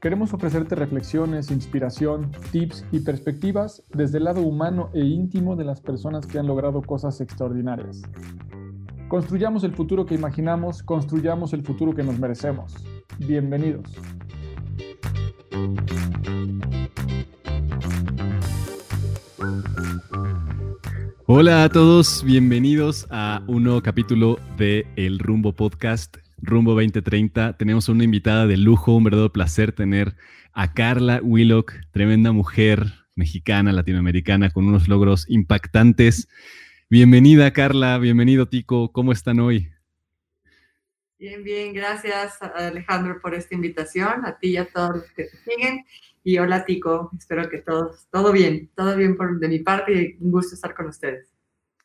Queremos 0.00 0.32
ofrecerte 0.32 0.76
reflexiones, 0.76 1.50
inspiración, 1.50 2.30
tips 2.52 2.84
y 2.92 3.00
perspectivas 3.00 3.82
desde 3.88 4.18
el 4.18 4.24
lado 4.24 4.42
humano 4.42 4.90
e 4.94 5.00
íntimo 5.00 5.56
de 5.56 5.64
las 5.64 5.80
personas 5.80 6.24
que 6.24 6.38
han 6.38 6.46
logrado 6.46 6.82
cosas 6.82 7.20
extraordinarias. 7.20 8.02
Construyamos 9.08 9.64
el 9.64 9.74
futuro 9.74 10.06
que 10.06 10.14
imaginamos, 10.14 10.84
construyamos 10.84 11.52
el 11.52 11.64
futuro 11.64 11.96
que 11.96 12.04
nos 12.04 12.16
merecemos. 12.16 12.76
Bienvenidos. 13.18 13.92
Hola 21.26 21.64
a 21.64 21.68
todos, 21.70 22.22
bienvenidos 22.22 23.08
a 23.10 23.42
un 23.48 23.64
nuevo 23.64 23.82
capítulo 23.82 24.38
de 24.56 24.86
El 24.94 25.18
Rumbo 25.18 25.52
Podcast. 25.52 26.27
Rumbo 26.40 26.72
2030. 26.72 27.56
Tenemos 27.56 27.88
una 27.88 28.04
invitada 28.04 28.46
de 28.46 28.56
lujo, 28.56 28.94
un 28.94 29.04
verdadero 29.04 29.32
placer 29.32 29.72
tener 29.72 30.16
a 30.52 30.72
Carla 30.72 31.20
Willock, 31.22 31.74
tremenda 31.90 32.32
mujer 32.32 32.86
mexicana, 33.14 33.72
latinoamericana, 33.72 34.50
con 34.50 34.66
unos 34.66 34.88
logros 34.88 35.26
impactantes. 35.28 36.28
Bienvenida, 36.88 37.52
Carla, 37.52 37.98
bienvenido, 37.98 38.46
Tico. 38.46 38.92
¿Cómo 38.92 39.12
están 39.12 39.40
hoy? 39.40 39.68
Bien, 41.18 41.42
bien, 41.42 41.74
gracias 41.74 42.40
Alejandro 42.40 43.20
por 43.20 43.34
esta 43.34 43.54
invitación, 43.56 44.24
a 44.24 44.38
ti 44.38 44.50
y 44.50 44.56
a 44.56 44.66
todos 44.66 44.96
los 44.96 45.04
que 45.12 45.24
te 45.24 45.36
siguen. 45.38 45.84
Y 46.22 46.38
hola 46.38 46.64
Tico, 46.64 47.10
espero 47.18 47.48
que 47.50 47.58
todos, 47.58 48.06
todo 48.10 48.32
bien, 48.32 48.70
todo 48.76 48.96
bien 48.96 49.16
por, 49.16 49.38
de 49.40 49.48
mi 49.48 49.58
parte 49.58 49.92
y 49.92 50.16
un 50.22 50.30
gusto 50.30 50.54
estar 50.54 50.74
con 50.74 50.86
ustedes. 50.86 51.26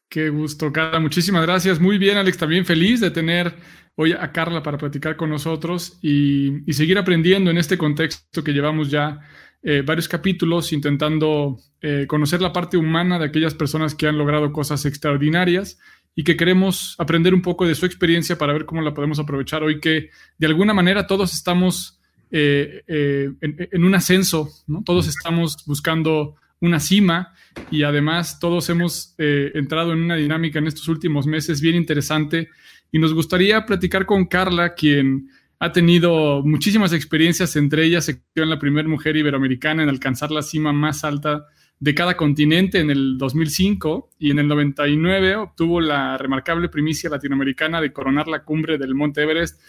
Qué 0.08 0.30
gusto, 0.30 0.72
Carla. 0.72 1.00
Muchísimas 1.00 1.42
gracias. 1.42 1.80
Muy 1.80 1.98
bien, 1.98 2.18
Alex. 2.18 2.38
También 2.38 2.66
feliz 2.66 3.00
de 3.00 3.09
tener 3.09 3.56
hoy 3.95 4.13
a 4.13 4.31
Carla 4.31 4.63
para 4.63 4.77
platicar 4.77 5.16
con 5.16 5.30
nosotros 5.30 5.97
y, 6.02 6.61
seguir 6.73 6.97
aprendiendo 6.97 7.52
en 7.52 7.58
este 7.58 7.77
contexto 7.77 8.44
que 8.44 8.53
llevamos 8.53 8.89
ya 8.89 9.19
eh, 9.61 9.83
varios 9.85 10.08
capítulos 10.08 10.73
intentando 10.73 11.58
eh, 11.81 12.05
conocer 12.08 12.41
la 12.41 12.52
parte 12.52 12.77
humana 12.77 13.19
de 13.19 13.25
aquellas 13.25 13.53
personas 13.53 13.95
que 13.95 14.08
han 14.08 14.17
logrado 14.17 14.52
cosas 14.52 14.85
extraordinarias 14.85 15.80
y 16.16 16.23
que 16.23 16.35
queremos 16.35 16.95
aprender 17.00 17.34
un 17.34 17.41
poco 17.41 17.66
de 17.66 17.75
su 17.75 17.85
experiencia 17.85 18.38
para 18.38 18.53
ver 18.53 18.66
cómo 18.66 18.81
la 18.81 18.94
podemos 18.94 19.19
aprovechar 19.19 19.63
hoy 19.63 19.79
que 19.79 20.09
de 20.38 20.47
alguna 20.47 20.73
manera 20.73 21.07
todos 21.07 21.34
estamos 21.34 22.00
eh, 22.31 22.84
en, 22.88 23.69
en, 23.72 23.84
un 23.84 23.94
ascenso, 23.94 24.50
¿no? 24.68 24.84
todos 24.84 25.07
estamos 25.07 25.63
buscando 25.68 26.35
una 26.59 26.79
cima 26.79 27.34
y 27.69 27.84
además 27.84 28.39
todos 28.39 28.69
hemos 28.69 29.13
entrado 29.18 29.94
en 29.94 30.00
una 30.00 30.16
dinámica 30.16 30.59
en 30.59 30.68
estos 30.68 30.88
últimos 30.88 31.28
meses 31.28 31.62
bien 31.62 31.75
interesante 31.75 32.50
y 32.94 33.00
nos 33.00 33.14
gustaría 33.16 33.66
platicar 33.66 34.06
con 34.06 34.28
Carla, 34.28 34.76
quien 34.76 35.28
ha 35.58 35.72
tenido 35.72 36.44
muchísimas 36.44 36.94
experiencias, 36.94 37.56
entre 37.56 37.86
ellas 37.86 38.06
se 38.06 38.22
quedó 38.36 38.44
en 38.44 38.52
la 38.52 38.59
primera 38.59 38.88
mujer 38.88 39.18
iberoamericana 39.18 39.81
en 39.81 39.90
alcanzar 39.90 40.30
la 40.30 40.44
cima 40.44 40.74
más 40.74 41.04
alta 41.04 41.48
de 41.80 41.96
cada 41.96 42.16
continente 42.16 42.80
en 42.80 42.92
el 42.92 43.18
2005 43.18 44.12
y 44.20 44.30
en 44.30 44.38
el 44.38 44.48
99 44.48 45.38
obtuvo 45.38 45.81
la 45.81 46.20
remarcable 46.20 46.70
primicia 46.70 47.09
latinoamericana 47.09 47.81
de 47.81 47.92
coronar 47.92 48.28
la 48.28 48.44
cumbre 48.44 48.78
del 48.78 48.94
Monte 48.94 49.24
Everest 49.24 49.60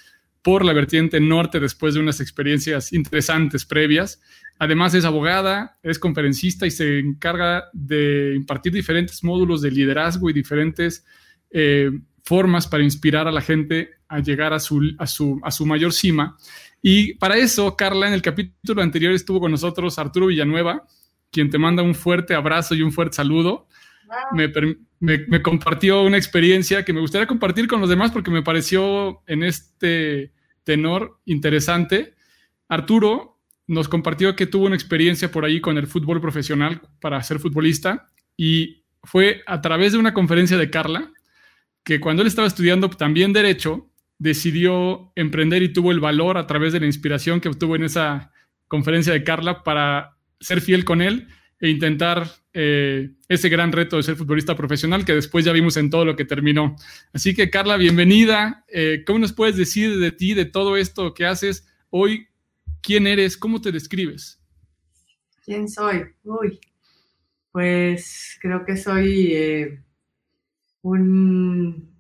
por 0.43 0.62
la 0.62 0.75
vertiente 0.75 1.19
norte 1.19 1.61
después 1.61 1.95
de 1.95 2.01
unas 2.01 2.21
experiencias 2.21 2.93
interesantes 2.93 3.65
previas. 3.65 4.21
Además 4.59 4.93
es 4.93 5.06
abogada, 5.06 5.79
es 5.83 5.99
conferencista 5.99 6.67
y 6.67 6.71
se 6.71 6.99
encarga 6.99 7.71
de 7.73 8.35
impartir 8.37 8.75
diferentes 8.75 9.25
módulos 9.25 9.62
de 9.62 9.71
liderazgo 9.71 10.29
y 10.29 10.35
diferentes 10.35 11.06
eh, 11.51 11.91
formas 12.25 12.67
para 12.67 12.83
inspirar 12.83 13.29
a 13.29 13.33
la 13.33 13.41
gente 13.41 13.91
a 14.09 14.21
llegar 14.21 14.53
a 14.53 14.59
su, 14.59 14.95
a, 14.99 15.07
su, 15.07 15.41
a 15.43 15.51
su 15.51 15.67
mayor 15.67 15.93
cima. 15.93 16.37
Y 16.83 17.15
para 17.15 17.37
eso, 17.37 17.77
Carla, 17.77 18.09
en 18.09 18.15
el 18.15 18.23
capítulo 18.23 18.83
anterior 18.83 19.12
estuvo 19.12 19.41
con 19.41 19.51
nosotros 19.51 19.99
Arturo 19.99 20.27
Villanueva, 20.27 20.85
quien 21.31 21.51
te 21.51 21.59
manda 21.59 21.83
un 21.83 21.95
fuerte 21.95 22.35
abrazo 22.35 22.75
y 22.75 22.83
un 22.83 22.93
fuerte 22.93 23.17
saludo. 23.17 23.69
Me, 24.33 24.53
me, 25.01 25.43
compartió 25.43 26.03
una 26.03 26.17
experiencia 26.17 26.85
que 26.85 26.93
me 26.93 27.01
gustaría 27.01 27.27
compartir 27.27 27.67
con 27.67 27.81
los 27.81 27.89
demás 27.89 28.11
porque 28.11 28.31
me 28.31 28.43
pareció 28.43 29.23
en 29.27 29.43
este 29.43 30.33
tenor 30.62 31.21
interesante. 31.25 32.15
Arturo 32.69 33.41
nos 33.67 33.89
compartió 33.89 34.37
que 34.37 34.47
tuvo 34.47 34.67
una 34.67 34.77
experiencia 34.77 35.31
por 35.31 35.45
ahí 35.45 35.61
con 35.61 35.79
el 35.79 35.87
fútbol 35.87 36.21
profesional 36.21 36.83
para 37.01 37.23
ser 37.23 37.39
futbolista 37.39 38.11
y 38.37 38.85
fue 39.03 39.43
a 39.47 39.61
través 39.61 39.93
de 39.93 39.99
una 39.99 40.15
conferencia 40.15 40.56
de 40.56 40.71
Carla 40.71 41.11
que 41.84 42.00
cuando 42.00 42.22
él 42.22 42.28
estaba 42.28 42.49
estudiando 42.49 42.89
también 42.91 43.33
derecho, 43.33 43.91
decidió 44.19 45.12
emprender 45.17 45.62
y 45.62 45.72
tuvo 45.72 45.93
el 45.93 46.00
valor 46.00 46.39
a 46.39 46.47
través 46.47 46.72
de 46.72 46.81
la 46.81 46.87
inspiración 46.87 47.41
que 47.41 47.49
obtuvo 47.49 47.77
en 47.77 47.84
esa 47.84 48.33
conferencia 48.69 49.12
de 49.12 49.22
Carla 49.22 49.62
para 49.62 50.17
ser 50.41 50.61
fiel 50.61 50.84
con 50.84 51.03
él 51.03 51.28
e 51.61 51.69
intentar 51.69 52.28
eh, 52.53 53.11
ese 53.28 53.49
gran 53.49 53.73
reto 53.73 53.97
de 53.97 54.03
ser 54.03 54.17
futbolista 54.17 54.56
profesional 54.56 55.05
que 55.05 55.15
después 55.15 55.44
ya 55.44 55.53
vimos 55.53 55.77
en 55.77 55.91
todo 55.91 56.05
lo 56.05 56.17
que 56.17 56.25
terminó. 56.25 56.77
Así 57.12 57.34
que 57.34 57.50
Carla, 57.50 57.77
bienvenida. 57.77 58.65
Eh, 58.69 59.03
¿Cómo 59.06 59.19
nos 59.19 59.33
puedes 59.33 59.56
decir 59.56 59.99
de 59.99 60.12
ti, 60.12 60.34
de 60.34 60.44
todo 60.47 60.77
esto 60.77 61.15
que 61.15 61.27
haces 61.27 61.67
hoy? 61.91 62.28
¿Quién 62.81 63.06
eres? 63.06 63.37
¿Cómo 63.37 63.61
te 63.61 63.73
describes? 63.73 64.41
¿Quién 65.44 65.69
soy? 65.69 66.05
Uy, 66.23 66.59
pues 67.53 68.39
creo 68.41 68.65
que 68.65 68.77
soy 68.77 69.33
eh, 69.33 69.84
un 70.84 71.99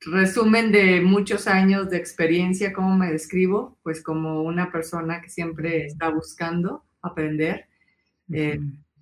resumen 0.00 0.70
de 0.70 1.00
muchos 1.00 1.48
años 1.48 1.90
de 1.90 1.96
experiencia. 1.96 2.72
¿Cómo 2.72 2.96
me 2.96 3.10
describo? 3.10 3.76
Pues 3.82 4.00
como 4.02 4.42
una 4.42 4.70
persona 4.70 5.20
que 5.20 5.28
siempre 5.28 5.86
está 5.86 6.10
buscando 6.10 6.84
aprender 7.02 7.66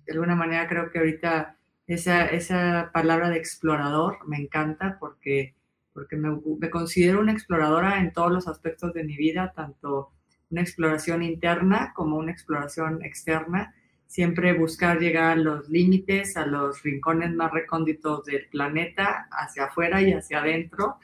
de 0.05 0.13
alguna 0.13 0.35
manera 0.35 0.67
creo 0.67 0.91
que 0.91 0.99
ahorita 0.99 1.57
esa, 1.87 2.25
esa 2.27 2.91
palabra 2.93 3.29
de 3.29 3.37
explorador 3.37 4.19
me 4.27 4.37
encanta 4.37 4.97
porque, 4.99 5.55
porque 5.93 6.15
me, 6.15 6.29
me, 6.59 6.69
considero 6.69 7.19
una 7.19 7.31
exploradora 7.31 7.99
en 7.99 8.13
todos 8.13 8.31
los 8.31 8.47
aspectos 8.47 8.93
de 8.93 9.03
mi 9.03 9.15
vida, 9.17 9.53
tanto 9.55 10.11
una 10.49 10.61
exploración 10.61 11.23
interna 11.23 11.93
como 11.95 12.17
una 12.17 12.31
exploración 12.31 13.03
externa. 13.03 13.73
Siempre 14.07 14.53
buscar 14.53 14.99
llegar 14.99 15.31
a 15.31 15.35
los 15.35 15.69
límites, 15.69 16.37
a 16.37 16.45
los 16.45 16.81
rincones 16.83 17.33
más 17.33 17.51
recónditos 17.51 18.25
del 18.25 18.47
planeta, 18.47 19.27
hacia 19.31 19.65
afuera 19.65 20.01
y 20.01 20.13
hacia 20.13 20.39
adentro, 20.39 20.97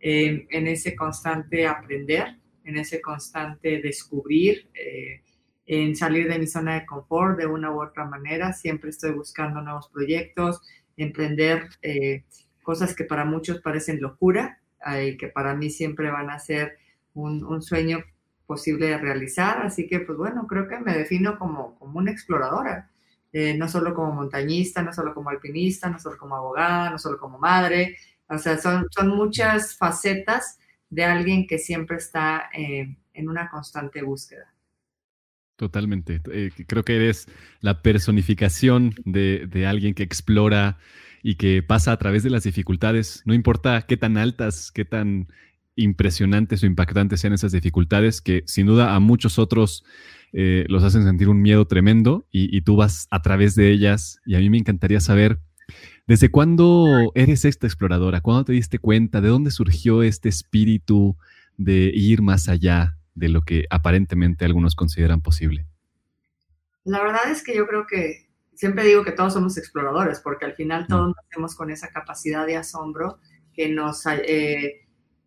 en 0.00 0.66
ese 0.66 0.96
constante 0.96 1.66
aprender, 1.66 2.36
en 2.64 2.76
ese 2.76 3.00
constante 3.00 3.80
descubrir. 3.80 4.68
Eh, 4.74 5.22
en 5.66 5.96
salir 5.96 6.28
de 6.28 6.38
mi 6.38 6.46
zona 6.46 6.74
de 6.74 6.86
confort 6.86 7.38
de 7.38 7.46
una 7.46 7.70
u 7.72 7.82
otra 7.82 8.04
manera. 8.04 8.52
Siempre 8.52 8.90
estoy 8.90 9.12
buscando 9.12 9.60
nuevos 9.60 9.88
proyectos, 9.88 10.60
emprender 10.96 11.68
eh, 11.82 12.24
cosas 12.62 12.94
que 12.94 13.04
para 13.04 13.24
muchos 13.24 13.60
parecen 13.60 14.00
locura 14.00 14.58
y 15.02 15.16
que 15.16 15.28
para 15.28 15.54
mí 15.54 15.70
siempre 15.70 16.10
van 16.10 16.28
a 16.28 16.40
ser 16.40 16.76
un, 17.14 17.62
sueño 17.62 18.04
posible 18.52 18.86
de 18.86 18.98
realizar. 18.98 19.62
Así 19.62 19.86
que, 19.86 20.00
pues 20.00 20.18
bueno, 20.18 20.46
creo 20.46 20.68
que 20.68 20.78
me 20.78 20.92
defino 20.94 21.38
como, 21.38 21.78
como 21.78 21.98
una 21.98 22.10
exploradora. 22.10 22.90
Eh, 23.32 23.56
no 23.56 23.66
solo 23.66 23.94
como 23.94 24.12
montañista, 24.12 24.82
no 24.82 24.92
solo 24.92 25.14
como 25.14 25.30
alpinista, 25.30 25.88
no 25.88 25.98
solo 25.98 26.18
como 26.18 26.36
abogada, 26.36 26.90
no 26.90 26.98
solo 26.98 27.18
como 27.18 27.38
madre. 27.38 27.96
O 28.28 28.36
sea, 28.36 28.58
son, 28.58 28.86
son 28.90 29.08
muchas 29.08 29.74
facetas 29.76 30.58
de 30.90 31.04
alguien 31.04 31.46
que 31.46 31.58
siempre 31.58 31.96
está 31.96 32.50
eh, 32.52 32.94
en 33.14 33.28
una 33.30 33.48
constante 33.48 34.02
búsqueda. 34.02 34.52
Totalmente. 35.56 36.20
Eh, 36.30 36.50
creo 36.66 36.84
que 36.84 36.96
eres 36.96 37.26
la 37.60 37.80
personificación 37.80 38.94
de, 39.06 39.46
de, 39.46 39.66
alguien 39.66 39.94
que 39.94 40.02
explora 40.02 40.76
y 41.22 41.36
que 41.36 41.62
pasa 41.62 41.92
a 41.92 41.96
través 41.96 42.22
de 42.22 42.30
las 42.30 42.42
dificultades. 42.42 43.22
No 43.24 43.32
importa 43.32 43.80
qué 43.88 43.96
tan 43.96 44.18
altas, 44.18 44.70
qué 44.72 44.84
tan 44.84 45.28
impresionantes 45.76 46.62
o 46.62 46.66
impactantes 46.66 47.20
sean 47.20 47.32
esas 47.32 47.52
dificultades, 47.52 48.20
que 48.20 48.42
sin 48.46 48.66
duda 48.66 48.94
a 48.94 49.00
muchos 49.00 49.38
otros 49.38 49.84
eh, 50.32 50.64
los 50.68 50.82
hacen 50.82 51.04
sentir 51.04 51.28
un 51.28 51.42
miedo 51.42 51.66
tremendo 51.66 52.26
y, 52.30 52.60
tú 52.62 52.76
vas 52.76 53.06
a 53.10 53.22
través 53.22 53.54
de 53.54 53.70
ellas. 53.70 54.20
Y 54.24 54.34
a 54.34 54.38
mí 54.38 54.50
me 54.50 54.58
encantaría 54.58 55.00
saber, 55.00 55.38
¿desde 56.06 56.30
cuándo 56.30 57.12
eres 57.14 57.44
esta 57.44 57.66
exploradora? 57.66 58.20
¿Cuándo 58.20 58.44
te 58.44 58.52
diste 58.52 58.78
cuenta? 58.78 59.20
¿De 59.20 59.28
dónde 59.28 59.50
surgió 59.50 60.02
este 60.02 60.28
espíritu 60.28 61.16
de 61.56 61.90
ir 61.94 62.22
más 62.22 62.48
allá 62.48 62.96
de 63.14 63.28
lo 63.28 63.42
que 63.42 63.66
aparentemente 63.70 64.44
algunos 64.44 64.74
consideran 64.74 65.20
posible? 65.20 65.66
La 66.84 67.02
verdad 67.02 67.30
es 67.30 67.44
que 67.44 67.54
yo 67.54 67.66
creo 67.66 67.86
que 67.86 68.28
siempre 68.54 68.84
digo 68.84 69.04
que 69.04 69.12
todos 69.12 69.32
somos 69.34 69.56
exploradores, 69.58 70.20
porque 70.20 70.46
al 70.46 70.54
final 70.54 70.86
todos 70.86 71.14
nacemos 71.16 71.54
con 71.54 71.70
esa 71.70 71.88
capacidad 71.88 72.46
de 72.46 72.56
asombro 72.56 73.18
que 73.54 73.68
nos, 73.68 74.06
eh, 74.06 74.81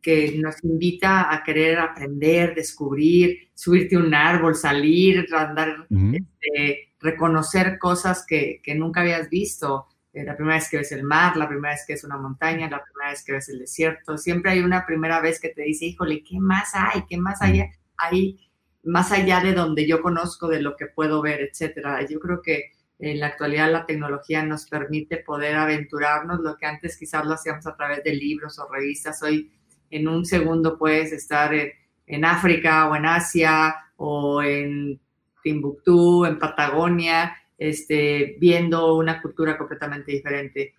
que 0.06 0.38
nos 0.38 0.64
invita 0.64 1.34
a 1.34 1.44
querer 1.44 1.80
aprender, 1.80 2.54
descubrir, 2.54 3.50
subirte 3.56 3.96
a 3.96 4.00
un 4.00 4.14
árbol, 4.14 4.54
salir, 4.54 5.26
andar, 5.36 5.88
este, 5.90 6.94
reconocer 7.00 7.80
cosas 7.80 8.24
que, 8.24 8.62
que, 8.62 8.76
nunca 8.76 9.02
habías 9.02 9.32
visto. 9.32 9.88
Eh, 10.14 10.24
la 10.24 10.36
primera 10.36 10.58
vez 10.58 10.70
que 10.70 10.78
ves 10.78 10.92
el 10.92 11.02
mar, 11.02 11.36
la 11.36 11.48
primera 11.48 11.74
vez 11.74 11.86
que 11.88 11.94
ves 11.94 12.04
una 12.04 12.18
montaña, 12.18 12.70
la 12.70 12.84
primera 12.84 13.10
vez 13.10 13.24
que 13.26 13.32
ves 13.32 13.50
el 13.50 13.58
desierto. 13.58 14.16
Siempre 14.20 14.52
hay 14.52 14.60
una 14.60 14.86
primera 14.86 15.20
vez 15.22 15.40
que 15.40 15.50
te 15.50 15.64
dice, 15.64 15.86
híjole, 15.86 16.24
¿qué 16.24 16.38
más 16.40 16.70
hay? 16.76 17.02
¿Qué 17.10 17.18
más 17.18 17.42
hay, 17.42 17.64
hay 17.98 18.48
más 18.84 19.12
allá 19.12 19.40
de 19.40 19.54
donde 19.54 19.88
yo 19.88 20.04
conozco, 20.04 20.48
de 20.48 20.62
lo 20.62 20.76
que 20.76 20.86
puedo 20.86 21.20
ver, 21.24 21.42
etcétera? 21.42 22.06
Yo 22.08 22.20
creo 22.20 22.44
que 22.44 22.74
en 23.00 23.20
la 23.20 23.26
actualidad 23.26 23.72
la 23.72 23.88
tecnología 23.88 24.44
nos 24.44 24.68
permite 24.68 25.18
poder 25.18 25.56
aventurarnos, 25.56 26.42
lo 26.42 26.58
que 26.58 26.68
antes 26.68 26.96
quizás 26.96 27.26
lo 27.26 27.34
hacíamos 27.34 27.66
a 27.66 27.76
través 27.76 28.04
de 28.04 28.14
libros 28.14 28.60
o 28.60 28.72
revistas. 28.72 29.24
Hoy 29.24 29.52
en 29.90 30.08
un 30.08 30.26
segundo 30.26 30.78
puedes 30.78 31.12
estar 31.12 31.54
en, 31.54 32.26
África 32.26 32.90
o 32.90 32.96
en 32.96 33.06
Asia 33.06 33.76
o 33.98 34.42
en 34.42 35.00
Timbuktu, 35.44 36.26
en 36.26 36.40
Patagonia, 36.40 37.36
este, 37.58 38.36
viendo 38.40 38.96
una 38.96 39.22
cultura 39.22 39.58
completamente 39.58 40.12
diferente. 40.12 40.76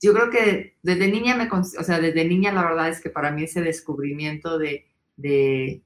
Yo 0.00 0.12
creo 0.12 0.30
que 0.30 0.76
desde 0.82 1.08
niña 1.08 1.36
me, 1.36 1.48
o 1.50 1.84
sea, 1.84 2.00
desde 2.00 2.24
niña 2.24 2.52
la 2.52 2.64
verdad 2.64 2.88
es 2.88 3.00
que 3.00 3.10
para 3.10 3.30
mí 3.30 3.44
ese 3.44 3.60
descubrimiento 3.60 4.58
de, 4.58 4.86
de 5.16 5.82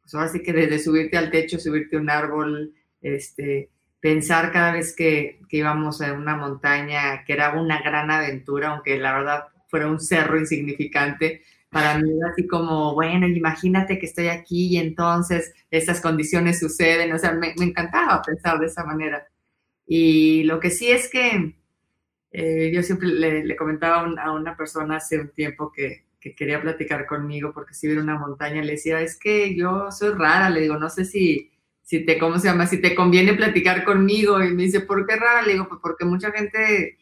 pues 0.00 0.14
ahora 0.14 0.28
sí 0.28 0.42
que 0.42 0.54
desde 0.54 0.78
subirte 0.78 1.18
al 1.18 1.30
techo, 1.30 1.58
subirte 1.58 1.96
a 1.96 2.00
un 2.00 2.08
árbol, 2.08 2.72
este, 3.02 3.70
pensar 4.00 4.52
cada 4.52 4.72
vez 4.72 4.94
que, 4.94 5.40
que 5.48 5.58
íbamos 5.58 6.00
a 6.00 6.12
una 6.12 6.36
montaña 6.36 7.24
que 7.24 7.32
era 7.32 7.60
una 7.60 7.82
gran 7.82 8.10
aventura, 8.10 8.68
aunque 8.68 8.98
la 8.98 9.12
verdad 9.12 9.44
fuera 9.68 9.88
un 9.88 10.00
cerro 10.00 10.38
insignificante, 10.38 11.42
para 11.70 11.98
mí 11.98 12.10
así 12.30 12.46
como, 12.46 12.94
bueno, 12.94 13.26
imagínate 13.26 13.98
que 13.98 14.06
estoy 14.06 14.28
aquí 14.28 14.68
y 14.68 14.78
entonces 14.78 15.52
estas 15.70 16.00
condiciones 16.00 16.60
suceden, 16.60 17.12
o 17.12 17.18
sea, 17.18 17.32
me, 17.32 17.54
encantaba 17.58 18.22
pensar 18.22 18.58
de 18.58 18.66
esa 18.66 18.84
manera. 18.84 19.26
Y 19.86 20.44
lo 20.44 20.60
que 20.60 20.70
sí 20.70 20.90
es 20.90 21.10
que 21.10 21.54
eh, 22.32 22.70
yo 22.74 22.82
siempre 22.82 23.08
le, 23.08 23.56
comentaba 23.56 24.10
a 24.22 24.32
una 24.32 24.56
persona 24.56 24.96
hace 24.96 25.18
un 25.18 25.28
tiempo 25.30 25.72
que, 25.72 26.04
que, 26.20 26.34
quería 26.34 26.60
platicar 26.60 27.06
conmigo 27.06 27.52
porque 27.52 27.74
si 27.74 27.86
viene 27.86 28.02
una 28.02 28.18
montaña, 28.18 28.62
le 28.62 28.72
decía, 28.72 29.00
es 29.00 29.18
que 29.18 29.54
yo 29.56 29.90
soy 29.90 30.14
rara, 30.14 30.50
le 30.50 30.60
digo, 30.62 30.78
no 30.78 30.90
sé 30.90 31.04
si, 31.04 31.50
si 31.82 32.04
te, 32.04 32.18
¿cómo 32.18 32.38
se 32.38 32.48
llama? 32.48 32.66
Si 32.66 32.82
te 32.82 32.94
conviene 32.94 33.32
platicar 33.34 33.84
conmigo. 33.84 34.42
Y 34.42 34.54
me 34.54 34.64
dice, 34.64 34.80
¿por 34.80 35.06
qué 35.06 35.16
rara? 35.16 35.42
Le 35.42 35.52
digo, 35.52 35.68
pues 35.68 35.80
porque 35.82 36.04
mucha 36.04 36.30
gente 36.32 36.98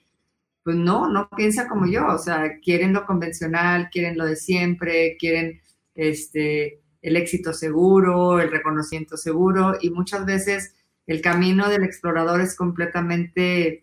pues 0.66 0.74
no, 0.74 1.08
no 1.08 1.28
piensa 1.28 1.68
como 1.68 1.86
yo, 1.86 2.08
o 2.08 2.18
sea, 2.18 2.58
quieren 2.58 2.92
lo 2.92 3.06
convencional, 3.06 3.88
quieren 3.88 4.18
lo 4.18 4.24
de 4.26 4.34
siempre, 4.34 5.16
quieren 5.16 5.60
este, 5.94 6.80
el 7.02 7.16
éxito 7.16 7.52
seguro, 7.52 8.40
el 8.40 8.50
reconocimiento 8.50 9.16
seguro, 9.16 9.76
y 9.80 9.90
muchas 9.90 10.26
veces 10.26 10.74
el 11.06 11.20
camino 11.20 11.68
del 11.68 11.84
explorador 11.84 12.40
es 12.40 12.56
completamente 12.56 13.80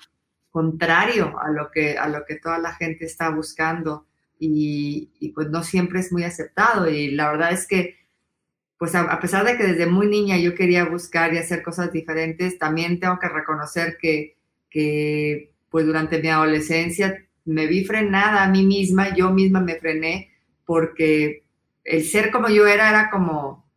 contrario 0.50 1.40
a 1.40 1.52
lo 1.52 1.72
que, 1.72 1.98
a 1.98 2.10
lo 2.10 2.26
que 2.26 2.36
toda 2.36 2.58
la 2.58 2.74
gente 2.74 3.06
está 3.06 3.30
buscando 3.30 4.06
y, 4.38 5.32
pues 5.34 5.50
no 5.50 5.64
siempre 5.64 6.02
es 6.02 6.12
muy 6.12 6.26
aceptado 6.26 6.90
y 6.90 7.12
la 7.12 7.32
verdad 7.32 7.54
es 7.54 7.66
que 7.66 7.96
pues 8.78 8.94
a, 8.94 9.22
pesar 9.22 9.46
de 9.46 9.56
que 9.56 9.64
desde 9.64 9.86
muy 9.86 10.08
niña 10.08 10.38
yo 10.38 10.54
quería 10.54 10.84
buscar 10.84 11.34
y 11.34 11.38
hacer 11.38 11.64
cosas 11.64 11.94
diferentes, 11.94 12.60
también 12.60 13.00
tengo 13.00 13.20
que 13.20 13.30
reconocer 13.30 13.96
que, 13.98 14.36
que 14.70 15.53
pues 15.74 15.88
durante 15.88 16.22
mi 16.22 16.28
adolescencia 16.28 17.26
me 17.46 17.66
vi 17.66 17.84
frenada 17.84 18.44
a 18.44 18.48
mí 18.48 18.64
misma, 18.64 19.16
yo 19.16 19.32
misma 19.32 19.60
me 19.60 19.80
frené 19.80 20.30
porque 20.64 21.46
el 21.84 22.04
ser 22.04 22.30
como 22.30 22.48
yo 22.48 22.68
era 22.68 22.92
era 22.92 23.10
como, 23.10 23.68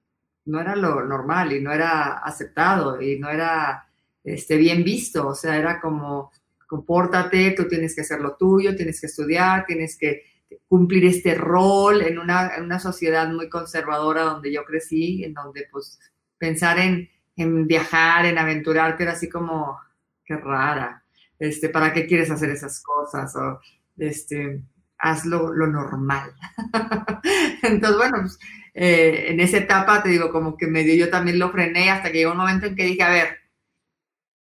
no 0.44 0.60
era 0.60 0.76
lo 0.76 1.02
normal 1.06 1.54
y 1.54 1.62
no 1.62 1.72
era 1.72 2.19
aceptado 2.19 3.00
y 3.00 3.19
no 3.19 3.31
era 3.31 3.88
este, 4.22 4.58
bien 4.58 4.84
visto, 4.84 5.26
o 5.26 5.34
sea, 5.34 5.56
era 5.56 5.81
como, 5.81 6.32
compórtate, 6.66 7.52
tú 7.52 7.66
tienes 7.66 7.94
que 7.94 8.02
hacer 8.02 8.20
lo 8.20 8.37
tuyo, 8.37 8.76
tienes 8.76 9.00
que 9.00 9.06
estudiar, 9.06 9.64
tienes 9.64 9.96
que 9.96 10.25
cumplir 10.69 11.06
este 11.06 11.34
rol 11.34 12.02
en 12.02 12.19
una, 12.19 12.56
una 12.60 12.78
sociedad 12.78 13.26
muy 13.32 13.48
conservadora 13.48 14.20
donde 14.25 14.52
yo 14.52 14.66
crecí, 14.66 15.25
en 15.25 15.32
donde 15.32 15.66
pues 15.72 15.98
pensar 16.37 16.78
en, 16.78 17.08
en 17.37 17.66
viajar, 17.66 18.26
en 18.26 18.37
aventurarte 18.37 19.04
era 19.04 19.12
así 19.12 19.31
como, 19.31 19.78
qué 20.26 20.37
rara 20.37 21.04
este, 21.38 21.69
¿para 21.69 21.93
qué 21.93 22.06
quieres 22.06 22.31
hacer 22.31 22.50
esas 22.50 22.83
cosas? 22.83 23.35
O, 23.37 23.61
este, 23.99 24.62
hazlo 24.99 25.53
lo 25.53 25.67
normal. 25.67 26.35
Entonces, 27.62 27.97
bueno, 27.97 28.19
pues, 28.21 28.38
eh, 28.75 29.27
en 29.29 29.41
esa 29.41 29.59
etapa, 29.59 30.03
te 30.03 30.11
digo, 30.11 30.31
como 30.31 30.56
que 30.56 30.67
medio 30.67 30.94
yo 30.94 31.11
también 31.11 31.38
lo 31.38 31.50
frené 31.50 31.91
hasta 31.91 32.11
que 32.11 32.19
llegó 32.19 32.33
un 32.33 32.38
momento 32.38 32.67
en 32.67 32.77
que 32.77 32.85
dije, 32.85 33.03
a 33.03 33.11
ver, 33.11 33.38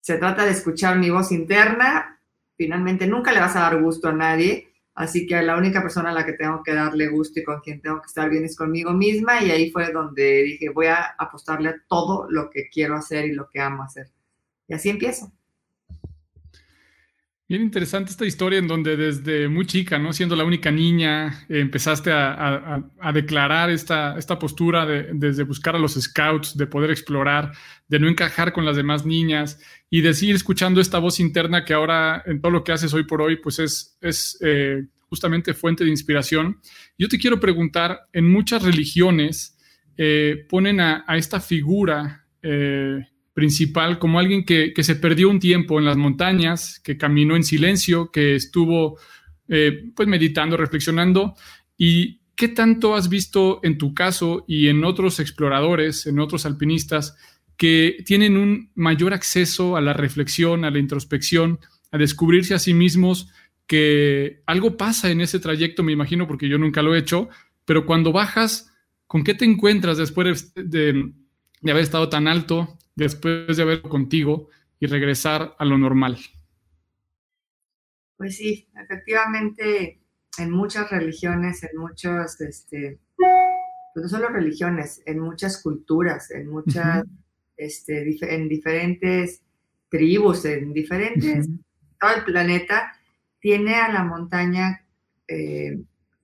se 0.01 0.17
trata 0.17 0.45
de 0.45 0.51
escuchar 0.51 0.97
mi 0.97 1.09
voz 1.09 1.31
interna, 1.31 2.21
finalmente 2.55 3.07
nunca 3.07 3.31
le 3.31 3.39
vas 3.39 3.55
a 3.55 3.61
dar 3.61 3.81
gusto 3.81 4.09
a 4.09 4.13
nadie, 4.13 4.69
así 4.95 5.27
que 5.27 5.41
la 5.41 5.57
única 5.57 5.81
persona 5.81 6.09
a 6.09 6.13
la 6.13 6.25
que 6.25 6.33
tengo 6.33 6.63
que 6.63 6.73
darle 6.73 7.07
gusto 7.07 7.39
y 7.39 7.43
con 7.43 7.59
quien 7.61 7.81
tengo 7.81 8.01
que 8.01 8.07
estar 8.07 8.29
bien 8.29 8.45
es 8.45 8.55
conmigo 8.55 8.93
misma, 8.93 9.41
y 9.41 9.51
ahí 9.51 9.71
fue 9.71 9.91
donde 9.91 10.43
dije, 10.43 10.69
voy 10.69 10.87
a 10.87 11.15
apostarle 11.17 11.69
a 11.69 11.75
todo 11.87 12.27
lo 12.29 12.49
que 12.49 12.69
quiero 12.69 12.95
hacer 12.95 13.25
y 13.25 13.33
lo 13.33 13.49
que 13.49 13.59
amo 13.59 13.83
hacer. 13.83 14.09
Y 14.67 14.73
así 14.73 14.89
empiezo. 14.89 15.31
Bien 17.49 17.61
interesante 17.61 18.11
esta 18.11 18.25
historia 18.25 18.59
en 18.59 18.67
donde 18.67 18.97
desde 18.97 19.47
muy 19.47 19.65
chica, 19.65 19.97
¿no? 19.97 20.11
Siendo 20.11 20.35
la 20.35 20.43
única 20.43 20.69
niña, 20.69 21.45
empezaste 21.47 22.11
a, 22.11 22.83
declarar 23.13 23.69
esta, 23.69 24.17
esta 24.17 24.37
postura 24.37 24.85
de, 24.85 25.11
desde 25.13 25.43
buscar 25.43 25.73
a 25.73 25.79
los 25.79 25.93
scouts, 25.93 26.57
de 26.57 26.67
poder 26.67 26.91
explorar, 26.91 27.53
de 27.87 27.99
no 27.99 28.09
encajar 28.09 28.51
con 28.51 28.65
las 28.65 28.75
demás 28.75 29.05
niñas 29.05 29.61
y 29.89 30.01
de 30.01 30.13
seguir 30.13 30.35
escuchando 30.35 30.81
esta 30.81 30.99
voz 30.99 31.21
interna 31.21 31.63
que 31.63 31.73
ahora 31.73 32.21
en 32.25 32.41
todo 32.41 32.51
lo 32.51 32.65
que 32.65 32.73
haces 32.73 32.93
hoy 32.93 33.05
por 33.05 33.21
hoy, 33.21 33.37
pues 33.37 33.59
es, 33.59 33.97
es 34.01 34.37
eh, 34.41 34.85
justamente 35.09 35.53
fuente 35.53 35.85
de 35.85 35.89
inspiración. 35.89 36.59
Yo 36.97 37.07
te 37.07 37.17
quiero 37.17 37.39
preguntar, 37.39 38.09
en 38.11 38.29
muchas 38.29 38.61
religiones 38.61 39.57
eh, 39.95 40.45
ponen 40.49 40.81
a, 40.81 41.05
esta 41.15 41.39
figura 41.39 42.27
eh, 42.41 43.07
principal 43.37 43.99
como 43.99 44.17
alguien 44.17 44.43
que, 44.43 44.73
se 44.81 44.95
perdió 44.95 45.29
un 45.29 45.39
tiempo 45.39 45.77
en 45.77 45.85
las 45.85 45.95
montañas, 45.95 46.79
que 46.83 46.97
caminó 46.97 47.35
en 47.35 47.43
silencio, 47.43 48.09
que 48.09 48.33
estuvo 48.33 48.97
eh, 49.47 49.91
pues 49.95 50.07
meditando, 50.07 50.57
reflexionando. 50.57 51.35
¿Y 51.77 52.21
qué 52.35 52.47
tanto 52.47 52.95
has 52.95 53.09
visto 53.09 53.59
en 53.61 53.77
tu 53.77 53.93
caso 53.93 54.43
y 54.47 54.69
en 54.69 54.83
otros 54.83 55.19
exploradores, 55.19 56.07
en 56.07 56.17
otros 56.17 56.47
alpinistas, 56.47 57.15
que 57.57 57.97
tienen 58.07 58.37
un 58.37 58.71
mayor 58.73 59.13
acceso 59.13 59.77
a 59.77 59.81
la 59.81 59.93
reflexión, 59.93 60.65
a 60.65 60.71
la 60.71 60.79
introspección, 60.79 61.59
a 61.91 61.99
descubrirse 61.99 62.55
a 62.55 62.59
sí 62.59 62.73
mismos, 62.73 63.29
que 63.67 64.41
algo 64.47 64.77
pasa 64.77 65.11
en 65.11 65.21
ese 65.21 65.37
trayecto, 65.37 65.83
me 65.83 65.91
imagino, 65.91 66.27
porque 66.27 66.49
yo 66.49 66.57
nunca 66.57 66.81
lo 66.81 66.95
he 66.95 66.99
hecho, 66.99 67.29
pero 67.65 67.85
cuando 67.85 68.11
bajas, 68.11 68.73
¿con 69.05 69.23
qué 69.23 69.35
te 69.35 69.45
encuentras 69.45 69.99
después 69.99 70.55
de, 70.55 71.11
de 71.61 71.71
haber 71.71 71.83
estado 71.83 72.09
tan 72.09 72.27
alto, 72.27 72.76
después 72.97 73.55
de 73.55 73.63
haberlo 73.63 73.89
contigo 73.89 74.49
y 74.79 74.87
regresar 74.87 75.55
a 75.57 75.65
lo 75.65 75.77
normal. 75.77 76.17
Pues 78.17 78.35
sí, 78.35 78.67
efectivamente, 78.75 80.01
en 80.39 80.51
muchas 80.51 80.89
religiones, 80.89 81.63
en 81.63 81.77
muchas, 81.79 82.41
este, 82.41 82.99
pues 83.15 84.03
no 84.03 84.09
solo 84.09 84.29
religiones, 84.29 85.03
en 85.05 85.19
muchas 85.19 85.61
culturas, 85.61 86.31
en 86.31 86.49
muchas, 86.49 87.05
este, 87.55 88.17
en 88.21 88.49
diferentes 88.49 89.43
tribus, 89.89 90.45
en 90.45 90.73
diferentes, 90.73 91.47
todo 91.99 92.15
el 92.15 92.23
planeta 92.23 92.93
tiene 93.39 93.75
a 93.75 93.91
la 93.91 94.03
montaña 94.03 94.83
eh, 95.27 95.79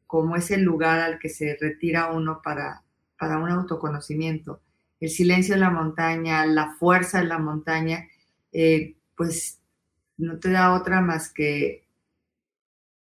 como 0.07 0.35
ese 0.35 0.57
lugar 0.57 0.99
al 0.99 1.19
que 1.19 1.29
se 1.29 1.55
retira 1.61 2.11
uno 2.11 2.41
para, 2.43 2.81
para 3.17 3.37
un 3.37 3.51
autoconocimiento 3.51 4.59
el 5.03 5.09
silencio 5.09 5.55
de 5.55 5.59
la 5.59 5.69
montaña, 5.69 6.45
la 6.45 6.75
fuerza 6.75 7.19
de 7.19 7.25
la 7.25 7.37
montaña, 7.37 8.07
eh, 8.53 8.95
pues 9.17 9.59
no 10.15 10.39
te 10.39 10.49
da 10.49 10.73
otra 10.73 11.01
más 11.01 11.31
que 11.31 11.83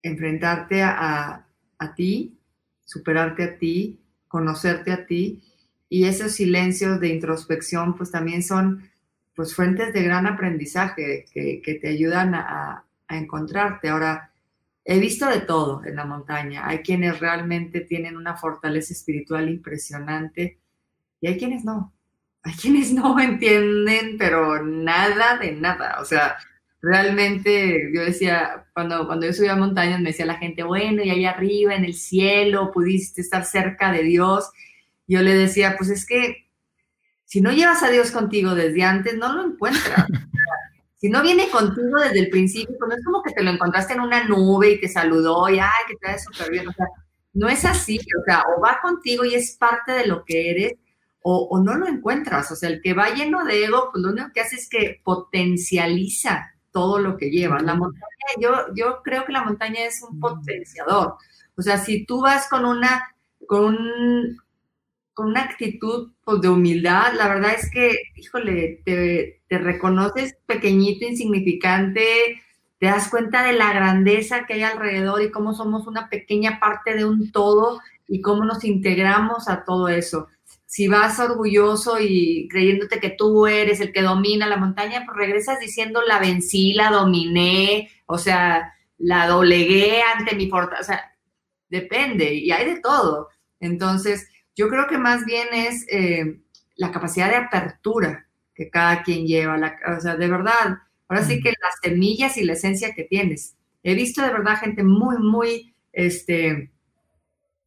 enfrentarte 0.02 0.82
a, 0.82 1.46
a 1.78 1.96
ti, 1.96 2.38
superarte 2.86 3.44
a 3.44 3.58
ti, 3.58 4.00
conocerte 4.30 4.94
a 4.94 5.06
ti 5.06 5.42
y 5.90 6.06
esos 6.06 6.32
silencios 6.32 7.02
de 7.02 7.10
introspección 7.10 7.98
pues 7.98 8.12
también 8.12 8.44
son 8.44 8.90
pues 9.36 9.54
fuentes 9.54 9.92
de 9.94 10.02
gran 10.02 10.26
aprendizaje 10.26 11.26
que, 11.34 11.80
te 11.82 11.88
ayudan 11.90 12.34
a, 12.34 12.86
encontrarte. 13.10 13.90
Ahora, 13.90 14.32
he 14.86 15.00
visto 15.00 15.28
de 15.28 15.42
todo 15.42 15.84
en 15.84 15.98
la 15.98 16.06
montaña. 16.06 16.66
Hay 16.66 16.80
quienes 16.80 17.20
realmente 17.20 17.82
tienen 17.82 18.16
una 18.16 18.38
fortaleza 18.38 18.94
espiritual 18.94 19.50
impresionante 19.50 20.60
y 21.22 21.28
hay 21.28 21.38
quienes 21.38 21.64
no. 21.64 21.94
Hay 22.44 22.54
quienes 22.54 22.94
no 22.94 23.20
entienden, 23.20 24.18
pero 24.18 24.64
nada 24.64 25.38
de 25.38 25.52
nada. 25.54 25.98
O 26.02 26.06
sea, 26.06 26.38
realmente 26.82 27.92
yo 27.94 28.02
decía, 28.02 28.66
cuando, 28.74 29.06
cuando 29.06 29.26
yo 29.26 29.34
subía 29.34 29.54
a 29.54 29.58
montañas, 29.58 30.00
me 30.00 30.10
decía 30.10 30.26
la 30.26 30.38
gente, 30.38 30.64
bueno, 30.64 31.04
y 31.04 31.10
ahí 31.10 31.26
arriba 31.26 31.76
en 31.76 31.86
el 31.86 31.94
cielo 31.94 32.72
pudiste 32.72 33.22
estar 33.22 33.46
cerca 33.46 33.92
de 33.92 34.04
Dios. 34.04 34.50
Yo 35.08 35.22
le 35.22 35.34
decía, 35.36 35.76
pues 35.78 35.90
es 35.90 36.06
que 36.06 36.50
si 37.26 37.42
no 37.42 37.52
llevas 37.52 37.84
a 37.84 37.90
Dios 37.90 38.12
contigo 38.12 38.56
desde 38.56 38.84
antes, 38.84 39.18
no 39.18 39.34
lo 39.34 39.46
encuentras. 39.46 40.08
si 40.96 41.10
no 41.10 41.22
viene 41.22 41.50
contigo 41.50 42.00
desde 42.02 42.20
el 42.20 42.30
principio, 42.30 42.76
pues 42.80 42.90
no 42.90 42.96
es 42.96 43.06
como 43.06 43.22
que 43.24 43.34
te 43.34 43.44
lo 43.44 43.52
encontraste 43.52 43.94
en 43.94 44.02
una 44.02 44.24
nube 44.24 44.72
y 44.72 44.80
te 44.80 44.88
saludó 44.88 45.50
y, 45.50 45.60
ay, 45.60 45.70
que 45.88 45.96
te 45.96 46.12
ves 46.12 46.24
súper 46.24 46.52
bien. 46.52 46.68
O 46.68 46.74
sea, 46.74 46.88
no 47.34 47.48
es 47.48 47.66
así. 47.66 48.00
O 48.00 48.24
sea, 48.26 48.44
o 48.56 48.62
va 48.62 48.80
contigo 48.82 49.26
y 49.26 49.36
es 49.36 49.56
parte 49.58 49.92
de 49.92 50.08
lo 50.08 50.24
que 50.26 50.50
eres, 50.50 50.74
o, 51.32 51.48
o, 51.50 51.64
no 51.64 51.76
lo 51.76 51.88
encuentras. 51.88 52.52
O 52.52 52.56
sea, 52.56 52.70
el 52.70 52.82
que 52.82 52.94
va 52.94 53.14
lleno 53.14 53.46
de 53.46 53.66
ego, 53.66 53.90
pues 53.92 54.04
lo 54.04 54.12
único 54.12 54.32
que 54.34 54.42
hace 54.42 54.56
es 54.56 54.68
que 54.68 55.00
potencializa 55.04 56.56
todo 56.72 56.98
lo 56.98 57.18
que 57.18 57.30
lleva. 57.30 57.60
La 57.60 57.76
montaña, 57.76 58.06
yo, 58.40 58.52
yo 58.76 59.02
creo 59.04 59.26
que 59.26 59.34
la 59.34 59.44
montaña 59.44 59.86
es 59.86 60.02
un 60.02 60.20
potenciador. 60.20 61.16
O 61.56 61.62
sea, 61.62 61.78
si 61.78 62.06
tú 62.06 62.22
vas 62.22 62.50
con 62.50 62.66
una, 62.66 63.16
con, 63.46 63.78
con 65.14 65.28
una 65.28 65.44
actitud 65.44 66.14
pues, 66.24 66.42
de 66.42 66.50
humildad, 66.50 67.14
la 67.16 67.28
verdad 67.28 67.54
es 67.54 67.70
que, 67.70 67.96
híjole, 68.16 68.82
te, 68.84 69.44
te 69.48 69.58
reconoces 69.60 70.36
pequeñito, 70.48 71.06
insignificante, 71.06 72.42
te 72.80 72.86
das 72.88 73.10
cuenta 73.10 73.44
de 73.44 73.54
la 73.54 73.72
grandeza 73.72 74.46
que 74.48 74.54
hay 74.54 74.64
alrededor 74.64 75.22
y 75.22 75.30
cómo 75.30 75.54
somos 75.54 75.86
una 75.86 76.10
pequeña 76.10 76.60
parte 76.60 76.96
de 76.96 77.06
un 77.06 77.32
todo 77.32 77.82
y 78.08 78.22
cómo 78.22 78.46
nos 78.46 78.64
integramos 78.64 79.48
a 79.48 79.64
todo 79.64 79.90
eso 79.90 80.28
si 80.70 80.88
vas 80.88 81.20
orgulloso 81.20 82.00
y 82.00 82.48
creyéndote 82.48 83.00
que 83.00 83.10
tú 83.10 83.48
eres 83.48 83.80
el 83.80 83.92
que 83.92 84.04
domina 84.04 84.46
la 84.46 84.58
montaña, 84.58 85.02
pues 85.04 85.18
regresas 85.18 85.60
diciendo 85.60 86.04
la 86.04 86.20
vencí, 86.20 86.74
la 86.74 86.92
dominé, 86.92 87.90
o 88.06 88.20
sea, 88.20 88.76
la 89.00 89.26
doblegué 89.26 90.04
ante 90.04 90.36
mi 90.36 90.48
fortaleza, 90.48 90.82
o 90.82 90.86
sea, 90.94 91.18
depende 91.70 92.36
y 92.36 92.52
hay 92.52 92.68
de 92.68 92.82
todo. 92.82 93.30
Entonces, 93.60 94.30
yo 94.56 94.70
creo 94.70 94.86
que 94.86 95.00
más 95.00 95.26
bien 95.26 95.48
es 95.54 95.88
eh, 95.90 96.40
la 96.76 96.92
capacidad 96.92 97.32
de 97.32 97.38
apertura 97.38 98.28
que 98.54 98.70
cada 98.70 99.02
quien 99.02 99.26
lleva, 99.26 99.60
o 99.98 100.00
sea, 100.00 100.18
de 100.18 100.28
verdad, 100.28 100.78
ahora 101.08 101.24
sí 101.24 101.42
que 101.42 101.50
las 101.50 101.80
semillas 101.82 102.38
y 102.38 102.44
la 102.44 102.54
esencia 102.54 102.94
que 102.94 103.06
tienes. 103.06 103.56
He 103.82 103.96
visto 103.96 104.22
de 104.22 104.32
verdad 104.32 104.60
gente 104.60 104.84
muy, 104.84 105.18
muy, 105.18 105.74
este, 105.94 106.70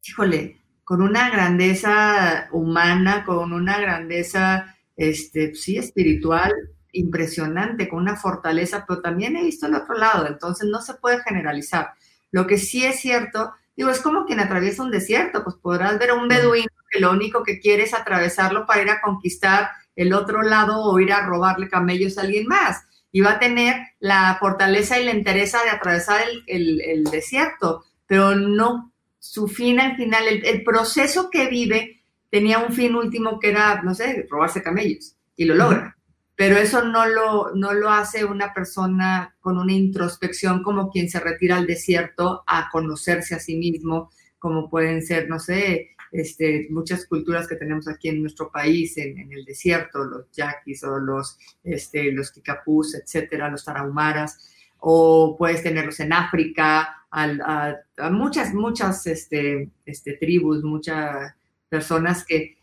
híjole, 0.07 0.62
con 0.83 1.01
una 1.01 1.29
grandeza 1.29 2.49
humana, 2.51 3.23
con 3.25 3.53
una 3.53 3.79
grandeza, 3.79 4.75
este, 4.95 5.55
sí, 5.55 5.77
espiritual 5.77 6.51
impresionante, 6.93 7.89
con 7.89 7.99
una 7.99 8.15
fortaleza, 8.15 8.85
pero 8.87 9.01
también 9.01 9.35
he 9.35 9.43
visto 9.43 9.65
el 9.65 9.75
otro 9.75 9.95
lado, 9.95 10.27
entonces 10.27 10.69
no 10.69 10.81
se 10.81 10.93
puede 10.93 11.23
generalizar. 11.23 11.93
Lo 12.31 12.47
que 12.47 12.57
sí 12.57 12.85
es 12.85 12.99
cierto, 12.99 13.53
digo, 13.75 13.89
es 13.89 13.99
como 13.99 14.25
quien 14.25 14.39
atraviesa 14.39 14.83
un 14.83 14.91
desierto, 14.91 15.43
pues 15.43 15.55
podrás 15.55 15.97
ver 15.99 16.11
a 16.11 16.15
un 16.15 16.27
beduino 16.27 16.67
que 16.89 16.99
lo 16.99 17.11
único 17.11 17.43
que 17.43 17.59
quiere 17.59 17.83
es 17.83 17.93
atravesarlo 17.93 18.65
para 18.65 18.81
ir 18.83 18.89
a 18.89 19.01
conquistar 19.01 19.71
el 19.95 20.13
otro 20.13 20.43
lado 20.43 20.83
o 20.83 20.99
ir 20.99 21.11
a 21.11 21.25
robarle 21.25 21.67
camellos 21.67 22.17
a 22.17 22.21
alguien 22.21 22.47
más. 22.47 22.83
Y 23.11 23.21
va 23.21 23.33
a 23.33 23.39
tener 23.39 23.75
la 23.99 24.37
fortaleza 24.39 24.99
y 24.99 25.05
la 25.05 25.11
entereza 25.11 25.63
de 25.63 25.69
atravesar 25.69 26.21
el, 26.27 26.43
el, 26.47 26.81
el 26.81 27.03
desierto, 27.05 27.83
pero 28.07 28.35
no 28.35 28.92
su 29.23 29.47
fin 29.47 29.79
al 29.79 29.95
final, 29.95 30.25
el, 30.27 30.63
proceso 30.65 31.29
que 31.29 31.47
vive 31.47 32.03
tenía 32.29 32.59
un 32.59 32.73
fin 32.73 32.93
último 32.93 33.39
que 33.39 33.51
era, 33.51 33.81
no 33.81 33.95
sé, 33.95 34.27
robarse 34.29 34.61
camellos 34.61 35.15
y 35.37 35.45
lo 35.45 35.55
logra. 35.55 35.97
Pero 36.35 36.57
eso 36.57 36.83
no 36.83 37.05
lo, 37.07 37.55
no 37.55 37.73
lo 37.73 37.89
hace 37.89 38.25
una 38.25 38.53
persona 38.53 39.33
con 39.39 39.57
una 39.57 39.71
introspección 39.71 40.61
como 40.61 40.91
quien 40.91 41.09
se 41.09 41.21
retira 41.21 41.55
al 41.55 41.65
desierto 41.65 42.43
a 42.45 42.69
conocerse 42.69 43.33
a 43.33 43.39
sí 43.39 43.55
mismo, 43.55 44.11
como 44.39 44.69
pueden 44.69 45.01
ser, 45.01 45.29
no 45.29 45.39
sé, 45.39 45.91
este, 46.11 46.67
muchas 46.69 47.05
culturas 47.05 47.47
que 47.47 47.55
tenemos 47.55 47.87
aquí 47.87 48.09
en 48.09 48.21
nuestro 48.21 48.51
país, 48.51 48.97
en, 48.97 49.31
el 49.31 49.45
desierto, 49.45 50.03
los 50.03 50.29
yaquis 50.33 50.83
o 50.83 50.99
los, 50.99 51.37
este, 51.63 52.11
los 52.11 52.29
kikapús, 52.29 52.93
etcétera, 52.95 53.49
los 53.49 53.63
tarahumaras, 53.63 54.37
o 54.79 55.37
puedes 55.37 55.63
tenerlos 55.63 56.01
en 56.01 56.11
África, 56.11 57.02
a, 57.13 57.75
muchas, 58.11 58.53
muchas 58.53 59.05
este, 59.07 59.69
este, 59.85 60.13
tribus, 60.13 60.63
muchas 60.63 61.33
personas 61.69 62.25
que, 62.25 62.57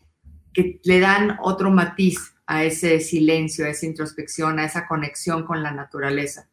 que 0.53 0.79
le 0.83 0.99
dan 0.99 1.37
otro 1.41 1.71
matiz 1.71 2.35
a 2.45 2.65
ese 2.65 2.99
silencio, 2.99 3.65
a 3.65 3.69
esa 3.69 3.85
introspección, 3.85 4.59
a 4.59 4.65
esa 4.65 4.87
conexión 4.87 5.45
con 5.45 5.63
la 5.63 5.71
naturaleza. 5.71 6.49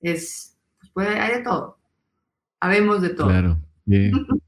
Es, 0.00 0.56
pues 0.92 1.08
hay 1.08 1.36
de 1.36 1.42
todo. 1.42 1.78
Habemos 2.60 3.00
de 3.02 3.10
todo. 3.10 3.28
Claro. 3.28 3.58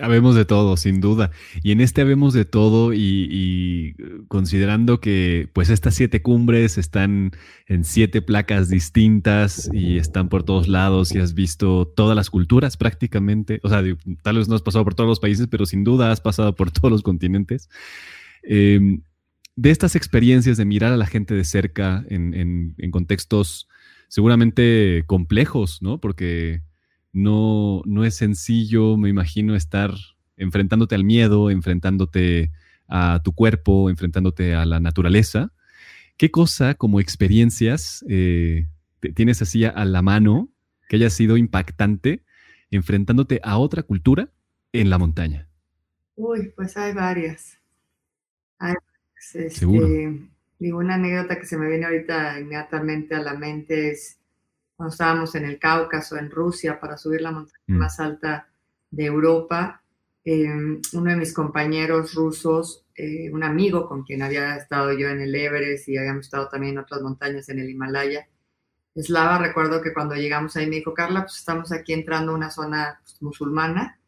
Habemos 0.00 0.34
de 0.34 0.46
todo, 0.46 0.78
sin 0.78 1.02
duda. 1.02 1.30
Y 1.62 1.70
en 1.72 1.82
este 1.82 2.00
habemos 2.00 2.32
de 2.32 2.46
todo 2.46 2.94
y, 2.94 3.94
considerando 4.28 5.00
que 5.00 5.50
pues 5.52 5.68
estas 5.68 5.94
siete 5.94 6.22
cumbres 6.22 6.78
están 6.78 7.32
en 7.66 7.84
siete 7.84 8.22
placas 8.22 8.70
distintas 8.70 9.68
y 9.70 9.98
están 9.98 10.30
por 10.30 10.44
todos 10.44 10.66
lados 10.66 11.14
y 11.14 11.18
has 11.18 11.34
visto 11.34 11.86
todas 11.86 12.16
las 12.16 12.30
culturas 12.30 12.78
prácticamente, 12.78 13.60
o 13.62 13.68
sea, 13.68 13.82
tal 14.22 14.38
vez 14.38 14.48
no 14.48 14.54
has 14.54 14.62
pasado 14.62 14.84
por 14.84 14.94
todos 14.94 15.08
los 15.08 15.20
países, 15.20 15.46
pero 15.48 15.66
sin 15.66 15.84
duda 15.84 16.10
has 16.10 16.22
pasado 16.22 16.54
por 16.54 16.70
todos 16.72 16.90
los 16.90 17.02
continentes. 17.02 17.68
Em, 18.42 19.02
de 19.56 19.70
estas 19.70 19.94
experiencias 19.94 20.56
de 20.56 20.64
mirar 20.64 20.92
a 20.94 20.96
la 20.96 21.06
gente 21.06 21.34
de 21.34 21.44
cerca 21.44 22.02
en, 22.08 22.74
en 22.78 22.90
contextos 22.90 23.68
seguramente 24.08 25.04
complejos, 25.06 25.82
¿no? 25.82 26.00
Porque 26.00 26.62
no, 27.12 27.82
no 27.84 28.04
es 28.04 28.16
sencillo, 28.16 28.96
me 28.96 29.08
imagino, 29.08 29.54
estar 29.54 29.92
enfrentándote 30.36 30.94
al 30.94 31.04
miedo, 31.04 31.50
enfrentándote 31.50 32.50
a 32.88 33.20
tu 33.22 33.32
cuerpo, 33.32 33.90
enfrentándote 33.90 34.54
a 34.54 34.64
la 34.64 34.80
naturaleza. 34.80 35.52
¿Qué 36.16 36.30
cosa 36.30 36.74
como 36.74 37.00
experiencias 37.00 38.04
eh, 38.08 38.66
tienes 39.14 39.42
así 39.42 39.64
a 39.64 39.84
la 39.84 40.02
mano 40.02 40.48
que 40.88 40.96
haya 40.96 41.10
sido 41.10 41.36
impactante 41.36 42.22
enfrentándote 42.70 43.40
a 43.44 43.58
otra 43.58 43.82
cultura 43.82 44.30
en 44.72 44.90
la 44.90 44.98
montaña? 44.98 45.48
Uy, 46.16 46.52
pues 46.56 46.76
hay 46.76 46.92
varias. 46.92 47.58
Hay, 48.58 48.74
este, 49.16 49.50
Seguro. 49.50 49.88
Digo, 50.58 50.78
una 50.78 50.94
anécdota 50.94 51.38
que 51.38 51.46
se 51.46 51.56
me 51.56 51.68
viene 51.68 51.86
ahorita 51.86 52.38
inmediatamente 52.40 53.14
a 53.14 53.20
la 53.20 53.34
mente 53.34 53.90
es 53.90 54.18
cuando 54.82 54.94
estábamos 54.94 55.32
en 55.36 55.44
el 55.44 55.60
Cáucaso, 55.60 56.16
en 56.16 56.28
Rusia, 56.28 56.80
para 56.80 56.96
subir 56.96 57.20
la 57.20 57.30
montaña 57.30 57.62
mm. 57.68 57.76
más 57.76 58.00
alta 58.00 58.48
de 58.90 59.04
Europa, 59.04 59.80
em, 60.24 60.82
uno 60.94 61.08
de 61.08 61.16
mis 61.16 61.32
compañeros 61.32 62.14
rusos, 62.14 62.84
eh, 62.96 63.30
un 63.30 63.44
amigo 63.44 63.86
con 63.86 64.02
quien 64.02 64.22
había 64.22 64.56
estado 64.56 64.92
yo 64.92 65.08
en 65.08 65.20
el 65.20 65.32
Everest 65.36 65.88
y 65.88 65.96
habíamos 65.96 66.26
estado 66.26 66.48
también 66.48 66.72
en 66.72 66.80
otras 66.80 67.00
montañas 67.00 67.48
en 67.48 67.60
el 67.60 67.70
Himalaya, 67.70 68.26
Slava, 68.96 69.38
recuerdo 69.38 69.80
que 69.80 69.94
cuando 69.94 70.16
llegamos 70.16 70.56
ahí 70.56 70.66
me 70.66 70.76
dijo, 70.76 70.94
Carla, 70.94 71.20
pues 71.20 71.36
estamos 71.36 71.70
aquí 71.70 71.92
entrando 71.92 72.32
a 72.32 72.34
una 72.34 72.50
zona 72.50 73.00
pues, 73.04 73.22
musulmana, 73.22 74.00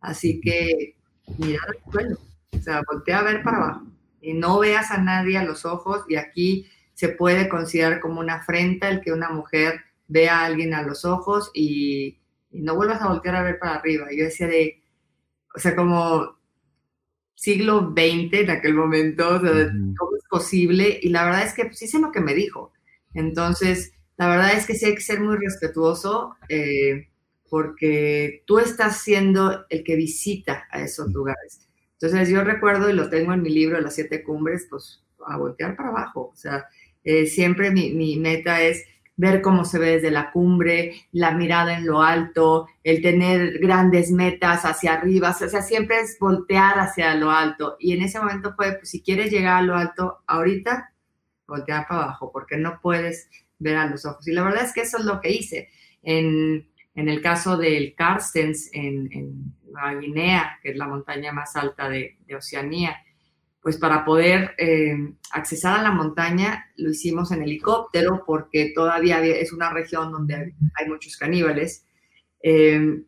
así 0.00 0.40
que 0.40 0.96
mira 1.36 1.60
el 1.68 1.92
suelo, 1.92 2.18
o 2.58 2.58
sea, 2.58 2.80
voltea 2.90 3.18
a 3.18 3.22
ver 3.22 3.42
para 3.42 3.58
abajo 3.58 3.86
y 4.22 4.32
no 4.32 4.60
veas 4.60 4.92
a 4.92 4.96
nadie 4.96 5.36
a 5.36 5.44
los 5.44 5.66
ojos 5.66 6.06
y 6.08 6.16
aquí 6.16 6.70
se 6.94 7.10
puede 7.10 7.50
considerar 7.50 8.00
como 8.00 8.20
una 8.20 8.36
afrenta 8.36 8.88
el 8.88 9.02
que 9.02 9.12
una 9.12 9.28
mujer 9.28 9.91
ve 10.12 10.28
a 10.28 10.44
alguien 10.44 10.74
a 10.74 10.82
los 10.82 11.04
ojos 11.04 11.50
y, 11.54 12.18
no 12.50 12.76
vuelvas 12.76 13.00
a 13.00 13.08
voltear 13.08 13.36
a 13.36 13.42
ver 13.42 13.58
para 13.58 13.76
arriba. 13.76 14.08
Yo 14.14 14.24
decía 14.24 14.46
de, 14.46 14.82
o 15.54 15.58
sea, 15.58 15.74
como 15.74 16.36
siglo 17.34 17.94
XX 17.96 18.40
en 18.40 18.50
aquel 18.50 18.74
momento, 18.74 19.26
o 19.26 19.40
sea, 19.40 19.50
todo 19.50 20.16
es 20.18 20.24
posible 20.28 21.00
y 21.00 21.08
la 21.08 21.24
verdad 21.24 21.44
es 21.44 21.54
que 21.54 21.64
pues, 21.64 21.78
sí 21.78 21.86
sé 21.86 21.98
lo 21.98 22.12
que 22.12 22.20
me 22.20 22.34
dijo. 22.34 22.74
Entonces, 23.14 23.94
la 24.18 24.28
verdad 24.28 24.52
es 24.52 24.66
que 24.66 24.74
sí 24.74 24.84
hay 24.84 24.94
que 24.94 25.00
ser 25.00 25.20
muy 25.20 25.38
respetuoso 25.38 26.36
eh, 26.50 27.08
porque 27.48 28.42
tú 28.46 28.58
estás 28.58 29.00
siendo 29.00 29.64
el 29.70 29.82
que 29.82 29.96
visita 29.96 30.68
a 30.70 30.82
esos 30.82 31.10
lugares. 31.10 31.66
Entonces 31.94 32.28
yo 32.28 32.44
recuerdo, 32.44 32.90
y 32.90 32.92
lo 32.92 33.08
tengo 33.08 33.32
en 33.32 33.40
mi 33.40 33.48
libro, 33.48 33.80
Las 33.80 33.94
Siete 33.94 34.22
Cumbres, 34.22 34.66
pues 34.68 35.02
a 35.26 35.38
voltear 35.38 35.74
para 35.74 35.88
abajo. 35.88 36.30
O 36.32 36.36
sea, 36.36 36.66
eh, 37.04 37.26
siempre 37.26 37.70
mi, 37.70 37.92
mi, 37.92 38.16
meta 38.16 38.62
es 38.62 38.84
ver 39.16 39.42
cómo 39.42 39.64
se 39.64 39.78
ve 39.78 39.92
desde 39.92 40.10
la 40.10 40.30
cumbre, 40.30 41.06
la 41.12 41.32
mirada 41.32 41.76
en 41.76 41.86
lo 41.86 42.02
alto, 42.02 42.66
el 42.82 43.02
tener 43.02 43.58
grandes 43.58 44.10
metas 44.10 44.64
hacia 44.64 44.94
arriba, 44.94 45.30
o 45.30 45.48
sea, 45.48 45.62
siempre 45.62 46.00
es 46.00 46.16
voltear 46.18 46.78
hacia 46.78 47.14
lo 47.14 47.30
alto. 47.30 47.76
Y 47.78 47.92
en 47.92 48.02
ese 48.02 48.18
momento 48.18 48.54
fue, 48.54 48.72
pues 48.72 48.90
si 48.90 49.02
quieres 49.02 49.30
llegar 49.30 49.58
a 49.58 49.62
lo 49.62 49.76
alto 49.76 50.22
ahorita, 50.26 50.92
voltear 51.46 51.86
para 51.86 52.04
abajo, 52.04 52.30
porque 52.32 52.56
no 52.56 52.80
puedes 52.80 53.28
ver 53.58 53.76
a 53.76 53.86
los 53.86 54.04
ojos. 54.06 54.26
Y 54.26 54.32
la 54.32 54.42
verdad 54.42 54.64
es 54.64 54.72
que 54.72 54.80
eso 54.80 54.98
es 54.98 55.04
lo 55.04 55.20
que 55.20 55.30
hice. 55.30 55.68
En, 56.02 56.68
en 56.94 57.08
el 57.08 57.20
caso 57.20 57.56
del 57.56 57.94
Carstens, 57.94 58.70
en, 58.72 59.08
en 59.12 59.54
Nueva 59.70 59.94
Guinea, 59.94 60.58
que 60.62 60.70
es 60.70 60.76
la 60.76 60.88
montaña 60.88 61.32
más 61.32 61.54
alta 61.56 61.88
de, 61.88 62.18
de 62.26 62.36
Oceanía, 62.36 62.96
pues 63.62 63.78
para 63.78 64.04
poder 64.04 64.54
eh, 64.58 65.14
accesar 65.30 65.78
a 65.78 65.82
la 65.82 65.92
montaña 65.92 66.66
lo 66.76 66.90
hicimos 66.90 67.30
en 67.30 67.42
helicóptero 67.42 68.24
porque 68.26 68.72
todavía 68.74 69.24
es 69.24 69.52
una 69.52 69.70
región 69.70 70.10
donde 70.10 70.52
hay, 70.74 70.88
muchos 70.88 71.16
caníbales. 71.16 71.86
Eh, 72.42 73.02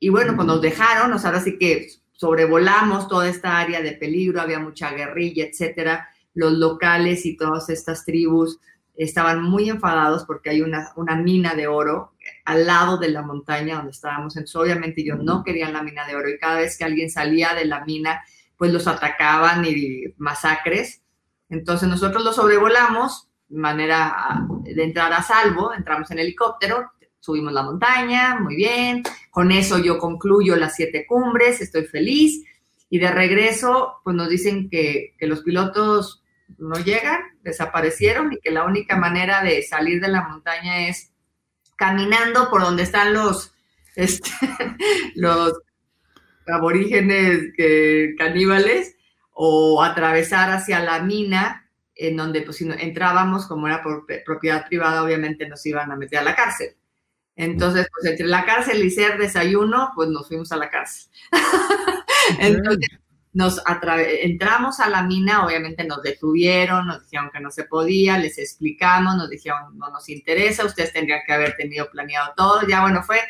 y 0.00 0.08
bueno, 0.08 0.34
cuando 0.34 0.54
nos 0.54 0.62
dejaron, 0.62 1.12
o 1.12 1.18
sea, 1.18 1.30
ahora 1.30 1.42
sí 1.42 1.58
que 1.58 1.88
sobrevolamos 2.12 3.06
toda 3.06 3.28
esta 3.28 3.58
área 3.58 3.80
de 3.82 3.92
peligro, 3.92 4.40
había 4.40 4.58
mucha 4.58 4.90
guerrilla, 4.92 5.44
etcétera. 5.44 6.08
Los 6.34 6.54
locales 6.54 7.24
y 7.24 7.36
todas 7.36 7.70
estas 7.70 8.04
tribus 8.04 8.58
estaban 8.96 9.42
muy 9.42 9.70
enfadados 9.70 10.24
porque 10.24 10.50
hay 10.50 10.60
una, 10.60 10.92
una 10.96 11.16
mina 11.16 11.54
de 11.54 11.68
oro 11.68 12.14
al 12.44 12.66
lado 12.66 12.98
de 12.98 13.10
la 13.10 13.22
montaña 13.22 13.76
donde 13.76 13.92
estábamos. 13.92 14.36
Entonces, 14.36 14.56
obviamente, 14.56 15.04
yo 15.04 15.16
no 15.16 15.44
quería 15.44 15.70
la 15.70 15.82
mina 15.82 16.06
de 16.06 16.16
oro 16.16 16.28
y 16.28 16.38
cada 16.38 16.58
vez 16.58 16.76
que 16.76 16.84
alguien 16.84 17.10
salía 17.10 17.54
de 17.54 17.64
la 17.64 17.84
mina, 17.84 18.22
pues 18.60 18.74
los 18.74 18.86
atacaban 18.86 19.64
y 19.64 20.12
masacres. 20.18 21.00
Entonces 21.48 21.88
nosotros 21.88 22.22
los 22.22 22.36
sobrevolamos 22.36 23.26
manera 23.48 24.46
de 24.64 24.84
entrar 24.84 25.14
a 25.14 25.22
salvo, 25.22 25.72
entramos 25.72 26.10
en 26.10 26.18
helicóptero, 26.18 26.92
subimos 27.20 27.54
la 27.54 27.62
montaña, 27.62 28.38
muy 28.38 28.56
bien, 28.56 29.02
con 29.30 29.50
eso 29.50 29.78
yo 29.78 29.96
concluyo 29.96 30.56
las 30.56 30.74
siete 30.76 31.06
cumbres, 31.08 31.62
estoy 31.62 31.86
feliz. 31.86 32.44
Y 32.90 32.98
de 32.98 33.10
regreso 33.10 33.94
pues 34.04 34.14
nos 34.14 34.28
dicen 34.28 34.68
que, 34.68 35.14
que 35.18 35.26
los 35.26 35.40
pilotos 35.40 36.22
no 36.58 36.76
llegan, 36.76 37.22
desaparecieron 37.42 38.30
y 38.34 38.40
que 38.40 38.50
la 38.50 38.66
única 38.66 38.94
manera 38.94 39.42
de 39.42 39.62
salir 39.62 40.02
de 40.02 40.08
la 40.08 40.28
montaña 40.28 40.86
es 40.86 41.12
caminando 41.76 42.50
por 42.50 42.60
donde 42.60 42.82
están 42.82 43.14
los, 43.14 43.54
este, 43.96 44.30
los 45.14 45.54
aborígenes 46.52 47.52
que, 47.56 48.14
caníbales 48.18 48.96
o 49.32 49.82
atravesar 49.82 50.50
hacia 50.50 50.80
la 50.80 51.00
mina, 51.00 51.70
en 51.94 52.16
donde 52.16 52.42
pues 52.42 52.56
si 52.58 52.68
entrábamos, 52.68 53.46
como 53.46 53.66
era 53.66 53.82
por 53.82 54.06
propiedad 54.24 54.66
privada, 54.66 55.02
obviamente 55.02 55.48
nos 55.48 55.64
iban 55.66 55.90
a 55.90 55.96
meter 55.96 56.18
a 56.20 56.24
la 56.24 56.34
cárcel. 56.34 56.76
Entonces, 57.36 57.86
pues 57.92 58.10
entre 58.10 58.26
la 58.26 58.44
cárcel 58.44 58.84
y 58.84 58.90
ser 58.90 59.16
desayuno, 59.18 59.92
pues 59.94 60.08
nos 60.08 60.28
fuimos 60.28 60.52
a 60.52 60.56
la 60.56 60.68
cárcel. 60.68 61.10
Entonces, 62.38 62.88
nos 63.32 63.62
entramos 64.22 64.80
a 64.80 64.88
la 64.88 65.02
mina, 65.02 65.44
obviamente 65.46 65.84
nos 65.84 66.02
detuvieron, 66.02 66.86
nos 66.86 67.02
dijeron 67.04 67.30
que 67.32 67.40
no 67.40 67.50
se 67.50 67.64
podía, 67.64 68.18
les 68.18 68.38
explicamos, 68.38 69.16
nos 69.16 69.30
dijeron 69.30 69.78
no 69.78 69.88
nos 69.90 70.08
interesa, 70.08 70.64
ustedes 70.64 70.92
tendrían 70.92 71.20
que 71.24 71.32
haber 71.32 71.56
tenido 71.56 71.88
planeado 71.90 72.34
todo. 72.36 72.66
Ya 72.66 72.82
bueno, 72.82 73.02
fue 73.02 73.20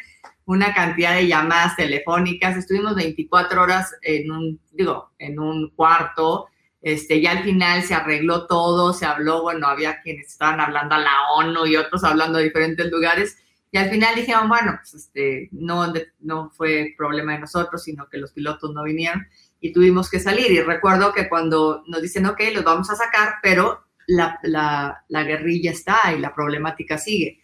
una 0.51 0.75
cantidad 0.75 1.15
de 1.15 1.29
llamadas 1.29 1.77
telefónicas, 1.77 2.57
estuvimos 2.57 2.97
24 2.97 3.63
horas 3.63 3.95
en 4.03 4.33
un, 4.33 4.61
digo, 4.73 5.13
en 5.19 5.39
un 5.39 5.71
cuarto, 5.77 6.49
este, 6.83 7.21
ya 7.21 7.33
al 7.33 7.45
final 7.45 7.85
se 7.85 7.95
arregló 7.95 8.49
todo, 8.49 8.93
se 8.93 9.07
habló, 9.07 9.43
bueno, 9.43 9.69
había 9.69 10.01
quienes 10.01 10.27
estaban 10.27 10.61
hablando 10.61 10.97
a 10.97 10.99
la 10.99 11.31
ONU 11.37 11.67
y 11.67 11.77
otros 11.77 12.03
hablando 12.03 12.39
de 12.39 12.45
diferentes 12.45 12.91
lugares, 12.91 13.37
y 13.71 13.79
al 13.79 13.91
final 13.91 14.17
dijeron, 14.17 14.49
bueno, 14.49 14.77
pues 14.81 14.95
este, 14.95 15.49
no, 15.53 15.93
no 16.19 16.51
fue 16.51 16.95
problema 16.99 17.35
de 17.35 17.41
nosotros, 17.41 17.85
sino 17.85 18.09
que 18.09 18.19
los 18.19 18.33
pilotos 18.33 18.75
no 18.75 18.83
vinieron 18.83 19.25
y 19.61 19.73
tuvimos 19.73 20.11
que 20.11 20.19
salir. 20.19 20.51
Y 20.51 20.61
recuerdo 20.61 21.13
que 21.13 21.29
cuando 21.29 21.85
nos 21.87 22.03
dicen, 22.03 22.27
ok, 22.27 22.41
los 22.53 22.65
vamos 22.65 22.91
a 22.91 22.97
sacar, 22.97 23.35
pero 23.41 23.85
la, 24.09 24.41
la, 24.43 25.05
la 25.07 25.23
guerrilla 25.23 25.71
está 25.71 26.13
y 26.13 26.19
la 26.19 26.35
problemática 26.35 26.99
sigue. 26.99 27.40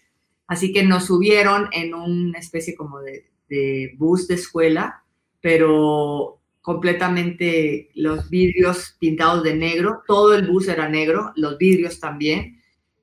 Así 0.46 0.72
que 0.72 0.84
nos 0.84 1.06
subieron 1.06 1.68
en 1.72 1.94
una 1.94 2.38
especie 2.38 2.74
como 2.74 3.00
de, 3.00 3.94
bus 3.98 4.28
de 4.28 4.34
escuela, 4.34 5.02
pero 5.40 6.40
completamente 6.60 7.90
los 7.94 8.28
vidrios 8.28 8.96
pintados 8.98 9.42
de 9.42 9.54
negro, 9.54 10.02
todo 10.06 10.34
el 10.34 10.46
bus 10.46 10.68
era 10.68 10.88
negro, 10.88 11.32
los 11.36 11.58
vidrios 11.58 12.00
también, 12.00 12.60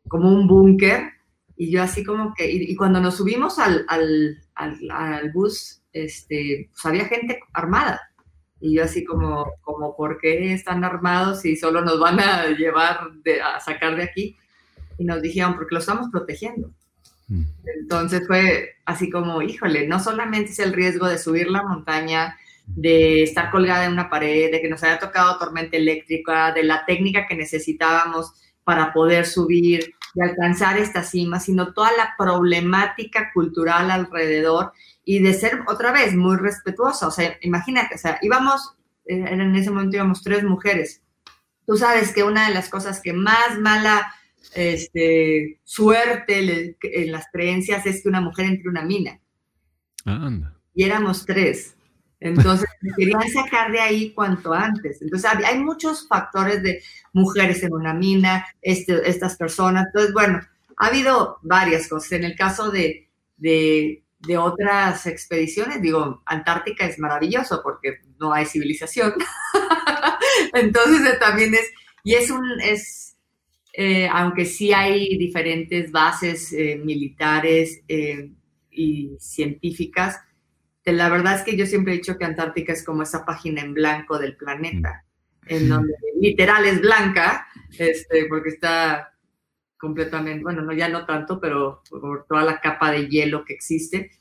como 0.07 0.29
un 0.29 0.47
búnker. 0.47 1.11
Y 1.55 1.71
yo 1.71 1.83
así 1.83 2.03
como 2.03 2.33
que, 2.33 2.49
y, 2.49 2.75
cuando 2.75 2.99
nos 2.99 3.17
subimos 3.17 3.59
al, 3.59 3.85
al, 3.87 5.31
bus, 5.33 5.81
este, 5.91 6.69
pues 6.71 6.85
había 6.85 7.05
gente 7.05 7.39
armada. 7.53 8.01
Y 8.59 8.75
yo 8.75 8.83
así 8.83 9.03
como, 9.03 9.45
como, 9.61 9.95
¿por 9.95 10.19
qué 10.19 10.53
están 10.53 10.85
armados 10.85 11.43
y 11.45 11.57
solo 11.57 11.81
nos 11.81 11.99
van 11.99 12.19
a 12.19 12.47
llevar 12.47 13.11
a 13.43 13.59
sacar 13.59 13.97
de 13.97 14.03
aquí? 14.03 14.37
Y 14.97 15.03
nos 15.03 15.21
dijeron, 15.21 15.55
porque 15.55 15.75
lo 15.75 15.79
estamos 15.79 16.09
protegiendo. 16.09 16.73
Entonces 17.29 18.23
fue 18.27 18.75
así 18.85 19.09
como, 19.09 19.41
híjole, 19.41 19.87
no 19.87 19.99
solamente 19.99 20.51
es 20.51 20.59
el 20.59 20.73
riesgo 20.73 21.07
de 21.07 21.17
subir 21.17 21.49
la 21.49 21.63
montaña, 21.63 22.37
de 22.65 23.23
estar 23.23 23.51
colgada 23.51 23.85
en 23.85 23.93
una 23.93 24.09
pared, 24.09 24.51
de 24.51 24.61
que 24.61 24.69
nos 24.69 24.83
haya 24.83 24.99
tocado 24.99 25.37
tormenta 25.37 25.77
eléctrica, 25.77 26.51
de 26.51 26.63
la 26.63 26.85
técnica 26.85 27.27
que 27.27 27.35
necesitábamos 27.35 28.33
para 28.63 28.93
poder 28.93 29.25
subir 29.25 29.93
y 30.15 30.21
alcanzar 30.21 30.77
esta 30.77 31.03
cima, 31.03 31.39
sino 31.39 31.73
toda 31.73 31.91
la 31.97 32.13
problemática 32.17 33.31
cultural 33.33 33.89
alrededor 33.91 34.73
y 35.03 35.19
de 35.19 35.33
ser 35.33 35.61
otra 35.67 35.91
vez 35.91 36.15
muy 36.15 36.37
respetuosa. 36.37 37.07
O 37.07 37.11
sea, 37.11 37.35
imagínate, 37.41 37.95
o 37.95 37.97
sea, 37.97 38.19
íbamos, 38.21 38.75
eh, 39.05 39.25
en 39.27 39.55
ese 39.55 39.71
momento 39.71 39.97
íbamos 39.97 40.23
tres 40.23 40.43
mujeres. 40.43 41.01
Tú 41.65 41.77
sabes 41.77 42.13
que 42.13 42.23
una 42.23 42.47
de 42.47 42.53
las 42.53 42.69
cosas 42.69 43.01
que 43.01 43.13
más 43.13 43.57
mala 43.59 44.13
este, 44.53 45.59
suerte 45.63 46.75
en 46.81 47.11
las 47.11 47.25
creencias 47.31 47.85
es 47.85 48.03
que 48.03 48.09
una 48.09 48.21
mujer 48.21 48.45
entre 48.45 48.69
una 48.69 48.83
mina. 48.83 49.19
Anda. 50.05 50.55
Y 50.73 50.83
éramos 50.83 51.25
tres. 51.25 51.75
Entonces, 52.19 52.69
querían 52.97 53.27
sacar 53.29 53.71
de 53.71 53.79
ahí 53.79 54.13
cuanto 54.13 54.53
antes. 54.53 55.01
Entonces, 55.01 55.29
hay 55.45 55.59
muchos 55.59 56.07
factores 56.07 56.63
de 56.63 56.81
mujeres 57.11 57.63
en 57.63 57.73
una 57.73 57.93
mina, 57.93 58.45
este, 58.61 59.07
estas 59.09 59.35
personas. 59.35 59.87
Entonces, 59.87 60.13
bueno, 60.13 60.39
ha 60.77 60.87
habido 60.87 61.39
varias 61.41 61.87
cosas. 61.87 62.13
En 62.13 62.23
el 62.23 62.35
caso 62.35 62.71
de, 62.71 63.09
de, 63.37 64.03
de, 64.19 64.37
otras 64.37 65.05
expediciones, 65.05 65.81
digo, 65.81 66.23
Antártica 66.25 66.85
es 66.85 66.97
maravilloso 66.97 67.61
porque 67.61 67.99
no 68.19 68.33
hay 68.33 68.45
civilización. 68.45 69.13
Entonces, 70.53 71.19
también 71.19 71.53
es, 71.53 71.71
y 72.03 72.15
es 72.15 72.31
un, 72.31 72.45
es, 72.61 73.12
eh, 73.75 74.07
aunque 74.07 74.45
sí 74.45 74.71
hay 74.71 75.17
diferentes 75.17 75.91
bases 75.91 76.53
eh, 76.53 76.79
militares 76.83 77.81
eh, 77.87 78.29
y 78.69 79.17
científicas, 79.19 80.19
la 80.85 81.09
verdad 81.09 81.35
es 81.35 81.41
que 81.41 81.57
yo 81.57 81.65
siempre 81.65 81.93
he 81.93 81.97
dicho 81.97 82.17
que 82.17 82.25
Antártica 82.25 82.71
es 82.71 82.83
como 82.83 83.01
esa 83.01 83.25
página 83.25 83.61
en 83.61 83.73
blanco 83.73 84.19
del 84.19 84.35
planeta, 84.35 85.05
en 85.47 85.69
donde 85.69 85.93
literal 86.19 86.65
es 86.65 86.81
blanca, 86.81 87.47
este, 87.79 88.25
porque 88.25 88.49
está 88.49 89.13
completamente, 89.77 90.43
bueno, 90.43 90.61
no 90.61 90.73
ya 90.73 90.89
no 90.89 91.05
tanto, 91.05 91.39
pero 91.39 91.81
por 91.89 92.25
toda 92.27 92.43
la 92.43 92.59
capa 92.59 92.91
de 92.91 93.07
hielo 93.07 93.43
que 93.43 93.53
existe, 93.53 94.11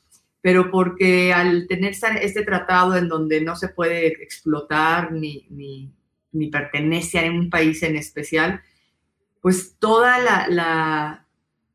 pero 0.41 0.71
porque 0.71 1.31
al 1.31 1.67
tener 1.67 1.93
este 2.21 2.43
tratado 2.43 2.97
en 2.97 3.07
donde 3.07 3.41
no 3.41 3.55
se 3.55 3.69
puede 3.69 4.07
explotar 4.07 5.11
ni, 5.11 5.45
ni, 5.49 5.93
ni 6.31 6.47
pertenece 6.47 7.19
a 7.19 7.31
un 7.31 7.49
país 7.49 7.83
en 7.83 7.97
especial, 7.97 8.61
pues 9.43 9.75
toda 9.77 10.19
la, 10.47 11.27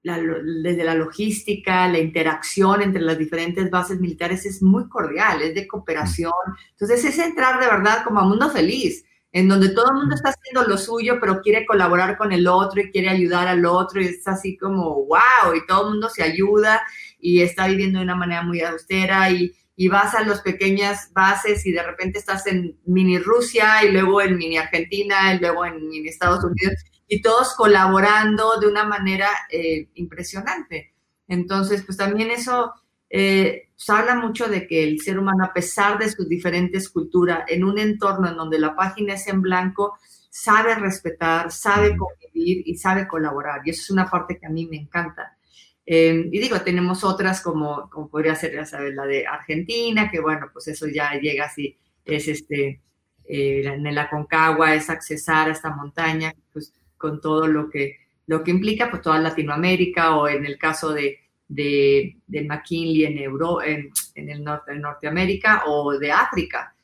desde 0.03 0.85
la 0.85 0.95
logística, 0.95 1.87
la 1.87 1.99
interacción 1.99 2.81
entre 2.81 3.03
las 3.03 3.19
diferentes 3.19 3.71
bases 3.71 4.01
militares 4.01 4.47
es 4.47 4.63
muy 4.63 4.89
cordial, 4.89 5.43
es 5.43 5.55
de 5.55 5.69
cooperación. 5.69 6.33
Entonces 6.71 7.05
es 7.05 7.19
entrar 7.19 7.61
de 7.61 7.67
verdad 7.67 8.05
como 8.05 8.21
a 8.21 8.25
mundo 8.25 8.49
feliz, 8.49 9.05
en 9.33 9.49
donde 9.49 9.69
todo 9.69 9.91
el 9.91 9.99
mundo 9.99 10.15
está 10.15 10.31
haciendo 10.31 10.67
lo 10.67 10.79
suyo, 10.79 11.19
pero 11.21 11.43
quiere 11.43 11.67
colaborar 11.67 12.17
con 12.17 12.33
el 12.33 12.47
otro 12.47 12.81
y 12.81 12.91
quiere 12.91 13.11
ayudar 13.11 13.47
al 13.49 13.67
otro 13.67 14.01
y 14.01 14.07
es 14.07 14.27
así 14.27 14.57
como, 14.57 15.05
wow, 15.05 15.55
y 15.55 15.67
todo 15.67 15.89
el 15.89 15.91
mundo 15.91 16.09
se 16.09 16.23
ayuda 16.23 16.81
y 17.21 17.43
está 17.43 17.67
viviendo 17.67 17.99
de 17.99 18.07
una 18.07 18.17
manera 18.17 18.41
muy 18.41 18.63
austera 18.63 19.31
y, 19.31 19.53
y 19.77 19.89
vas 19.89 20.15
a 20.15 20.25
las 20.25 20.41
pequeñas 20.41 21.13
bases 21.13 21.67
y 21.67 21.73
de 21.73 21.83
repente 21.83 22.19
estás 22.19 22.47
en 22.47 22.79
mini 22.87 23.19
Rusia 23.19 23.85
y 23.85 23.93
luego 23.93 24.23
en 24.23 24.39
mini 24.39 24.57
Argentina 24.57 25.35
y 25.35 25.39
luego 25.39 25.67
en 25.67 25.87
mini 25.87 26.09
Estados 26.09 26.43
Unidos 26.43 26.73
y 27.09 27.23
todos 27.23 27.55
colaborando 27.55 28.61
de 28.61 28.67
una 28.69 28.85
manera 28.85 29.29
eh, 29.51 29.89
impresionante. 29.95 30.95
Entonces, 31.27 31.83
pues 31.85 31.97
también 31.97 32.31
eso 32.31 32.73
eh, 33.11 33.71
se 33.75 33.93
habla 33.93 34.15
mucho 34.15 34.49
de 34.49 34.67
que 34.67 34.85
el 34.85 35.01
ser 35.01 35.19
humano, 35.19 35.45
a 35.45 35.53
pesar 35.53 35.99
de 35.99 36.11
sus 36.11 36.29
diferentes 36.29 36.89
culturas, 36.91 37.45
en 37.49 37.65
un 37.65 37.79
entorno 37.79 38.29
en 38.29 38.37
donde 38.37 38.59
la 38.59 38.77
página 38.77 39.15
es 39.15 39.27
en 39.27 39.41
blanco, 39.41 39.99
sabe 40.31 40.75
respetar, 40.75 41.51
sabe 41.51 41.97
convivir 41.97 42.63
y 42.67 42.77
sabe 42.77 43.09
colaborar. 43.09 43.63
Y 43.65 43.71
eso 43.71 43.83
es 43.83 43.91
una 43.91 44.11
parte 44.11 44.39
que 44.39 44.47
a 44.47 44.51
mí 44.51 44.67
me 44.67 44.77
encanta. 44.77 45.37
Eh, 45.87 46.29
y 46.31 46.39
digo, 46.39 46.61
tenemos 46.61 47.03
otras 47.03 47.41
como, 47.41 47.89
como 47.89 48.11
podría 48.11 48.35
ser, 48.35 48.53
ya 48.53 48.67
sabes, 48.67 48.95
la 48.95 49.07
de 49.07 49.27
Argentina, 49.27 50.11
que 50.11 50.21
bueno, 50.21 50.49
pues 50.53 50.69
eso 50.69 50.87
ya 50.87 51.15
llega 51.15 51.47
así, 51.47 51.79
es 52.05 52.29
este, 52.29 52.83
eh, 53.25 53.63
en 53.65 53.87
el 53.87 53.97
Aconcagua, 53.97 54.75
es 54.75 54.91
accesar 54.91 55.49
a 55.49 55.53
esta 55.53 55.71
montaña, 55.71 56.35
pues 56.53 56.75
con 56.99 57.21
todo 57.21 57.47
lo 57.47 57.71
que, 57.71 57.97
lo 58.27 58.45
que 58.45 58.51
implica, 58.51 58.91
pues 58.91 59.03
toda 59.03 59.19
Latinoamérica, 59.19 60.17
o 60.17 60.29
en 60.29 60.45
el 60.45 60.59
caso 60.59 60.93
de, 60.93 61.19
de, 61.49 62.17
McKinley 62.29 63.05
en, 63.05 63.19
Euro, 63.19 63.63
en, 63.63 63.91
el 64.15 64.45
norte 64.45 64.73
de 64.73 64.81
Norteamérica, 64.81 65.63
o 65.67 65.99
de 65.99 66.13
África. 66.13 66.75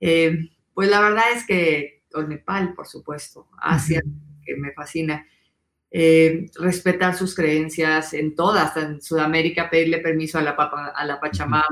Eh, 0.00 0.50
pues 0.72 0.88
la 0.88 1.00
verdad 1.00 1.24
es 1.34 1.46
que, 1.46 2.02
o 2.14 2.22
Nepal, 2.22 2.72
por 2.74 2.86
supuesto, 2.86 3.48
Asia, 3.58 4.00
que 4.44 4.56
me 4.56 4.72
fascina 4.72 5.26
eh, 5.90 6.46
respetar 6.58 7.14
sus 7.14 7.34
creencias 7.34 8.12
en 8.12 8.34
todas, 8.34 8.76
en 8.76 9.00
Sudamérica 9.00 9.70
pedirle 9.70 9.98
permiso 9.98 10.38
a 10.38 10.42
la, 10.42 10.50
a 10.50 11.04
la 11.04 11.20
Pachamama, 11.20 11.64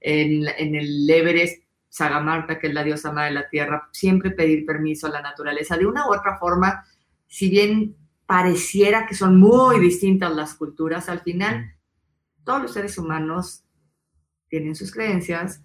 en, 0.00 0.46
en, 0.56 0.74
el 0.74 1.08
Everest, 1.08 1.62
Sagamarta, 1.88 2.58
que 2.58 2.68
es 2.68 2.74
la 2.74 2.84
diosa 2.84 3.10
madre 3.10 3.28
de 3.28 3.40
la 3.40 3.48
tierra, 3.48 3.88
siempre 3.92 4.30
pedir 4.30 4.66
permiso 4.66 5.06
a 5.06 5.10
la 5.10 5.22
naturaleza. 5.22 5.76
De 5.76 5.86
una 5.86 6.06
u 6.06 6.14
otra 6.14 6.36
forma, 6.38 6.84
si 7.26 7.48
bien 7.48 7.96
pareciera 8.26 9.06
que 9.06 9.14
son 9.14 9.38
muy 9.38 9.78
distintas 9.80 10.34
las 10.34 10.54
culturas, 10.54 11.08
al 11.08 11.20
final 11.20 11.74
todos 12.44 12.62
los 12.62 12.72
seres 12.72 12.98
humanos 12.98 13.64
tienen 14.48 14.74
sus 14.74 14.92
creencias 14.92 15.62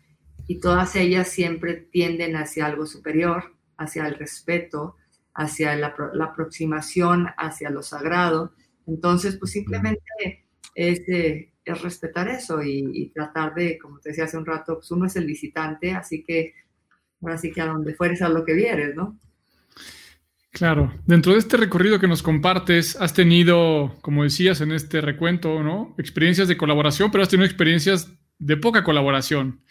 y 0.48 0.60
todas 0.60 0.96
ellas 0.96 1.30
siempre 1.30 1.76
tienden 1.76 2.36
hacia 2.36 2.66
algo 2.66 2.86
superior, 2.86 3.56
hacia 3.78 4.08
el 4.08 4.16
respeto, 4.16 4.96
hacia 5.34 5.76
la, 5.76 5.96
aproximación 6.24 7.28
hacia 7.38 7.70
lo 7.70 7.84
sagrado. 7.84 8.54
Entonces, 8.88 9.38
pues 9.38 9.52
simplemente 9.52 10.46
es, 10.76 11.08
eh, 11.08 11.54
es 11.64 11.82
respetar 11.82 12.28
eso 12.28 12.62
y, 12.64 13.12
tratar 13.14 13.54
de, 13.54 13.78
como 13.78 14.00
te 14.00 14.10
decía 14.10 14.26
hace 14.26 14.38
un 14.38 14.46
rato, 14.46 14.76
pues 14.76 14.92
uno 14.92 15.06
es 15.06 15.16
el 15.16 15.26
visitante, 15.26 15.94
así 15.94 16.24
que 16.24 16.54
ahora 17.22 17.38
sí 17.38 17.52
que 17.52 17.62
a 17.62 17.68
donde 17.68 17.94
fueres 17.94 18.22
a 18.22 18.30
lo 18.30 18.44
que 18.44 18.54
vieres, 18.54 18.96
¿no? 18.96 19.20
Claro, 20.52 20.94
dentro 21.06 21.32
de 21.32 21.40
este 21.40 21.56
recorrido 21.56 22.00
que 22.00 22.08
nos 22.08 22.22
compartes, 22.22 22.98
has 22.98 23.14
tenido, 23.14 23.98
como 24.02 24.24
decías 24.24 24.60
en 24.60 24.74
este 24.74 25.00
recuento, 25.00 25.64
¿no? 25.64 25.96
Experiencias 25.98 26.48
de 26.50 26.58
colaboración, 26.58 27.10
pero 27.10 27.24
has 27.24 27.30
tenido 27.30 27.46
experiencias 27.46 28.14
de 28.38 28.58
poca 28.58 28.84
colaboración 28.84 29.62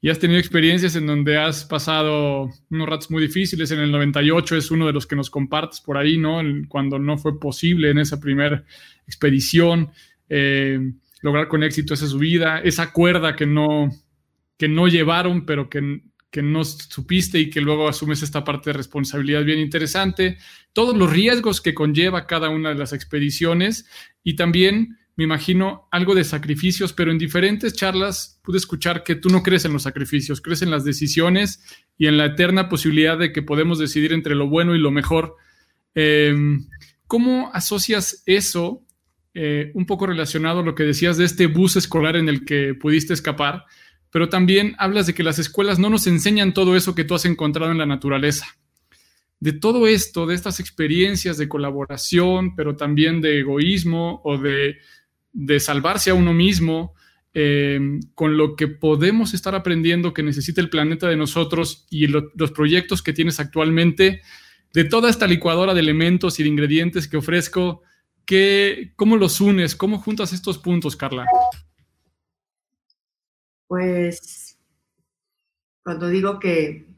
y 0.00 0.08
has 0.08 0.18
tenido 0.18 0.38
experiencias 0.38 0.94
en 0.96 1.06
donde 1.06 1.36
has 1.36 1.64
pasado 1.64 2.48
unos 2.70 2.88
ratos 2.88 3.10
muy 3.10 3.22
difíciles. 3.22 3.70
En 3.72 3.80
el 3.80 3.90
98 3.90 4.56
es 4.56 4.70
uno 4.70 4.86
de 4.86 4.92
los 4.92 5.06
que 5.06 5.16
nos 5.16 5.30
compartes 5.30 5.80
por 5.80 5.98
ahí, 5.98 6.16
¿no? 6.16 6.40
Cuando 6.68 6.98
no 6.98 7.18
fue 7.18 7.38
posible 7.38 7.90
en 7.90 7.98
esa 7.98 8.20
primera 8.20 8.64
expedición 9.06 9.90
eh, 10.28 10.78
lograr 11.22 11.48
con 11.48 11.64
éxito 11.64 11.92
esa 11.92 12.06
subida, 12.06 12.60
esa 12.60 12.92
cuerda 12.92 13.34
que 13.34 13.46
no, 13.46 13.90
que 14.56 14.68
no 14.68 14.86
llevaron, 14.86 15.44
pero 15.44 15.68
que, 15.68 16.02
que 16.30 16.42
no 16.42 16.64
supiste 16.64 17.38
y 17.38 17.50
que 17.50 17.60
luego 17.60 17.88
asumes 17.88 18.22
esta 18.22 18.44
parte 18.44 18.70
de 18.70 18.74
responsabilidad 18.74 19.44
bien 19.44 19.58
interesante. 19.58 20.38
Todos 20.72 20.96
los 20.96 21.10
riesgos 21.10 21.60
que 21.60 21.74
conlleva 21.74 22.26
cada 22.26 22.48
una 22.48 22.68
de 22.68 22.76
las 22.76 22.92
expediciones 22.92 23.86
y 24.22 24.36
también 24.36 24.98
me 25.16 25.24
imagino 25.24 25.88
algo 25.90 26.14
de 26.14 26.24
sacrificios, 26.24 26.92
pero 26.92 27.10
en 27.10 27.18
diferentes 27.18 27.74
charlas 27.74 28.40
pude 28.42 28.58
escuchar 28.58 29.02
que 29.02 29.16
tú 29.16 29.28
no 29.28 29.42
crees 29.42 29.64
en 29.64 29.72
los 29.72 29.82
sacrificios, 29.82 30.40
crees 30.40 30.62
en 30.62 30.70
las 30.70 30.84
decisiones 30.84 31.62
y 31.98 32.06
en 32.06 32.16
la 32.16 32.26
eterna 32.26 32.68
posibilidad 32.68 33.18
de 33.18 33.32
que 33.32 33.42
podemos 33.42 33.78
decidir 33.78 34.12
entre 34.12 34.34
lo 34.34 34.48
bueno 34.48 34.74
y 34.74 34.78
lo 34.78 34.90
mejor. 34.90 35.36
Em, 35.94 36.66
¿Cómo 37.06 37.50
asocias 37.52 38.22
eso, 38.24 38.82
eh, 39.34 39.72
un 39.74 39.84
poco 39.84 40.06
relacionado 40.06 40.60
a 40.60 40.62
lo 40.62 40.74
que 40.74 40.84
decías 40.84 41.16
de 41.16 41.24
este 41.24 41.48
bus 41.48 41.76
escolar 41.76 42.16
en 42.16 42.28
el 42.28 42.44
que 42.44 42.74
pudiste 42.74 43.12
escapar, 43.12 43.66
pero 44.10 44.28
también 44.28 44.74
hablas 44.78 45.06
de 45.06 45.14
que 45.14 45.22
las 45.22 45.38
escuelas 45.38 45.78
no 45.78 45.90
nos 45.90 46.06
enseñan 46.06 46.54
todo 46.54 46.76
eso 46.76 46.94
que 46.94 47.04
tú 47.04 47.14
has 47.14 47.24
encontrado 47.24 47.72
en 47.72 47.78
la 47.78 47.86
naturaleza? 47.86 48.46
de 49.42 49.54
todo 49.54 49.86
esto, 49.86 50.26
de 50.26 50.34
estas 50.34 50.60
experiencias 50.60 51.38
de 51.38 51.48
colaboración, 51.48 52.54
pero 52.54 52.76
también 52.76 53.22
de 53.22 53.38
egoísmo 53.40 54.20
o 54.22 54.36
de 54.36 54.76
de 55.32 55.60
salvarse 55.60 56.10
a 56.10 56.14
uno 56.14 56.32
mismo, 56.32 56.94
eh, 57.32 57.78
con 58.14 58.36
lo 58.36 58.56
que 58.56 58.66
podemos 58.68 59.34
estar 59.34 59.54
aprendiendo 59.54 60.12
que 60.12 60.22
necesita 60.22 60.60
el 60.60 60.70
planeta 60.70 61.08
de 61.08 61.16
nosotros 61.16 61.86
y 61.90 62.08
los 62.08 62.50
proyectos 62.52 63.02
que 63.02 63.12
tienes 63.12 63.38
actualmente, 63.38 64.22
de 64.72 64.84
toda 64.84 65.10
esta 65.10 65.26
licuadora 65.26 65.74
de 65.74 65.80
elementos 65.80 66.38
y 66.38 66.42
de 66.42 66.48
ingredientes 66.48 67.08
que 67.08 67.16
ofrezco, 67.16 67.82
¿qué, 68.24 68.92
¿cómo 68.96 69.16
los 69.16 69.40
unes? 69.40 69.74
¿Cómo 69.74 69.98
juntas 69.98 70.32
estos 70.32 70.58
puntos, 70.58 70.96
Carla? 70.96 71.26
Pues 73.70 74.58
cuando 75.84 76.08
digo 76.08 76.40
que, 76.40 76.88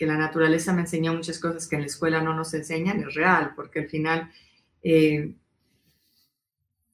la 0.00 0.18
naturaleza 0.18 0.74
me 0.74 0.82
enseñó 0.82 1.14
muchas 1.14 1.38
cosas 1.38 1.66
que 1.66 1.76
en 1.76 1.80
la 1.80 1.86
escuela 1.86 2.20
no 2.20 2.34
nos 2.34 2.52
enseñan, 2.52 3.00
es 3.00 3.14
real, 3.14 3.54
porque 3.56 3.78
al 3.80 3.88
final... 3.88 4.30
Eh, 4.82 5.34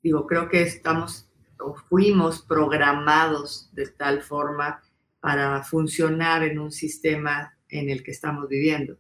digo, 0.05 0.25
creo 0.29 0.49
que 0.49 0.63
estamos 0.63 1.29
o 1.59 1.75
fuimos 1.75 2.43
programados 2.43 3.71
de 3.73 3.89
tal 3.89 4.23
forma 4.23 4.81
para 5.19 5.65
funcionar 5.65 6.45
en 6.45 6.61
un 6.61 6.71
sistema 6.71 7.59
en 7.69 7.91
el 7.91 8.05
que 8.05 8.13
estamos 8.13 8.49
viviendo. 8.49 8.99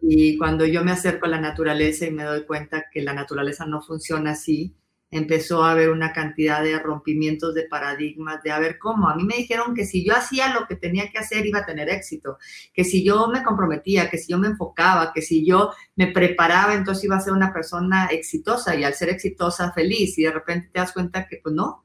Y 0.00 0.38
cuando 0.38 0.64
yo 0.64 0.82
me 0.82 0.92
acerco 0.92 1.26
a 1.26 1.30
la 1.30 1.40
naturaleza 1.40 2.06
y 2.06 2.12
me 2.12 2.24
doy 2.24 2.46
cuenta 2.46 2.86
que 2.90 3.02
la 3.02 3.12
naturaleza 3.12 3.66
no 3.66 3.82
funciona 3.82 4.30
así, 4.30 4.74
empezó 5.10 5.64
a 5.64 5.72
haber 5.72 5.90
una 5.90 6.12
cantidad 6.12 6.62
de 6.62 6.78
rompimientos 6.78 7.54
de 7.54 7.64
paradigmas, 7.64 8.42
de 8.42 8.52
a 8.52 8.58
ver 8.58 8.78
cómo. 8.78 9.08
A 9.08 9.16
mí 9.16 9.24
me 9.24 9.36
dijeron 9.36 9.74
que 9.74 9.84
si 9.84 10.04
yo 10.04 10.14
hacía 10.14 10.54
lo 10.54 10.66
que 10.66 10.76
tenía 10.76 11.10
que 11.10 11.18
hacer 11.18 11.44
iba 11.46 11.60
a 11.60 11.66
tener 11.66 11.88
éxito, 11.88 12.38
que 12.72 12.84
si 12.84 13.04
yo 13.04 13.28
me 13.28 13.42
comprometía, 13.42 14.08
que 14.08 14.18
si 14.18 14.30
yo 14.30 14.38
me 14.38 14.48
enfocaba, 14.48 15.12
que 15.12 15.22
si 15.22 15.44
yo 15.44 15.72
me 15.96 16.08
preparaba, 16.08 16.74
entonces 16.74 17.04
iba 17.04 17.16
a 17.16 17.20
ser 17.20 17.32
una 17.32 17.52
persona 17.52 18.06
exitosa 18.06 18.76
y 18.76 18.84
al 18.84 18.94
ser 18.94 19.08
exitosa, 19.08 19.72
feliz. 19.72 20.16
Y 20.18 20.22
de 20.22 20.32
repente 20.32 20.70
te 20.72 20.78
das 20.78 20.92
cuenta 20.92 21.26
que 21.26 21.40
pues 21.42 21.54
no, 21.54 21.84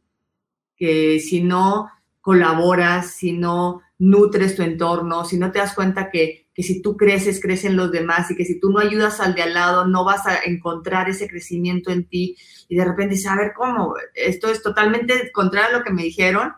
que 0.76 1.20
si 1.20 1.42
no 1.42 1.90
colaboras, 2.22 3.12
si 3.12 3.34
no 3.34 3.82
nutres 3.98 4.56
tu 4.56 4.62
entorno, 4.62 5.26
si 5.26 5.38
no 5.38 5.52
te 5.52 5.60
das 5.60 5.74
cuenta 5.74 6.10
que 6.10 6.45
que 6.56 6.64
si 6.64 6.82
tú 6.82 6.96
creces, 6.96 7.42
crecen 7.42 7.76
los 7.76 7.92
demás 7.92 8.32
y 8.32 8.36
que 8.36 8.46
si 8.46 8.60
tú 8.60 8.70
no 8.72 8.80
ayudas 8.80 9.20
al 9.20 9.36
de 9.36 9.44
al 9.44 9.54
lado, 9.54 9.86
no 9.86 10.06
vas 10.06 10.26
a 10.26 10.40
encontrar 10.46 11.10
ese 11.10 11.28
crecimiento 11.28 11.92
en 11.92 12.08
ti 12.08 12.38
y 12.70 12.78
de 12.78 12.86
repente 12.86 13.16
dices, 13.16 13.30
a 13.30 13.36
ver, 13.36 13.52
¿cómo? 13.56 13.94
Esto 14.14 14.50
es 14.50 14.64
totalmente 14.64 15.32
contrario 15.34 15.76
a 15.76 15.80
lo 15.80 15.84
que 15.84 15.92
me 15.92 16.04
dijeron 16.04 16.54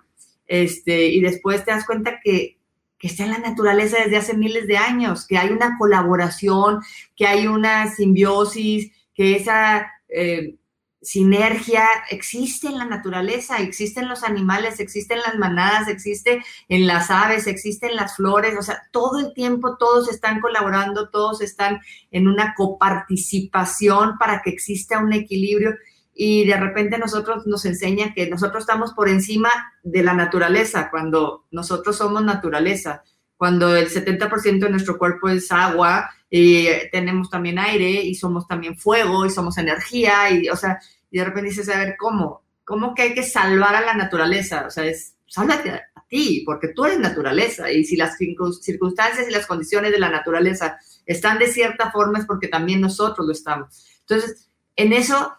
este, 0.46 1.08
y 1.08 1.20
después 1.20 1.66
te 1.66 1.72
das 1.72 1.86
cuenta 1.86 2.20
que, 2.24 2.60
que 3.00 3.08
está 3.08 3.26
en 3.26 3.32
la 3.32 3.40
naturaleza 3.40 3.98
desde 4.04 4.18
hace 4.18 4.38
miles 4.38 4.68
de 4.68 4.78
años, 4.78 5.26
que 5.26 5.40
hay 5.40 5.50
una 5.50 5.78
colaboración, 5.80 6.80
que 7.16 7.26
hay 7.26 7.48
una 7.48 7.90
simbiosis, 7.90 8.92
que 9.16 9.36
esa... 9.36 9.92
Eh, 10.10 10.56
sinergia 11.02 11.86
existe 12.10 12.68
en 12.68 12.78
la 12.78 12.86
naturaleza, 12.86 13.60
existe 13.60 14.00
en 14.00 14.10
los 14.10 14.24
animales, 14.24 14.80
existe 14.80 15.14
en 15.14 15.22
las 15.22 15.36
manadas, 15.36 15.88
existe 15.88 16.44
en 16.70 16.88
las 16.88 17.12
aves, 17.12 17.48
existe 17.48 17.88
en 17.88 17.96
las 17.96 18.16
flores, 18.16 18.58
o 18.58 18.62
sea, 18.62 18.84
todo 18.92 19.20
el 19.20 19.34
tiempo 19.34 19.78
todos 19.78 20.10
están 20.10 20.42
colaborando, 20.42 21.10
todos 21.10 21.42
están 21.42 21.80
en 22.12 22.28
una 22.28 22.56
coparticipación 22.56 24.18
para 24.18 24.42
que 24.42 24.50
exista 24.50 25.00
un 25.00 25.14
equilibrio 25.14 25.76
y 26.14 26.46
de 26.48 26.58
repente 26.58 26.98
nosotros 26.98 27.46
nos 27.46 27.64
enseña 27.66 28.14
que 28.14 28.28
nosotros 28.28 28.64
estamos 28.64 28.94
por 28.94 29.08
encima 29.08 29.50
de 29.84 30.02
la 30.02 30.14
naturaleza 30.14 30.90
cuando 30.90 31.46
nosotros 31.52 31.96
somos 31.96 32.24
naturaleza, 32.24 33.04
cuando 33.38 33.76
el 33.76 33.90
70% 33.90 34.60
de 34.60 34.70
nuestro 34.70 34.98
cuerpo 34.98 35.30
es 35.30 35.52
agua 35.52 36.10
y 36.30 36.68
tenemos 36.92 37.30
también 37.30 37.60
aire 37.60 37.90
y 37.90 38.16
somos 38.16 38.48
también 38.48 38.78
fuego 38.78 39.26
y 39.26 39.30
somos 39.30 39.58
energía 39.58 40.30
y, 40.32 40.50
o 40.50 40.56
sea, 40.56 40.80
y 41.10 41.20
de 41.20 41.26
repente 41.26 41.50
dices, 41.50 41.70
a 41.70 41.78
ver, 41.78 41.96
¿cómo? 41.98 42.42
¿Cómo 42.66 42.94
que 42.94 43.04
hay 43.04 43.14
que 43.14 43.24
salvar 43.24 43.76
a 43.76 43.86
la 43.86 43.94
naturaleza? 43.94 44.66
O 44.68 44.70
sea, 44.70 44.86
es, 44.86 45.16
sálvate 45.28 45.72
a, 45.72 45.82
ti, 46.10 46.44
porque 46.46 46.70
tú 46.70 46.86
eres 46.86 47.00
naturaleza 47.00 47.70
y 47.70 47.84
si 47.84 47.98
las 47.98 48.18
circunstancias 48.18 49.28
y 49.28 49.32
las 49.32 49.46
condiciones 49.46 49.92
de 49.92 50.00
la 50.00 50.10
naturaleza 50.10 50.78
están 51.06 51.38
de 51.38 51.48
cierta 51.48 51.92
forma 51.92 52.20
es 52.20 52.26
porque 52.26 52.48
también 52.48 52.80
nosotros 52.80 53.28
lo 53.28 53.34
estamos. 53.34 53.86
Entonces, 54.02 54.50
en 54.78 54.94
eso, 54.94 55.34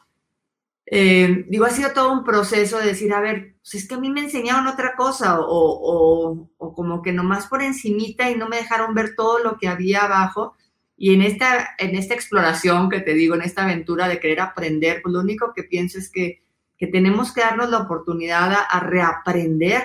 eh, 0.90 1.44
digo, 1.48 1.64
ha 1.64 1.70
sido 1.70 1.92
todo 1.92 2.12
un 2.12 2.24
proceso 2.24 2.78
de 2.78 2.86
decir, 2.86 3.12
a 3.12 3.20
ver, 3.20 3.56
pues 3.60 3.74
es 3.74 3.88
que 3.88 3.94
a 3.94 4.00
mí 4.00 4.10
me 4.10 4.20
enseñaron 4.20 4.66
otra 4.66 4.94
cosa 4.96 5.40
o, 5.40 6.48
o, 6.56 6.74
como 6.74 7.02
que 7.02 7.12
nomás 7.12 7.46
por 7.46 7.62
encimita 7.62 8.30
y 8.30 8.36
no 8.36 8.48
me 8.48 8.56
dejaron 8.56 8.94
ver 8.94 9.14
todo 9.16 9.38
lo 9.40 9.58
que 9.58 9.68
había 9.68 10.04
abajo 10.04 10.54
y 10.96 11.14
en 11.14 11.22
esta, 11.22 11.70
en 11.78 11.94
esta 11.96 12.14
exploración 12.14 12.88
que 12.88 13.00
te 13.00 13.14
digo, 13.14 13.34
en 13.34 13.42
esta 13.42 13.64
aventura 13.64 14.08
de 14.08 14.18
querer 14.20 14.40
aprender, 14.40 15.00
pues 15.02 15.12
lo 15.12 15.20
único 15.20 15.52
que 15.54 15.64
pienso 15.64 15.98
es 15.98 16.10
que 16.10 16.42
que 16.78 16.86
tenemos 16.86 17.32
que 17.32 17.40
darnos 17.40 17.68
la 17.70 17.78
oportunidad 17.78 18.52
a, 18.70 18.80
reaprender, 18.80 19.82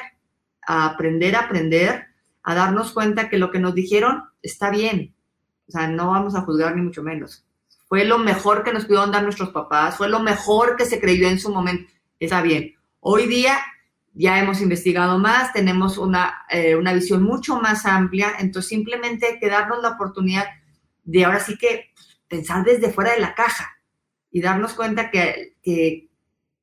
a 0.66 0.86
aprender 0.86 1.36
a 1.36 1.42
aprender, 1.42 2.06
a 2.44 2.54
darnos 2.54 2.94
cuenta 2.94 3.30
que 3.30 3.40
lo 3.40 3.50
que 3.50 3.60
nos 3.60 3.74
dijeron 3.74 4.24
está 4.44 4.70
bien. 4.70 5.16
O 5.68 5.72
sea, 5.72 5.88
no 5.88 6.12
vamos 6.12 6.36
a 6.36 6.42
juzgar 6.42 6.76
ni 6.76 6.84
mucho 6.84 7.02
menos. 7.02 7.44
Fue 7.94 8.06
lo 8.06 8.18
mejor 8.18 8.64
que 8.64 8.74
nos 8.74 8.86
pudieron 8.86 9.12
dar 9.12 9.22
nuestros 9.22 9.50
papás, 9.50 9.98
fue 9.98 10.10
lo 10.10 10.20
mejor 10.20 10.78
que 10.78 10.86
se 10.88 11.00
creyó 11.00 11.28
en 11.28 11.38
su 11.38 11.52
momento. 11.52 11.94
Está 12.20 12.42
bien. 12.42 12.74
Hoy 13.00 13.28
día 13.28 13.60
ya 14.16 14.40
hemos 14.40 14.62
investigado 14.62 15.20
más, 15.20 15.54
tenemos 15.54 16.00
una, 16.00 16.44
eh, 16.50 16.76
una 16.76 16.92
visión 16.92 17.22
mucho 17.22 17.62
más 17.62 17.86
amplia, 17.86 18.34
entonces 18.40 18.70
simplemente 18.70 19.28
hay 19.28 19.40
que 19.40 19.48
darnos 19.48 19.84
la 19.84 19.90
oportunidad 19.90 20.46
de 21.04 21.24
ahora 21.24 21.40
sí 21.40 21.56
que 21.56 21.94
pensar 22.28 22.66
desde 22.66 22.92
fuera 22.92 23.14
de 23.14 23.20
la 23.20 23.36
caja 23.36 23.78
y 24.32 24.42
darnos 24.42 24.74
cuenta 24.74 25.12
que, 25.12 25.58
que, 25.62 26.10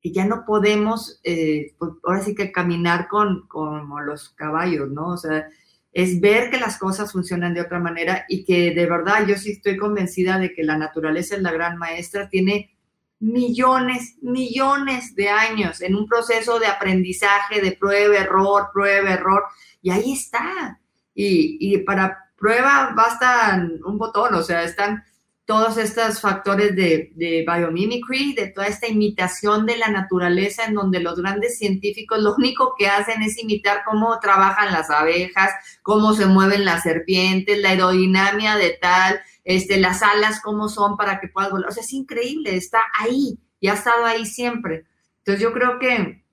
ya 0.03 0.25
no 0.25 0.43
podemos, 0.45 1.21
eh, 1.23 1.75
pues, 1.79 1.93
ahora 2.03 2.19
sí 2.19 2.35
que 2.35 2.51
caminar 2.51 3.07
con, 3.07 3.47
como 3.47 4.01
los 4.01 4.31
caballos, 4.31 4.89
¿no? 4.89 5.13
O 5.13 5.17
sea, 5.17 5.47
es 5.93 6.21
ver 6.21 6.49
que 6.49 6.59
las 6.59 6.77
cosas 6.77 7.11
funcionan 7.11 7.53
de 7.53 7.61
otra 7.61 7.79
manera 7.79 8.25
y 8.29 8.45
que 8.45 8.73
de 8.73 8.85
verdad 8.85 9.25
yo 9.27 9.35
sí 9.37 9.51
estoy 9.51 9.77
convencida 9.77 10.39
de 10.39 10.53
que 10.53 10.63
la 10.63 10.77
naturaleza 10.77 11.35
es 11.35 11.41
la 11.41 11.51
gran 11.51 11.77
maestra, 11.77 12.29
tiene 12.29 12.77
millones, 13.19 14.17
millones 14.21 15.15
de 15.15 15.29
años 15.29 15.81
en 15.81 15.95
un 15.95 16.07
proceso 16.07 16.59
de 16.59 16.67
aprendizaje, 16.67 17.61
de 17.61 17.73
prueba, 17.73 18.15
error, 18.15 18.69
prueba, 18.73 19.11
error, 19.11 19.43
y 19.81 19.91
ahí 19.91 20.13
está. 20.13 20.79
Y, 21.13 21.57
y 21.59 21.77
para 21.79 22.31
prueba 22.37 22.93
basta 22.95 23.61
un 23.85 23.97
botón, 23.97 24.33
o 24.33 24.41
sea, 24.41 24.63
están 24.63 25.03
todos 25.51 25.75
estos 25.75 26.21
factores 26.21 26.77
de, 26.77 27.11
de, 27.13 27.45
biomimicry, 27.45 28.33
de 28.35 28.47
toda 28.47 28.67
esta 28.67 28.87
imitación 28.87 29.65
de 29.65 29.75
la 29.75 29.89
naturaleza, 29.89 30.63
en 30.63 30.75
donde 30.75 31.01
los 31.01 31.19
grandes 31.19 31.57
científicos 31.57 32.23
lo 32.23 32.35
único 32.35 32.73
que 32.79 32.87
hacen 32.87 33.21
es 33.21 33.37
imitar 33.37 33.81
cómo 33.83 34.17
trabajan 34.21 34.71
las 34.71 34.89
abejas, 34.89 35.51
cómo 35.81 36.13
se 36.13 36.25
mueven 36.25 36.63
las 36.63 36.83
serpientes, 36.83 37.59
la 37.59 37.71
aerodinámica 37.71 38.55
de 38.55 38.77
tal, 38.81 39.19
este, 39.43 39.77
las 39.77 40.01
alas, 40.03 40.39
cómo 40.41 40.69
son 40.69 40.95
para 40.95 41.19
que 41.19 41.27
puedas 41.27 41.51
volar. 41.51 41.67
O 41.67 41.73
sea, 41.73 41.83
es 41.83 41.91
increíble, 41.91 42.55
está 42.55 42.79
ahí 43.01 43.37
y 43.59 43.67
ha 43.67 43.73
estado 43.73 44.05
ahí 44.05 44.25
siempre. 44.25 44.85
Entonces 45.17 45.43
yo 45.43 45.51
creo 45.51 45.79
que, 45.79 46.23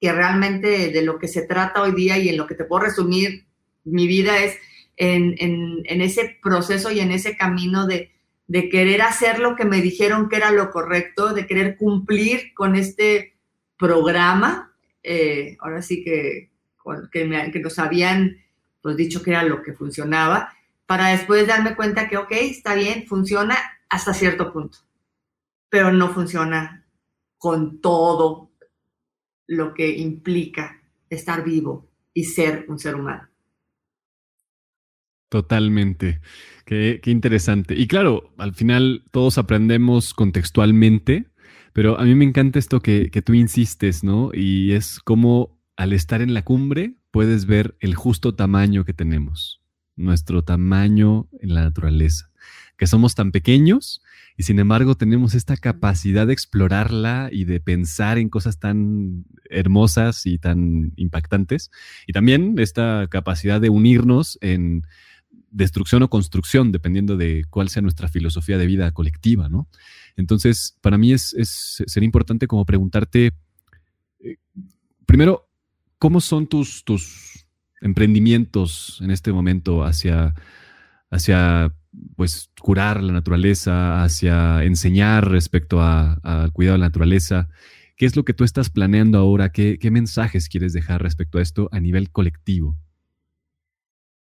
que 0.00 0.12
realmente 0.12 0.88
de 0.88 1.02
lo 1.02 1.20
que 1.20 1.28
se 1.28 1.42
trata 1.42 1.82
hoy 1.82 1.92
día 1.92 2.18
y 2.18 2.30
en 2.30 2.36
lo 2.36 2.48
que 2.48 2.56
te 2.56 2.64
puedo 2.64 2.82
resumir 2.82 3.46
mi 3.84 4.08
vida 4.08 4.42
es 4.42 4.56
en, 4.96 5.36
en, 5.38 5.82
en 5.84 6.00
ese 6.00 6.36
proceso 6.42 6.90
y 6.90 6.98
en 6.98 7.12
ese 7.12 7.36
camino 7.36 7.86
de 7.86 8.15
de 8.46 8.68
querer 8.68 9.02
hacer 9.02 9.38
lo 9.38 9.56
que 9.56 9.64
me 9.64 9.80
dijeron 9.80 10.28
que 10.28 10.36
era 10.36 10.52
lo 10.52 10.70
correcto, 10.70 11.34
de 11.34 11.46
querer 11.46 11.76
cumplir 11.76 12.54
con 12.54 12.76
este 12.76 13.36
programa. 13.76 14.72
Eh, 15.02 15.56
ahora 15.60 15.82
sí 15.82 16.02
que, 16.04 16.50
que, 17.10 17.50
que, 17.52 17.60
nos 17.60 17.78
habían 17.78 18.36
pues, 18.80 18.96
dicho 18.96 19.22
que 19.22 19.30
era 19.30 19.42
lo 19.42 19.62
que 19.62 19.72
funcionaba, 19.72 20.52
para 20.86 21.08
después 21.08 21.46
darme 21.46 21.74
cuenta 21.74 22.08
que, 22.08 22.16
ok, 22.16 22.32
está 22.32 22.74
bien, 22.74 23.06
funciona 23.06 23.56
hasta 23.88 24.14
cierto 24.14 24.52
punto, 24.52 24.78
pero 25.68 25.92
no 25.92 26.12
funciona 26.12 26.86
con 27.38 27.80
todo 27.80 28.52
lo 29.46 29.74
que 29.74 29.88
implica 29.88 30.82
estar 31.08 31.44
vivo 31.44 31.88
y 32.12 32.24
ser 32.24 32.64
un 32.68 32.78
ser 32.78 32.94
humano. 32.94 33.28
Totalmente. 35.28 36.20
Qué, 36.64 37.00
interesante. 37.06 37.74
Y 37.74 37.86
claro, 37.86 38.32
al 38.38 38.54
final 38.54 39.04
todos 39.10 39.38
aprendemos 39.38 40.14
contextualmente, 40.14 41.26
pero 41.72 41.98
a 41.98 42.04
mí 42.04 42.14
me 42.14 42.24
encanta 42.24 42.58
esto 42.58 42.80
que, 42.80 43.10
que 43.10 43.22
tú 43.22 43.34
insistes, 43.34 44.04
¿no? 44.04 44.30
Y 44.32 44.72
es 44.72 45.00
como 45.00 45.60
al 45.76 45.92
estar 45.92 46.22
en 46.22 46.34
la 46.34 46.42
cumbre 46.42 46.94
puedes 47.10 47.46
ver 47.46 47.76
el 47.80 47.94
justo 47.94 48.34
tamaño 48.34 48.84
que 48.84 48.94
tenemos, 48.94 49.62
nuestro 49.94 50.42
tamaño 50.42 51.28
en 51.40 51.54
la 51.54 51.62
naturaleza, 51.62 52.30
que 52.76 52.86
somos 52.86 53.14
tan 53.14 53.32
pequeños 53.32 54.02
y 54.36 54.42
sin 54.42 54.58
embargo 54.58 54.96
tenemos 54.96 55.34
esta 55.34 55.56
capacidad 55.56 56.26
de 56.26 56.34
explorarla 56.34 57.30
y 57.32 57.44
de 57.44 57.60
pensar 57.60 58.18
en 58.18 58.28
cosas 58.28 58.58
tan 58.58 59.24
hermosas 59.48 60.26
y 60.26 60.38
tan 60.38 60.92
impactantes, 60.96 61.70
y 62.06 62.12
también 62.12 62.56
esta 62.58 63.06
capacidad 63.10 63.60
de 63.60 63.70
unirnos 63.70 64.38
en 64.42 64.82
destrucción 65.50 66.02
o 66.02 66.10
construcción, 66.10 66.72
dependiendo 66.72 67.16
de 67.16 67.44
cuál 67.50 67.68
sea 67.68 67.82
nuestra 67.82 68.08
filosofía 68.08 68.58
de 68.58 68.66
vida 68.66 68.90
colectiva, 68.92 69.48
¿no? 69.48 69.68
Entonces, 70.16 70.76
para 70.80 70.98
mí 70.98 71.12
es, 71.12 71.34
es 71.34 71.82
sería 71.86 72.06
importante 72.06 72.46
como 72.46 72.64
preguntarte, 72.64 73.32
eh, 74.20 74.36
primero, 75.06 75.48
¿cómo 75.98 76.20
son 76.20 76.46
tus, 76.46 76.84
tus 76.84 77.46
emprendimientos 77.80 78.98
en 79.02 79.10
este 79.10 79.32
momento 79.32 79.84
hacia, 79.84 80.34
hacia 81.10 81.74
pues, 82.16 82.50
curar 82.60 83.02
la 83.02 83.12
naturaleza, 83.12 84.02
hacia 84.02 84.64
enseñar 84.64 85.30
respecto 85.30 85.82
al 85.82 86.52
cuidado 86.52 86.74
de 86.74 86.80
la 86.80 86.86
naturaleza? 86.86 87.48
¿Qué 87.96 88.04
es 88.04 88.16
lo 88.16 88.24
que 88.24 88.34
tú 88.34 88.44
estás 88.44 88.68
planeando 88.68 89.18
ahora? 89.18 89.50
¿Qué, 89.50 89.78
¿Qué 89.78 89.90
mensajes 89.90 90.48
quieres 90.48 90.72
dejar 90.72 91.02
respecto 91.02 91.38
a 91.38 91.42
esto 91.42 91.68
a 91.72 91.80
nivel 91.80 92.10
colectivo? 92.10 92.76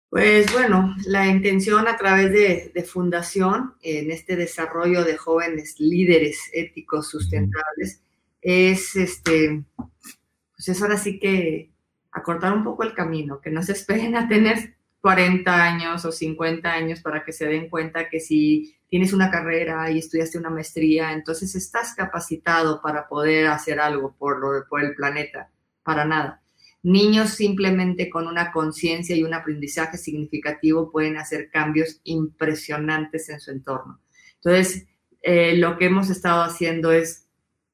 Pues 0.08 0.52
bueno, 0.52 0.94
la 1.06 1.26
intención 1.26 1.88
a 1.88 1.96
través 1.96 2.32
de, 2.32 2.84
Fundación, 2.84 3.74
en 3.82 4.10
este 4.10 4.36
desarrollo 4.36 5.04
de 5.04 5.16
jóvenes 5.16 5.80
líderes 5.80 6.38
éticos 6.52 7.10
sustentables, 7.10 8.02
es 8.40 8.94
este, 8.94 9.64
pues 9.76 10.68
es 10.68 10.80
ahora 10.80 10.96
sí 10.96 11.18
que 11.18 11.70
acortar 12.12 12.52
un 12.52 12.62
poco 12.64 12.84
el 12.84 12.94
camino, 12.94 13.40
que 13.40 13.50
no 13.50 13.62
se 13.62 13.72
esperen 13.72 14.16
a 14.16 14.28
tener 14.28 14.76
40 15.00 15.62
años 15.62 16.04
o 16.04 16.12
50 16.12 16.72
años 16.72 17.00
para 17.00 17.24
que 17.24 17.32
se 17.32 17.46
den 17.46 17.68
cuenta 17.68 18.08
que 18.08 18.20
si 18.20 18.76
tienes 18.88 19.12
una 19.12 19.30
carrera 19.30 19.90
y 19.90 19.98
estudiaste 19.98 20.38
una 20.38 20.50
maestría, 20.50 21.12
entonces 21.12 21.54
estás 21.56 21.94
capacitado 21.94 22.80
para 22.80 23.08
poder 23.08 23.48
hacer 23.48 23.80
algo 23.80 24.14
por, 24.16 24.66
por 24.68 24.82
el 24.82 24.94
planeta, 24.94 25.50
para 25.82 26.04
nada 26.04 26.42
Niños 26.86 27.30
simplemente 27.30 28.08
con 28.08 28.28
una 28.28 28.52
conciencia 28.52 29.16
y 29.16 29.24
un 29.24 29.34
aprendizaje 29.34 29.98
significativo 29.98 30.92
pueden 30.92 31.16
hacer 31.16 31.50
cambios 31.50 32.00
impresionantes 32.04 33.28
en 33.28 33.40
su 33.40 33.50
entorno. 33.50 33.98
Entonces, 34.36 34.86
eh, 35.20 35.56
lo 35.56 35.78
que 35.78 35.86
hemos 35.86 36.10
estado 36.10 36.44
haciendo 36.44 36.92
es 36.92 37.26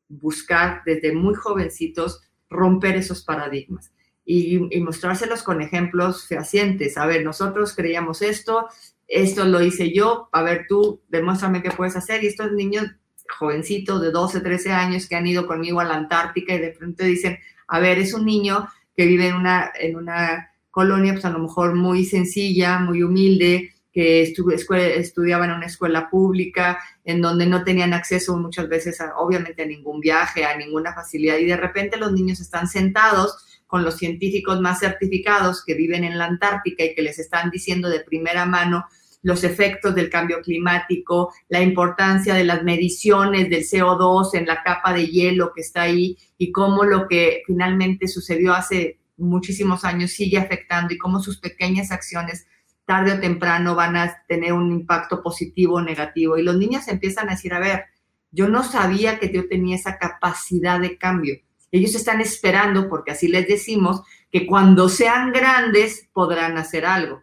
buscar 0.08 0.80
desde 0.86 1.12
muy 1.12 1.34
jovencitos 1.34 2.22
romper 2.48 2.96
esos 2.96 3.22
paradigmas 3.22 3.92
y, 4.24 4.74
y, 4.74 4.80
mostrárselos 4.80 5.42
con 5.42 5.60
ejemplos 5.60 6.26
fehacientes. 6.26 6.96
A 6.96 7.04
ver, 7.04 7.22
nosotros 7.22 7.76
creíamos 7.76 8.22
esto, 8.22 8.66
esto 9.06 9.44
lo 9.44 9.62
hice 9.62 9.92
yo, 9.92 10.30
a 10.32 10.42
ver 10.42 10.64
tú, 10.66 11.02
demuéstrame 11.10 11.62
qué 11.62 11.70
puedes 11.70 11.96
hacer. 11.96 12.24
Y 12.24 12.28
estos 12.28 12.52
niños 12.52 12.86
jovencitos 13.28 14.00
de 14.00 14.10
12, 14.10 14.40
13 14.40 14.72
años 14.72 15.06
que 15.06 15.16
han 15.16 15.26
ido 15.26 15.46
conmigo 15.46 15.80
a 15.80 15.84
la 15.84 15.96
Antártica 15.96 16.54
y 16.54 16.60
de 16.60 16.72
frente 16.72 17.04
dicen, 17.04 17.38
a 17.68 17.78
ver, 17.78 17.98
es 17.98 18.14
un 18.14 18.24
niño 18.24 18.66
que 18.96 19.06
vive 19.06 19.28
en 19.28 19.34
una, 19.34 19.72
en 19.78 19.96
una 19.96 20.50
colonia, 20.70 21.12
pues 21.12 21.24
a 21.24 21.30
lo 21.30 21.38
mejor 21.38 21.74
muy 21.74 22.04
sencilla, 22.04 22.78
muy 22.78 23.02
humilde, 23.02 23.72
que 23.92 24.22
estudiaba 24.22 25.44
en 25.44 25.50
una 25.52 25.66
escuela 25.66 26.08
pública, 26.08 26.78
en 27.04 27.20
donde 27.20 27.44
no 27.46 27.62
tenían 27.62 27.92
acceso 27.92 28.36
muchas 28.38 28.68
veces, 28.68 28.98
obviamente, 29.18 29.62
a 29.62 29.66
ningún 29.66 30.00
viaje, 30.00 30.44
a 30.46 30.56
ninguna 30.56 30.94
facilidad, 30.94 31.36
y 31.36 31.44
de 31.44 31.58
repente 31.58 31.98
los 31.98 32.12
niños 32.12 32.40
están 32.40 32.68
sentados 32.68 33.36
con 33.66 33.84
los 33.84 33.96
científicos 33.96 34.60
más 34.60 34.80
certificados 34.80 35.64
que 35.64 35.74
viven 35.74 36.04
en 36.04 36.18
la 36.18 36.24
Antártica 36.24 36.84
y 36.84 36.94
que 36.94 37.02
les 37.02 37.18
están 37.18 37.50
diciendo 37.50 37.88
de 37.88 38.00
primera 38.00 38.46
mano 38.46 38.86
los 39.22 39.44
efectos 39.44 39.94
del 39.94 40.10
cambio 40.10 40.40
climático, 40.40 41.32
la 41.48 41.62
importancia 41.62 42.34
de 42.34 42.44
las 42.44 42.64
mediciones 42.64 43.48
del 43.48 43.62
CO2 43.62 44.34
en 44.34 44.46
la 44.46 44.62
capa 44.62 44.92
de 44.92 45.06
hielo 45.06 45.52
que 45.54 45.60
está 45.60 45.82
ahí 45.82 46.18
y 46.36 46.50
cómo 46.50 46.84
lo 46.84 47.06
que 47.06 47.42
finalmente 47.46 48.08
sucedió 48.08 48.52
hace 48.52 48.98
muchísimos 49.16 49.84
años 49.84 50.10
sigue 50.10 50.38
afectando 50.38 50.92
y 50.92 50.98
cómo 50.98 51.20
sus 51.20 51.38
pequeñas 51.38 51.92
acciones 51.92 52.46
tarde 52.84 53.12
o 53.12 53.20
temprano 53.20 53.76
van 53.76 53.96
a 53.96 54.24
tener 54.26 54.52
un 54.52 54.72
impacto 54.72 55.22
positivo 55.22 55.76
o 55.76 55.82
negativo. 55.82 56.36
Y 56.36 56.42
los 56.42 56.56
niños 56.56 56.88
empiezan 56.88 57.28
a 57.28 57.32
decir, 57.32 57.54
a 57.54 57.60
ver, 57.60 57.84
yo 58.32 58.48
no 58.48 58.64
sabía 58.64 59.20
que 59.20 59.32
yo 59.32 59.46
tenía 59.48 59.76
esa 59.76 59.98
capacidad 59.98 60.80
de 60.80 60.98
cambio. 60.98 61.36
Ellos 61.70 61.94
están 61.94 62.20
esperando, 62.20 62.88
porque 62.88 63.12
así 63.12 63.28
les 63.28 63.46
decimos, 63.46 64.02
que 64.32 64.46
cuando 64.46 64.88
sean 64.88 65.32
grandes 65.32 66.08
podrán 66.12 66.58
hacer 66.58 66.84
algo 66.84 67.22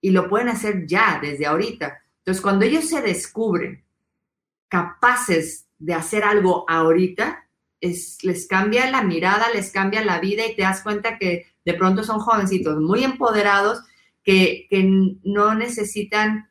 y 0.00 0.10
lo 0.10 0.28
pueden 0.28 0.48
hacer 0.48 0.86
ya, 0.86 1.18
desde 1.20 1.46
ahorita. 1.46 2.02
Entonces, 2.18 2.42
cuando 2.42 2.64
ellos 2.64 2.88
se 2.88 3.02
descubren 3.02 3.84
capaces 4.68 5.66
de 5.78 5.94
hacer 5.94 6.24
algo 6.24 6.68
ahorita, 6.68 7.44
es, 7.80 8.22
les 8.24 8.46
cambia 8.46 8.90
la 8.90 9.02
mirada, 9.02 9.46
les 9.54 9.70
cambia 9.70 10.04
la 10.04 10.18
vida 10.20 10.46
y 10.46 10.56
te 10.56 10.62
das 10.62 10.82
cuenta 10.82 11.18
que 11.18 11.46
de 11.64 11.74
pronto 11.74 12.04
son 12.04 12.18
jovencitos 12.18 12.80
muy 12.80 13.04
empoderados 13.04 13.82
que, 14.22 14.66
que 14.70 14.90
no 15.24 15.54
necesitan 15.54 16.50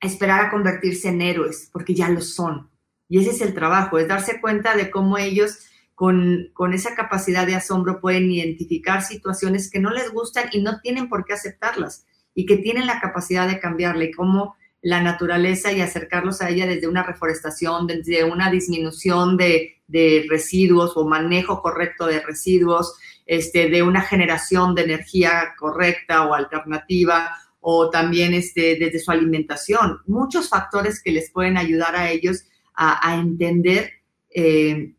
esperar 0.00 0.46
a 0.46 0.50
convertirse 0.50 1.08
en 1.08 1.22
héroes, 1.22 1.68
porque 1.72 1.94
ya 1.94 2.08
lo 2.08 2.20
son. 2.20 2.70
Y 3.08 3.18
ese 3.18 3.30
es 3.30 3.40
el 3.40 3.54
trabajo, 3.54 3.98
es 3.98 4.08
darse 4.08 4.40
cuenta 4.40 4.76
de 4.76 4.90
cómo 4.90 5.18
ellos 5.18 5.58
con, 5.94 6.50
con, 6.54 6.72
esa 6.72 6.94
capacidad 6.94 7.46
de 7.46 7.54
asombro 7.54 8.00
pueden 8.00 8.30
identificar 8.30 9.02
situaciones 9.02 9.70
que 9.70 9.80
no 9.80 9.90
les 9.90 10.10
gustan 10.10 10.48
y 10.52 10.60
no 10.60 10.80
tienen 10.80 11.08
por 11.08 11.24
qué 11.24 11.34
aceptarlas 11.34 12.06
y 12.34 12.46
que 12.46 12.56
tienen 12.56 12.86
la 12.86 13.00
capacidad 13.00 13.48
de 13.48 13.60
cambiarle 13.60 14.10
cómo 14.10 14.56
la 14.82 15.02
naturaleza 15.02 15.72
y 15.72 15.80
acercarlos 15.80 16.42
a 16.42 16.50
ella 16.50 16.66
desde 16.66 16.88
una 16.88 17.02
reforestación, 17.02 17.86
desde 17.86 18.24
una 18.24 18.50
disminución 18.50 19.36
de, 19.36 19.76
de 19.86 20.26
residuos 20.28 20.96
o 20.96 21.06
manejo 21.06 21.62
correcto 21.62 22.06
de 22.06 22.20
residuos, 22.20 22.94
este, 23.24 23.70
de 23.70 23.82
una 23.82 24.02
generación 24.02 24.74
de 24.74 24.82
energía 24.82 25.54
correcta 25.58 26.26
o 26.26 26.34
alternativa, 26.34 27.30
o 27.66 27.88
también 27.88 28.34
este, 28.34 28.76
desde 28.78 28.98
su 28.98 29.10
alimentación. 29.10 30.00
Muchos 30.06 30.50
factores 30.50 31.02
que 31.02 31.12
les 31.12 31.30
pueden 31.30 31.56
ayudar 31.56 31.96
a 31.96 32.10
ellos 32.10 32.44
a, 32.74 33.16
entender 33.16 33.90
eh, 34.28 34.92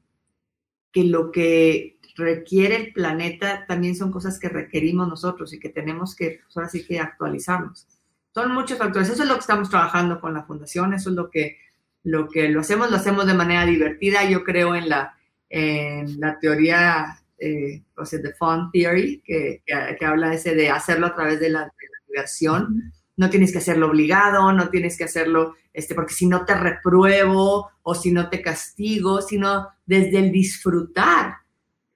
que 0.92 1.04
lo 1.04 1.32
que 1.32 1.95
requiere 2.16 2.76
el 2.76 2.94
planeta 2.94 3.66
también 3.68 3.96
son 3.96 4.12
cosas 4.12 4.40
que 4.40 4.50
requerimos 4.50 5.08
nosotros 5.08 5.54
y 5.54 5.60
que 5.60 5.70
tenemos 5.70 6.16
que, 6.16 6.42
pues, 6.44 6.58
ahora 6.58 6.70
sí 6.70 6.86
que 6.86 7.00
actualizarnos. 7.00 7.88
Son 8.34 8.54
muchos 8.54 8.78
factores. 8.78 9.10
Eso 9.10 9.24
es 9.24 9.30
lo 9.30 9.36
que 9.36 9.42
estamos 9.42 9.70
trabajando 9.70 10.20
con 10.20 10.34
la 10.34 10.44
fundación, 10.44 10.94
eso 10.94 11.10
es 11.10 11.16
lo 11.16 11.30
que 11.30 11.58
lo, 12.04 12.30
que 12.30 12.50
lo 12.50 12.62
hacemos, 12.62 12.92
lo 12.92 12.98
hacemos 12.98 13.26
de 13.26 13.34
manera 13.34 13.66
divertida. 13.66 14.24
Yo 14.30 14.44
creo 14.44 14.76
en 14.76 14.90
la, 14.90 15.16
en 15.50 16.20
la 16.20 16.40
teoría 16.40 17.20
eh, 17.38 17.84
o 17.98 18.06
sea, 18.06 18.20
de 18.20 18.34
Fun 18.34 18.72
Theory, 18.72 19.22
que, 19.26 19.62
que, 19.66 20.06
habla 20.06 20.34
ese 20.34 20.56
de 20.56 20.70
hacerlo 20.70 21.08
a 21.08 21.16
través 21.16 21.40
de 21.40 21.50
la, 21.50 21.72
diversión. 22.08 22.94
No 23.18 23.30
tienes 23.30 23.52
que 23.52 23.58
hacerlo 23.58 23.88
obligado, 23.88 24.54
no 24.54 24.70
tienes 24.70 24.98
que 24.98 25.04
hacerlo 25.04 25.56
este, 25.74 25.96
porque 25.96 26.14
si 26.14 26.28
no 26.28 26.46
te 26.46 26.56
repruebo 26.56 27.70
o 27.84 27.96
si 27.96 28.12
no 28.12 28.30
te 28.30 28.42
castigo, 28.42 29.22
sino 29.22 29.68
desde 29.86 30.20
el 30.20 30.32
disfrutar. 30.32 31.36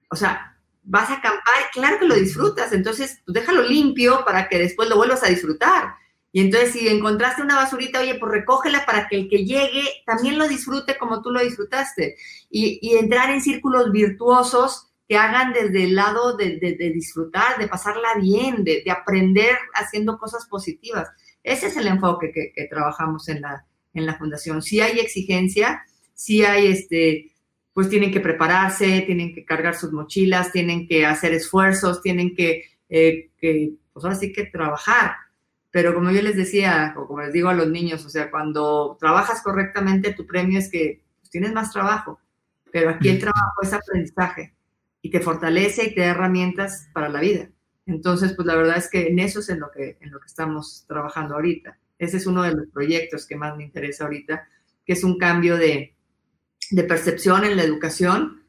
O 0.09 0.15
sea, 0.15 0.57
vas 0.83 1.09
a 1.09 1.15
acampar, 1.15 1.69
claro 1.71 1.99
que 1.99 2.07
lo 2.07 2.15
disfrutas, 2.15 2.71
entonces 2.73 3.21
pues, 3.25 3.35
déjalo 3.35 3.63
limpio 3.63 4.23
para 4.25 4.49
que 4.49 4.57
después 4.57 4.89
lo 4.89 4.97
vuelvas 4.97 5.23
a 5.23 5.29
disfrutar. 5.29 5.93
Y 6.31 6.41
entonces 6.41 6.73
si 6.73 6.87
encontraste 6.87 7.41
una 7.41 7.55
basurita, 7.55 7.99
oye, 7.99 8.15
pues 8.15 8.31
recógela 8.31 8.85
para 8.85 9.07
que 9.07 9.15
el 9.15 9.29
que 9.29 9.45
llegue 9.45 9.83
también 10.05 10.37
lo 10.37 10.47
disfrute 10.47 10.97
como 10.97 11.21
tú 11.21 11.31
lo 11.31 11.41
disfrutaste. 11.41 12.17
Y, 12.49 12.95
entrar 12.97 13.31
en 13.31 13.41
círculos 13.41 13.91
virtuosos 13.91 14.91
que 15.07 15.17
hagan 15.17 15.53
desde 15.53 15.85
el 15.85 15.95
lado 15.95 16.37
de, 16.37 16.59
de, 16.59 16.89
disfrutar, 16.91 17.57
de 17.57 17.67
pasarla 17.67 18.09
bien, 18.21 18.63
de, 18.63 18.83
de, 18.85 18.91
aprender 18.91 19.57
haciendo 19.73 20.19
cosas 20.19 20.45
positivas. 20.45 21.09
Ese 21.43 21.67
es 21.67 21.77
el 21.77 21.87
enfoque 21.87 22.31
que, 22.31 22.67
trabajamos 22.67 23.27
en 23.27 23.41
la, 23.41 23.65
en 23.93 24.05
la 24.05 24.15
fundación. 24.17 24.61
Si 24.61 24.81
hay 24.81 24.99
exigencia, 24.99 25.83
si 26.13 26.43
hay 26.43 26.67
este, 26.67 27.31
pues 27.79 27.89
tienen 27.89 28.11
que 28.11 28.19
prepararse, 28.19 29.01
tienen 29.05 29.33
que 29.33 29.45
cargar 29.45 29.75
sus 29.75 29.93
mochilas, 29.93 30.51
tienen 30.51 30.85
que 30.85 31.05
hacer 31.05 31.33
esfuerzos, 31.33 32.01
tienen 32.01 32.35
que, 32.35 32.65
eh, 32.89 33.29
que 33.37 33.71
pues 33.93 34.03
ahora 34.03 34.17
sí 34.17 34.33
que 34.33 34.45
trabajar 34.45 35.11
pero 35.71 35.93
como 35.93 36.11
yo 36.11 36.21
les 36.21 36.35
decía, 36.35 36.95
o 36.97 37.07
como 37.07 37.21
les 37.21 37.33
digo 37.33 37.49
a 37.49 37.53
los 37.53 37.69
niños, 37.69 38.03
o 38.05 38.09
sea, 38.09 38.31
cuando 38.31 38.97
trabajas 38.99 39.41
correctamente, 39.43 40.13
tu 40.13 40.25
premio 40.25 40.57
es 40.57 40.69
que 40.71 41.03
pues, 41.19 41.29
tienes 41.29 41.53
más 41.53 41.71
trabajo, 41.71 42.19
pero 42.71 42.89
aquí 42.89 43.09
el 43.09 43.19
trabajo 43.19 43.61
es 43.61 43.73
aprendizaje 43.73 44.55
y 45.01 45.11
te 45.11 45.19
fortalece 45.19 45.85
y 45.85 45.93
te 45.93 46.01
da 46.01 46.07
herramientas 46.07 46.89
para 46.93 47.09
la 47.09 47.19
vida. 47.19 47.49
Entonces, 47.85 48.33
pues 48.35 48.47
la 48.47 48.55
verdad 48.55 48.77
es 48.77 48.89
que 48.89 49.07
en 49.07 49.19
eso 49.19 49.39
es 49.39 49.49
en 49.49 49.59
lo 49.59 49.71
que, 49.71 49.97
en 50.01 50.11
lo 50.11 50.19
que 50.19 50.27
estamos 50.27 50.85
trabajando 50.87 51.35
ahorita. 51.35 51.77
Ese 51.97 52.17
es 52.17 52.27
uno 52.27 52.43
de 52.43 52.53
los 52.53 52.67
proyectos 52.67 53.27
que 53.27 53.35
más 53.35 53.55
me 53.55 53.63
interesa 53.63 54.05
ahorita, 54.05 54.47
que 54.85 54.93
es 54.93 55.03
un 55.03 55.17
cambio 55.17 55.57
de, 55.57 55.95
de 56.71 56.83
percepción 56.83 57.45
en 57.45 57.57
la 57.57 57.63
educación 57.63 58.39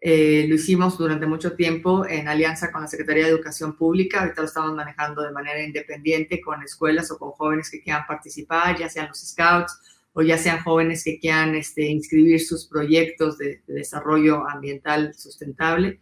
eh, 0.00 0.46
lo 0.48 0.54
hicimos 0.54 0.96
durante 0.96 1.26
mucho 1.26 1.54
tiempo 1.54 2.06
en 2.06 2.28
alianza 2.28 2.70
con 2.70 2.82
la 2.82 2.86
Secretaría 2.86 3.24
de 3.24 3.30
Educación 3.30 3.76
Pública. 3.76 4.20
Ahorita 4.20 4.42
lo 4.42 4.46
estamos 4.46 4.74
manejando 4.74 5.22
de 5.22 5.32
manera 5.32 5.60
independiente 5.60 6.40
con 6.40 6.62
escuelas 6.62 7.10
o 7.10 7.18
con 7.18 7.32
jóvenes 7.32 7.68
que 7.68 7.82
quieran 7.82 8.06
participar, 8.06 8.78
ya 8.78 8.88
sean 8.88 9.08
los 9.08 9.18
scouts 9.18 9.76
o 10.12 10.22
ya 10.22 10.38
sean 10.38 10.62
jóvenes 10.62 11.02
que 11.02 11.18
quieran 11.18 11.54
este, 11.56 11.86
inscribir 11.86 12.40
sus 12.40 12.66
proyectos 12.66 13.38
de, 13.38 13.62
desarrollo 13.66 14.48
ambiental 14.48 15.14
sustentable. 15.14 16.00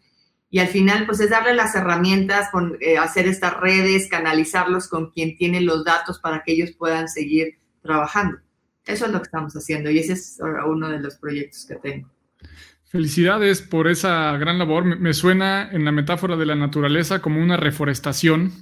Y 0.51 0.59
al 0.59 0.69
final, 0.69 1.07
pues 1.07 1.21
es 1.21 1.31
darle 1.31 1.55
las 1.55 1.75
herramientas, 1.75 2.51
con, 2.51 2.77
eh, 2.81 2.99
hacer 2.99 3.27
estas 3.27 3.59
redes, 3.59 4.09
canalizarlos 4.09 4.89
con 4.89 5.11
quien 5.11 5.37
tiene 5.37 5.61
los 5.61 5.85
datos 5.85 6.19
para 6.21 6.43
que 6.45 6.53
ellos 6.53 6.73
puedan 6.73 7.09
seguir 7.09 7.59
trabajando. 7.83 8.39
Eso 8.87 9.07
es 9.07 9.13
lo 9.13 9.19
que 9.19 9.25
estamos 9.25 9.53
haciendo 9.55 9.91
y 9.91 9.99
ese 9.99 10.13
es 10.13 10.39
uno 10.67 10.89
de 10.89 11.01
los 11.01 11.17
proyectos 11.17 11.67
que 11.67 11.75
tengo. 11.77 12.09
Felicidades 12.89 13.63
por 13.63 13.89
esa 13.89 14.37
gran 14.39 14.59
labor. 14.59 14.85
Me, 14.85 15.13
suena 15.13 15.69
en 15.73 15.85
la 15.85 15.91
metáfora 15.91 16.37
de 16.37 16.47
la 16.47 16.55
naturaleza 16.55 17.21
como 17.21 17.43
una 17.43 17.57
reforestación 17.57 18.53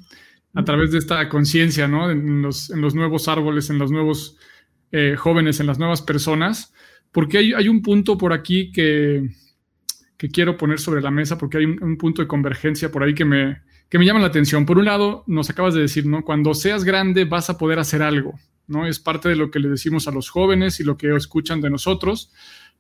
a 0.55 0.65
través 0.65 0.93
de 0.93 0.99
esta 0.99 1.29
conciencia, 1.29 1.87
¿no? 1.89 2.11
En 2.11 2.41
los, 2.41 2.71
nuevos 2.71 3.29
árboles, 3.29 3.69
en 3.69 3.79
los 3.79 3.91
nuevos 3.91 4.39
eh, 4.93 5.15
jóvenes, 5.17 5.61
en 5.61 5.67
las 5.67 5.79
nuevas 5.79 6.01
personas. 6.01 6.73
Porque 7.13 7.39
hay, 7.39 7.69
un 7.69 7.83
punto 7.83 8.17
por 8.17 8.33
aquí 8.33 8.73
que, 8.73 9.29
que, 10.17 10.31
quiero 10.31 10.57
poner 10.57 10.81
sobre 10.81 11.03
la 11.03 11.11
mesa, 11.11 11.37
porque 11.37 11.59
hay 11.59 11.67
un, 11.67 11.97
punto 11.99 12.23
de 12.23 12.27
convergencia 12.27 12.91
por 12.91 13.03
ahí 13.03 13.15
que 13.15 13.27
me, 13.27 13.63
que 13.91 13.99
me 13.99 14.07
llama 14.07 14.21
la 14.21 14.27
atención. 14.27 14.65
Por 14.65 14.79
un 14.79 14.87
lado, 14.87 15.23
nos 15.27 15.51
acabas 15.51 15.75
de 15.75 15.83
decir, 15.83 16.07
¿no? 16.07 16.25
Cuando 16.25 16.55
seas 16.55 16.83
grande 16.83 17.25
vas 17.25 17.51
a 17.51 17.59
poder 17.59 17.79
hacer 17.79 18.03
algo, 18.03 18.35
¿no? 18.67 18.87
Es 18.87 18.99
parte 18.99 19.29
de 19.29 19.37
lo 19.37 19.51
que 19.51 19.59
le 19.59 19.69
decimos 19.69 20.09
a 20.09 20.11
los 20.11 20.31
jóvenes 20.31 20.81
y 20.81 20.85
lo 20.85 20.97
que 20.97 21.15
escuchan 21.15 21.61
de 21.61 21.71
nosotros 21.71 22.31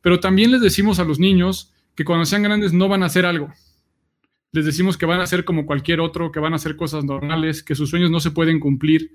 pero 0.04 0.20
también 0.20 0.50
les 0.50 0.60
decimos 0.60 0.98
a 0.98 1.04
los 1.04 1.18
niños 1.18 1.72
que 1.94 2.04
cuando 2.04 2.26
sean 2.26 2.42
grandes 2.42 2.74
no 2.74 2.88
van 2.88 3.02
a 3.02 3.06
hacer 3.06 3.24
algo. 3.24 3.50
Les 4.52 4.66
decimos 4.66 4.98
que 4.98 5.06
van 5.06 5.20
a 5.20 5.26
ser 5.26 5.46
como 5.46 5.64
cualquier 5.64 6.00
otro, 6.00 6.30
que 6.30 6.40
van 6.40 6.52
a 6.52 6.56
hacer 6.56 6.76
cosas 6.76 7.06
normales, 7.06 7.62
que 7.62 7.74
sus 7.74 7.88
sueños 7.88 8.10
no 8.10 8.20
se 8.20 8.30
pueden 8.30 8.60
cumplir. 8.60 9.12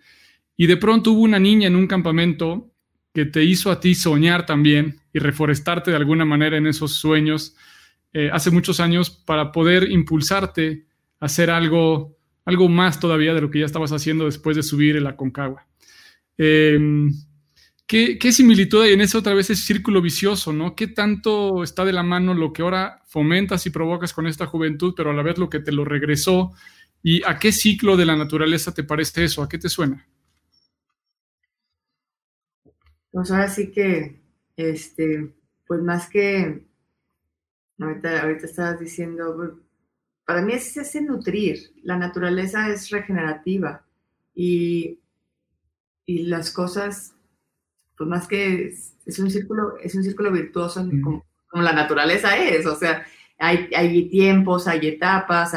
Y 0.57 0.65
de 0.65 0.77
pronto 0.77 1.11
hubo 1.11 1.21
una 1.21 1.37
niña 1.37 1.67
en 1.67 1.75
un 1.75 1.85
campamento 1.85 2.71
que 3.13 3.25
te 3.25 3.43
hizo 3.43 3.69
a 3.69 3.79
ti 3.79 3.93
soñar 3.93 4.47
también 4.47 4.99
y 5.13 5.19
reforestarte 5.19 5.91
de 5.91 5.97
alguna 5.97 6.25
manera 6.25 6.57
en 6.57 6.65
esos 6.65 6.93
sueños 6.93 7.55
eh, 8.11 8.31
hace 8.33 8.49
muchos 8.49 8.79
años 8.79 9.11
para 9.11 9.51
poder 9.51 9.91
impulsarte 9.91 10.87
a 11.19 11.27
hacer 11.27 11.51
algo, 11.51 12.17
algo 12.45 12.67
más 12.67 12.99
todavía 12.99 13.35
de 13.35 13.41
lo 13.41 13.51
que 13.51 13.59
ya 13.59 13.67
estabas 13.67 13.91
haciendo 13.91 14.25
después 14.25 14.55
de 14.55 14.63
subir 14.63 14.95
el 14.95 15.05
Aconcagua. 15.05 15.68
Eh, 16.41 16.79
¿Qué, 17.85 18.31
similitud 18.31 18.83
hay 18.83 18.93
en 18.93 19.01
eso 19.01 19.17
otra 19.17 19.33
vez 19.33 19.49
ese 19.49 19.63
círculo 19.63 19.99
vicioso, 19.99 20.53
¿no? 20.53 20.75
¿Qué 20.75 20.87
tanto 20.87 21.63
está 21.63 21.83
de 21.83 21.91
la 21.91 22.03
mano 22.03 22.35
lo 22.35 22.53
que 22.53 22.61
ahora 22.61 23.01
fomentas 23.07 23.65
y 23.65 23.71
provocas 23.71 24.13
con 24.13 24.27
esta 24.27 24.45
juventud, 24.45 24.93
pero 24.95 25.09
a 25.09 25.13
la 25.13 25.23
vez 25.23 25.39
lo 25.39 25.49
que 25.49 25.59
te 25.59 25.71
lo 25.71 25.83
regresó? 25.85 26.53
¿Y 27.01 27.23
a 27.23 27.39
qué 27.39 27.51
ciclo 27.51 27.97
de 27.97 28.05
la 28.05 28.15
naturaleza 28.15 28.75
te 28.75 28.83
parece 28.83 29.23
eso? 29.23 29.41
¿A 29.41 29.49
qué 29.49 29.57
te 29.57 29.69
suena? 29.69 30.07
Pues 33.09 33.31
ahora 33.31 33.49
sí 33.49 33.71
que, 33.71 34.21
este, 34.55 35.33
pues 35.65 35.81
más 35.81 36.07
que, 36.09 36.63
ahorita, 37.79 38.21
ahorita 38.21 38.45
estabas 38.45 38.79
diciendo, 38.79 39.33
pues, 39.35 39.49
para 40.25 40.43
mí 40.43 40.53
es 40.53 40.77
ese 40.77 41.01
nutrir, 41.01 41.73
la 41.81 41.97
naturaleza 41.97 42.69
es 42.69 42.91
regenerativa 42.91 43.83
y, 44.35 44.99
y 46.09 46.23
las 46.23 46.49
cosas 46.49 47.13
pues 47.95 48.09
más 48.09 48.27
que 48.27 48.69
es, 49.05 49.19
un 49.19 49.29
círculo, 49.29 49.77
es 49.77 49.93
un 49.93 50.03
círculo 50.03 50.31
virtuoso 50.31 50.83
como, 51.03 51.23
la 51.53 51.73
naturaleza 51.73 52.35
es, 52.37 52.65
o 52.65 52.75
sea, 52.75 53.05
hay, 53.37 53.69
hay 53.75 54.09
tiempos, 54.09 54.67
hay 54.67 54.87
etapas, 54.87 55.51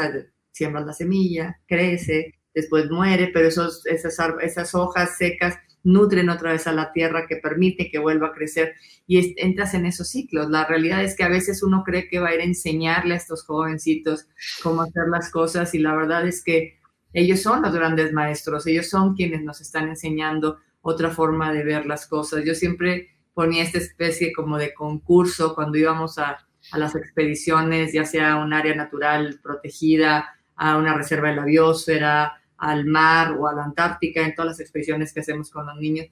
siembras 0.51 0.85
la 0.85 0.93
semilla, 0.93 1.59
crece, 1.67 2.35
después 2.53 2.91
muere, 2.91 3.31
pero 3.33 3.47
esos, 3.47 3.85
esas, 3.87 4.15
esas 4.41 4.75
hojas 4.75 5.17
secas 5.17 5.57
nutren 5.83 6.29
otra 6.29 6.51
vez 6.51 6.67
a 6.67 6.73
la 6.73 6.91
tierra 6.91 7.25
que 7.27 7.37
permite 7.37 7.89
que 7.89 7.99
vuelva 7.99 8.27
a 8.27 8.33
crecer 8.33 8.75
y 9.07 9.33
entras 9.41 9.73
en 9.73 9.85
esos 9.85 10.09
ciclos. 10.09 10.49
La 10.49 10.65
realidad 10.65 11.03
es 11.03 11.15
que 11.15 11.23
a 11.23 11.29
veces 11.29 11.63
uno 11.63 11.83
cree 11.83 12.07
que 12.07 12.19
va 12.19 12.29
a 12.29 12.35
ir 12.35 12.41
a 12.41 12.45
enseñarle 12.45 13.15
a 13.15 13.17
estos 13.17 13.43
jovencitos 13.43 14.27
cómo 14.61 14.81
hacer 14.81 15.07
las 15.09 15.31
cosas 15.31 15.73
y 15.73 15.79
la 15.79 15.95
verdad 15.95 16.27
es 16.27 16.43
que 16.43 16.82
ellos 17.13 17.41
son 17.41 17.61
los 17.61 17.73
grandes 17.73 18.11
maestros, 18.11 18.67
ellos 18.67 18.89
son 18.89 19.15
quienes 19.15 19.43
nos 19.43 19.61
están 19.61 19.87
enseñando 19.87 20.57
otra 20.81 21.09
forma 21.11 21.53
de 21.53 21.63
ver 21.63 21.85
las 21.85 22.07
cosas. 22.07 22.43
Yo 22.43 22.55
siempre 22.55 23.09
ponía 23.33 23.63
esta 23.63 23.77
especie 23.77 24.33
como 24.33 24.57
de 24.57 24.73
concurso 24.73 25.55
cuando 25.55 25.77
íbamos 25.77 26.17
a, 26.17 26.45
las 26.77 26.95
expediciones, 26.95 27.91
ya 27.91 28.05
sea 28.05 28.33
a 28.33 28.43
un 28.43 28.53
área 28.53 28.73
natural 28.73 29.41
protegida, 29.43 30.29
a 30.55 30.77
una 30.77 30.93
reserva 30.93 31.29
de 31.29 31.35
la 31.35 31.43
biosfera, 31.43 32.41
al 32.55 32.85
mar 32.85 33.35
o 33.37 33.49
a 33.49 33.53
la 33.53 33.65
Antártica, 33.65 34.21
en 34.21 34.33
todas 34.33 34.51
las 34.51 34.59
expediciones 34.61 35.11
que 35.11 35.19
hacemos 35.19 35.51
con 35.51 35.65
los 35.65 35.75
niños. 35.75 36.07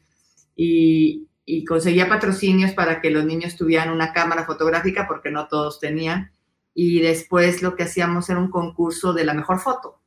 Y, 0.56 1.28
conseguía 1.68 2.10
patrocinios 2.10 2.74
para 2.74 3.00
que 3.00 3.12
los 3.12 3.24
niños 3.24 3.56
tuvieran 3.56 3.92
una 3.92 4.12
cámara 4.12 4.46
fotográfica, 4.46 5.08
porque 5.08 5.32
no 5.32 5.48
todos 5.48 5.80
tenían. 5.80 6.32
Y 6.74 7.00
después 7.00 7.62
lo 7.62 7.76
que 7.78 7.84
hacíamos 7.84 8.30
era 8.30 8.40
un 8.40 8.52
concurso 8.52 9.14
de 9.14 9.24
la 9.24 9.34
mejor 9.34 9.60
foto. 9.60 10.01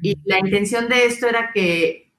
Y 0.00 0.18
la 0.24 0.38
intención 0.38 0.88
de 0.88 1.04
esto 1.04 1.26
era 1.26 1.50
que 1.52 2.12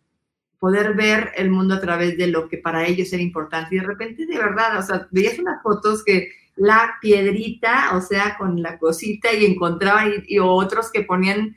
poder 0.59 0.95
ver 0.95 1.31
el 1.35 1.49
mundo 1.49 1.75
a 1.75 1.81
través 1.81 2.17
de 2.17 2.27
lo 2.27 2.47
que 2.49 2.57
para 2.57 2.85
ellos 2.87 3.11
era 3.13 3.21
importante. 3.21 3.75
Y 3.75 3.79
de 3.79 3.85
repente, 3.85 4.25
de 4.25 4.37
verdad, 4.37 4.79
o 4.79 4.81
sea, 4.81 5.07
veías 5.11 5.39
unas 5.39 5.61
fotos 5.61 6.03
que 6.03 6.29
la 6.55 6.95
piedrita, 7.01 7.95
o 7.95 8.01
sea, 8.01 8.35
con 8.37 8.61
la 8.61 8.77
cosita 8.79 9.33
y 9.33 9.45
encontraban, 9.45 10.23
y, 10.27 10.39
otros 10.39 10.91
que 10.91 11.03
ponían 11.03 11.55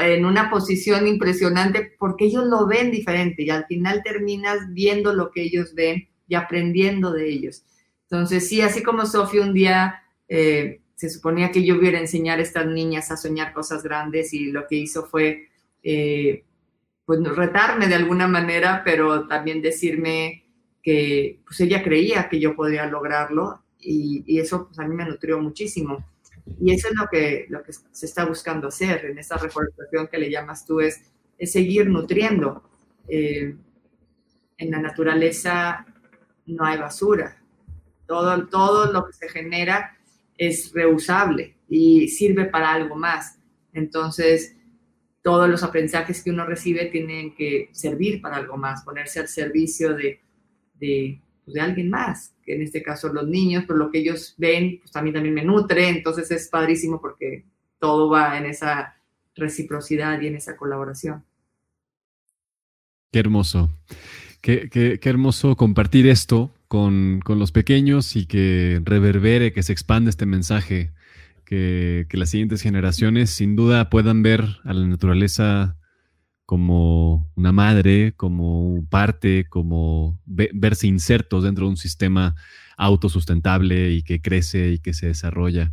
en 0.00 0.24
una 0.24 0.50
posición 0.50 1.06
impresionante 1.06 1.94
porque 1.98 2.24
ellos 2.24 2.44
lo 2.46 2.66
ven 2.66 2.90
diferente 2.90 3.44
y 3.44 3.50
al 3.50 3.64
final 3.66 4.02
terminas 4.02 4.58
viendo 4.72 5.12
lo 5.12 5.30
que 5.30 5.42
ellos 5.42 5.72
ven 5.74 6.08
y 6.26 6.34
aprendiendo 6.34 7.12
de 7.12 7.28
ellos. 7.28 7.64
Entonces, 8.10 8.48
sí, 8.48 8.60
así 8.60 8.82
como 8.82 9.06
Sofía 9.06 9.42
un 9.42 9.54
día 9.54 10.02
eh, 10.28 10.80
se 11.04 11.10
suponía 11.10 11.50
que 11.50 11.62
yo 11.62 11.74
iba 11.74 11.98
a 11.98 12.00
enseñar 12.00 12.38
a 12.38 12.42
estas 12.42 12.66
niñas 12.66 13.10
a 13.10 13.18
soñar 13.18 13.52
cosas 13.52 13.82
grandes 13.82 14.32
y 14.32 14.50
lo 14.50 14.66
que 14.66 14.76
hizo 14.76 15.04
fue, 15.04 15.50
eh, 15.82 16.44
pues, 17.04 17.22
retarme 17.22 17.88
de 17.88 17.94
alguna 17.94 18.26
manera, 18.26 18.80
pero 18.86 19.26
también 19.26 19.60
decirme 19.60 20.46
que, 20.82 21.40
pues, 21.44 21.60
ella 21.60 21.82
creía 21.82 22.30
que 22.30 22.40
yo 22.40 22.56
podía 22.56 22.86
lograrlo 22.86 23.62
y, 23.78 24.38
eso, 24.38 24.66
pues, 24.66 24.78
a 24.78 24.88
mí 24.88 24.94
me 24.94 25.04
nutrió 25.04 25.38
muchísimo. 25.40 26.06
Y 26.58 26.72
eso 26.72 26.88
es 26.88 26.94
lo 26.94 27.06
que, 27.10 27.44
lo 27.50 27.62
que 27.62 27.72
se 27.72 28.06
está 28.06 28.24
buscando 28.24 28.68
hacer 28.68 29.04
en 29.04 29.18
esta 29.18 29.36
reforestación 29.36 30.08
que 30.08 30.18
le 30.18 30.30
llamas 30.30 30.64
tú, 30.64 30.80
es, 30.80 31.02
es 31.36 31.52
seguir 31.52 31.86
nutriendo. 31.86 32.62
Eh, 33.08 33.54
en 34.56 34.70
la 34.70 34.78
naturaleza 34.78 35.84
no 36.46 36.64
hay 36.64 36.78
basura. 36.78 37.36
Todo, 38.06 38.46
todo 38.48 38.90
lo 38.90 39.06
que 39.06 39.12
se 39.12 39.28
genera 39.28 39.93
es 40.36 40.72
reusable 40.72 41.56
y 41.68 42.08
sirve 42.08 42.46
para 42.46 42.72
algo 42.72 42.96
más. 42.96 43.38
Entonces, 43.72 44.56
todos 45.22 45.48
los 45.48 45.62
aprendizajes 45.62 46.22
que 46.22 46.30
uno 46.30 46.44
recibe 46.44 46.86
tienen 46.86 47.34
que 47.34 47.70
servir 47.72 48.20
para 48.20 48.36
algo 48.36 48.56
más, 48.56 48.82
ponerse 48.82 49.20
al 49.20 49.28
servicio 49.28 49.94
de, 49.94 50.20
de, 50.74 51.20
pues, 51.44 51.56
alguien 51.56 51.90
más, 51.90 52.34
que 52.44 52.54
en 52.54 52.62
este 52.62 52.82
caso 52.82 53.12
los 53.12 53.26
niños, 53.26 53.64
por 53.64 53.76
lo 53.76 53.90
que 53.90 53.98
ellos 53.98 54.34
ven, 54.36 54.78
pues 54.80 54.92
también, 54.92 55.14
también 55.14 55.34
me 55.34 55.44
nutre, 55.44 55.88
entonces 55.88 56.30
es 56.30 56.48
padrísimo 56.48 57.00
porque 57.00 57.44
todo 57.78 58.10
va 58.10 58.36
en 58.36 58.46
esa 58.46 58.96
reciprocidad 59.34 60.20
y 60.20 60.26
en 60.26 60.36
esa 60.36 60.56
colaboración. 60.56 61.24
Qué 63.10 63.18
hermoso. 63.20 63.70
Qué, 64.40 64.68
qué 64.68 65.08
hermoso 65.08 65.56
compartir 65.56 66.06
esto 66.06 66.50
con, 66.74 67.38
los 67.38 67.52
pequeños 67.52 68.16
y 68.16 68.26
que 68.26 68.82
reverbere, 68.84 69.52
que 69.52 69.62
se 69.62 69.72
expande 69.72 70.10
este 70.10 70.26
mensaje, 70.26 70.90
que, 71.44 72.04
las 72.10 72.30
siguientes 72.30 72.62
generaciones 72.62 73.30
sin 73.30 73.54
duda 73.54 73.90
puedan 73.90 74.24
ver 74.24 74.44
a 74.64 74.72
la 74.72 74.84
naturaleza 74.84 75.76
como 76.46 77.30
una 77.36 77.52
madre, 77.52 78.12
como 78.16 78.84
parte, 78.90 79.46
como 79.48 80.18
verse 80.26 80.88
insertos 80.88 81.44
dentro 81.44 81.66
de 81.66 81.70
un 81.70 81.76
sistema 81.76 82.34
autosustentable 82.76 83.92
y 83.92 84.02
que 84.02 84.20
crece 84.20 84.72
y 84.72 84.78
que 84.80 84.94
se 84.94 85.06
desarrolla. 85.06 85.72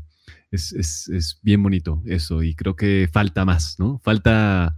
Es, 0.51 0.71
es, 0.71 1.39
bien 1.41 1.63
bonito 1.63 2.03
eso 2.05 2.43
y 2.43 2.53
creo 2.53 2.75
que 2.75 3.09
falta 3.11 3.43
más, 3.43 3.79
¿no? 3.79 3.97
Falta 4.03 4.75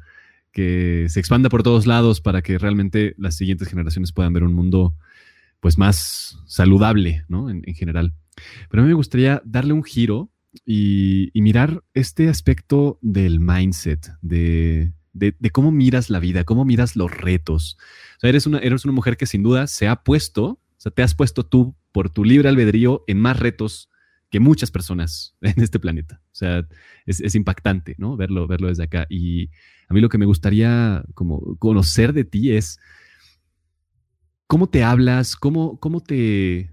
que 0.54 1.08
se 1.10 1.20
expanda 1.20 1.50
por 1.50 1.64
todos 1.64 1.86
lados 1.86 2.22
para 2.22 2.42
que 2.42 2.58
realmente 2.58 3.14
las 3.18 3.36
siguientes 3.36 3.68
generaciones 3.68 4.14
puedan 4.14 4.32
ver 4.32 4.44
un 4.44 4.54
mundo 4.54 4.96
pues 5.64 5.78
más 5.78 6.38
saludable, 6.46 7.24
¿no? 7.30 7.50
En, 7.50 7.64
general. 7.74 8.12
Pero 8.70 8.84
a 8.84 8.86
mí 8.86 8.90
me 8.90 8.96
gustaría 8.96 9.42
darle 9.46 9.72
un 9.72 9.86
giro 9.86 10.30
y, 10.66 11.32
mirar 11.36 11.86
este 11.94 12.28
aspecto 12.28 13.00
del 13.02 13.40
mindset, 13.40 14.12
de, 14.22 14.92
cómo 15.54 15.72
miras 15.72 16.10
la 16.10 16.20
vida, 16.20 16.44
cómo 16.44 16.66
miras 16.66 16.98
los 16.98 17.16
retos. 17.16 17.78
O 18.18 18.20
sea, 18.20 18.30
eres 18.30 18.46
una, 18.46 18.58
eres 18.58 18.84
una 18.84 18.92
mujer 18.92 19.16
que 19.16 19.26
sin 19.26 19.42
duda 19.42 19.68
se 19.68 19.88
ha 19.88 20.04
puesto, 20.04 20.44
o 20.46 20.60
sea, 20.76 20.92
te 20.92 21.02
has 21.02 21.16
puesto 21.16 21.46
tú 21.46 21.78
por 21.94 22.10
tu 22.10 22.26
libre 22.26 22.50
albedrío 22.50 23.06
en 23.08 23.22
más 23.22 23.40
retos 23.40 23.90
que 24.30 24.42
muchas 24.42 24.70
personas 24.70 25.38
en 25.42 25.64
este 25.64 25.80
planeta. 25.80 26.20
O 26.26 26.36
sea, 26.36 26.68
es, 27.06 27.36
impactante, 27.36 27.96
¿no? 27.98 28.18
Verlo, 28.18 28.48
verlo 28.48 28.68
desde 28.68 28.84
acá. 28.84 29.08
Y 29.10 29.50
a 29.88 29.94
mí 29.94 30.02
lo 30.02 30.10
que 30.10 30.18
me 30.18 30.26
gustaría 30.26 31.06
como 31.14 31.56
conocer 31.56 32.12
de 32.12 32.26
ti 32.26 32.52
es 32.52 32.80
¿Cómo 34.54 34.70
te 34.70 34.84
hablas? 34.84 35.36
¿Cómo, 35.36 35.80
cómo, 35.80 36.00
te, 36.00 36.70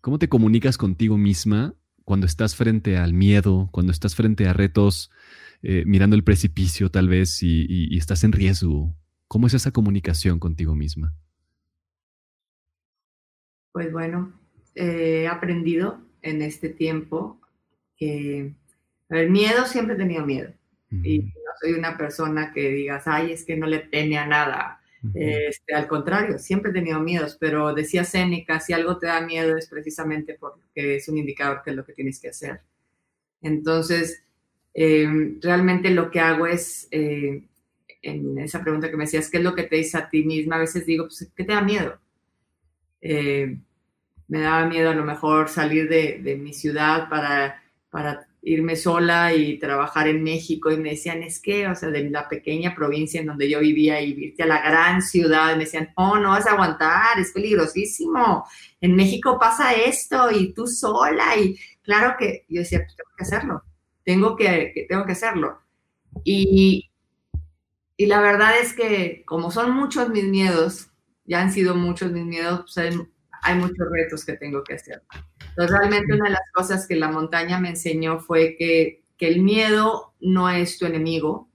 ¿Cómo 0.00 0.20
te 0.20 0.28
comunicas 0.28 0.78
contigo 0.78 1.18
misma 1.18 1.74
cuando 2.04 2.24
estás 2.24 2.54
frente 2.54 2.98
al 2.98 3.14
miedo, 3.14 3.68
cuando 3.72 3.90
estás 3.90 4.14
frente 4.14 4.46
a 4.46 4.52
retos, 4.52 5.10
eh, 5.60 5.82
mirando 5.86 6.14
el 6.14 6.22
precipicio 6.22 6.88
tal 6.88 7.08
vez 7.08 7.42
y, 7.42 7.98
estás 7.98 8.22
en 8.22 8.30
riesgo? 8.30 8.94
¿Cómo 9.26 9.48
es 9.48 9.54
esa 9.54 9.72
comunicación 9.72 10.38
contigo 10.38 10.76
misma? 10.76 11.14
Pues 13.72 13.90
bueno, 13.90 14.32
he 14.76 15.26
aprendido 15.26 15.98
en 16.22 16.42
este 16.42 16.68
tiempo 16.68 17.40
que 17.96 18.54
el 19.08 19.30
miedo 19.30 19.66
siempre 19.66 19.96
he 19.96 19.98
tenido 19.98 20.24
miedo. 20.24 20.52
Y 21.02 21.22
no 21.22 21.32
soy 21.60 21.72
una 21.72 21.98
persona 21.98 22.52
que 22.52 22.70
digas, 22.70 23.08
ay, 23.08 23.32
es 23.32 23.44
que 23.44 23.56
no 23.56 23.66
le 23.66 23.80
teme 23.80 24.16
a 24.16 24.28
nada 24.28 24.75
este, 25.14 25.74
al 25.74 25.86
contrario, 25.86 26.38
siempre 26.38 26.70
he 26.70 26.74
tenido 26.74 27.00
miedos, 27.00 27.36
pero 27.38 27.74
decía 27.74 28.04
Séneca, 28.04 28.60
si 28.60 28.72
algo 28.72 28.98
te 28.98 29.06
da 29.06 29.20
miedo 29.20 29.56
es 29.56 29.68
precisamente 29.68 30.36
porque 30.38 30.96
es 30.96 31.08
un 31.08 31.18
indicador 31.18 31.62
que 31.62 31.70
es 31.70 31.76
lo 31.76 31.84
que 31.84 31.92
tienes 31.92 32.20
que 32.20 32.28
hacer. 32.28 32.60
Entonces, 33.42 34.24
em, 34.74 35.38
realmente 35.40 35.90
lo 35.90 36.10
que 36.10 36.20
hago 36.20 36.46
es, 36.46 36.88
eh, 36.90 37.42
en 38.02 38.38
esa 38.38 38.62
pregunta 38.62 38.90
que 38.90 38.96
me 38.96 39.04
decías, 39.04 39.30
¿qué 39.30 39.38
es 39.38 39.44
lo 39.44 39.54
que 39.54 39.64
te 39.64 39.76
dice 39.76 39.98
a 39.98 40.08
ti 40.08 40.24
misma? 40.24 40.56
A 40.56 40.60
veces 40.60 40.86
digo, 40.86 41.04
pues, 41.04 41.30
¿qué 41.34 41.44
te 41.44 41.52
da 41.52 41.60
miedo? 41.62 41.98
Eh, 43.00 43.58
me 44.28 44.40
daba 44.40 44.66
miedo 44.66 44.90
a 44.90 44.94
lo 44.94 45.04
mejor 45.04 45.48
salir 45.48 45.88
de, 45.88 46.20
de 46.22 46.36
mi 46.36 46.52
ciudad 46.52 47.08
para, 47.08 47.62
para 47.90 48.26
irme 48.48 48.76
sola 48.76 49.34
y 49.34 49.58
trabajar 49.58 50.06
en 50.06 50.22
México 50.22 50.70
y 50.70 50.76
me 50.76 50.90
decían, 50.90 51.24
es 51.24 51.40
que, 51.40 51.66
o 51.66 51.74
sea, 51.74 51.90
de 51.90 52.08
la 52.08 52.28
pequeña 52.28 52.76
provincia 52.76 53.20
en 53.20 53.26
donde 53.26 53.50
yo 53.50 53.58
vivía 53.58 54.00
y 54.00 54.12
irte 54.12 54.44
a 54.44 54.46
la 54.46 54.62
gran 54.62 55.02
ciudad, 55.02 55.56
me 55.56 55.64
decían, 55.64 55.92
oh, 55.96 56.16
no 56.16 56.30
vas 56.30 56.46
a 56.46 56.52
aguantar, 56.52 57.18
es 57.18 57.32
peligrosísimo, 57.32 58.46
en 58.80 58.94
México 58.94 59.36
pasa 59.40 59.74
esto 59.74 60.30
y 60.30 60.54
tú 60.54 60.68
sola 60.68 61.36
y 61.36 61.58
claro 61.82 62.14
que 62.16 62.46
yo 62.48 62.60
decía, 62.60 62.84
pues 62.84 62.94
tengo 62.94 63.10
que 63.16 63.24
hacerlo, 63.24 63.64
tengo 64.04 64.36
que, 64.36 64.86
tengo 64.88 65.04
que 65.04 65.12
hacerlo. 65.12 65.58
Y, 66.22 66.88
y 67.96 68.06
la 68.06 68.20
verdad 68.20 68.60
es 68.60 68.74
que 68.74 69.24
como 69.26 69.50
son 69.50 69.72
muchos 69.72 70.08
mis 70.08 70.24
miedos, 70.24 70.88
ya 71.24 71.40
han 71.40 71.50
sido 71.50 71.74
muchos 71.74 72.12
mis 72.12 72.24
miedos, 72.24 72.60
pues 72.60 72.78
hay, 72.78 72.96
hay 73.42 73.56
muchos 73.56 73.88
retos 73.90 74.24
que 74.24 74.34
tengo 74.34 74.62
que 74.62 74.74
hacer. 74.74 75.02
Entonces, 75.56 75.78
realmente 75.78 76.12
una 76.12 76.26
de 76.26 76.32
las 76.32 76.52
cosas 76.52 76.86
que 76.86 76.96
la 76.96 77.10
montaña 77.10 77.58
me 77.58 77.70
enseñó 77.70 78.20
fue 78.20 78.56
que, 78.58 79.04
que 79.16 79.28
el 79.28 79.40
miedo 79.40 80.12
no 80.20 80.50
es 80.50 80.78
tu 80.78 80.84
enemigo, 80.84 81.48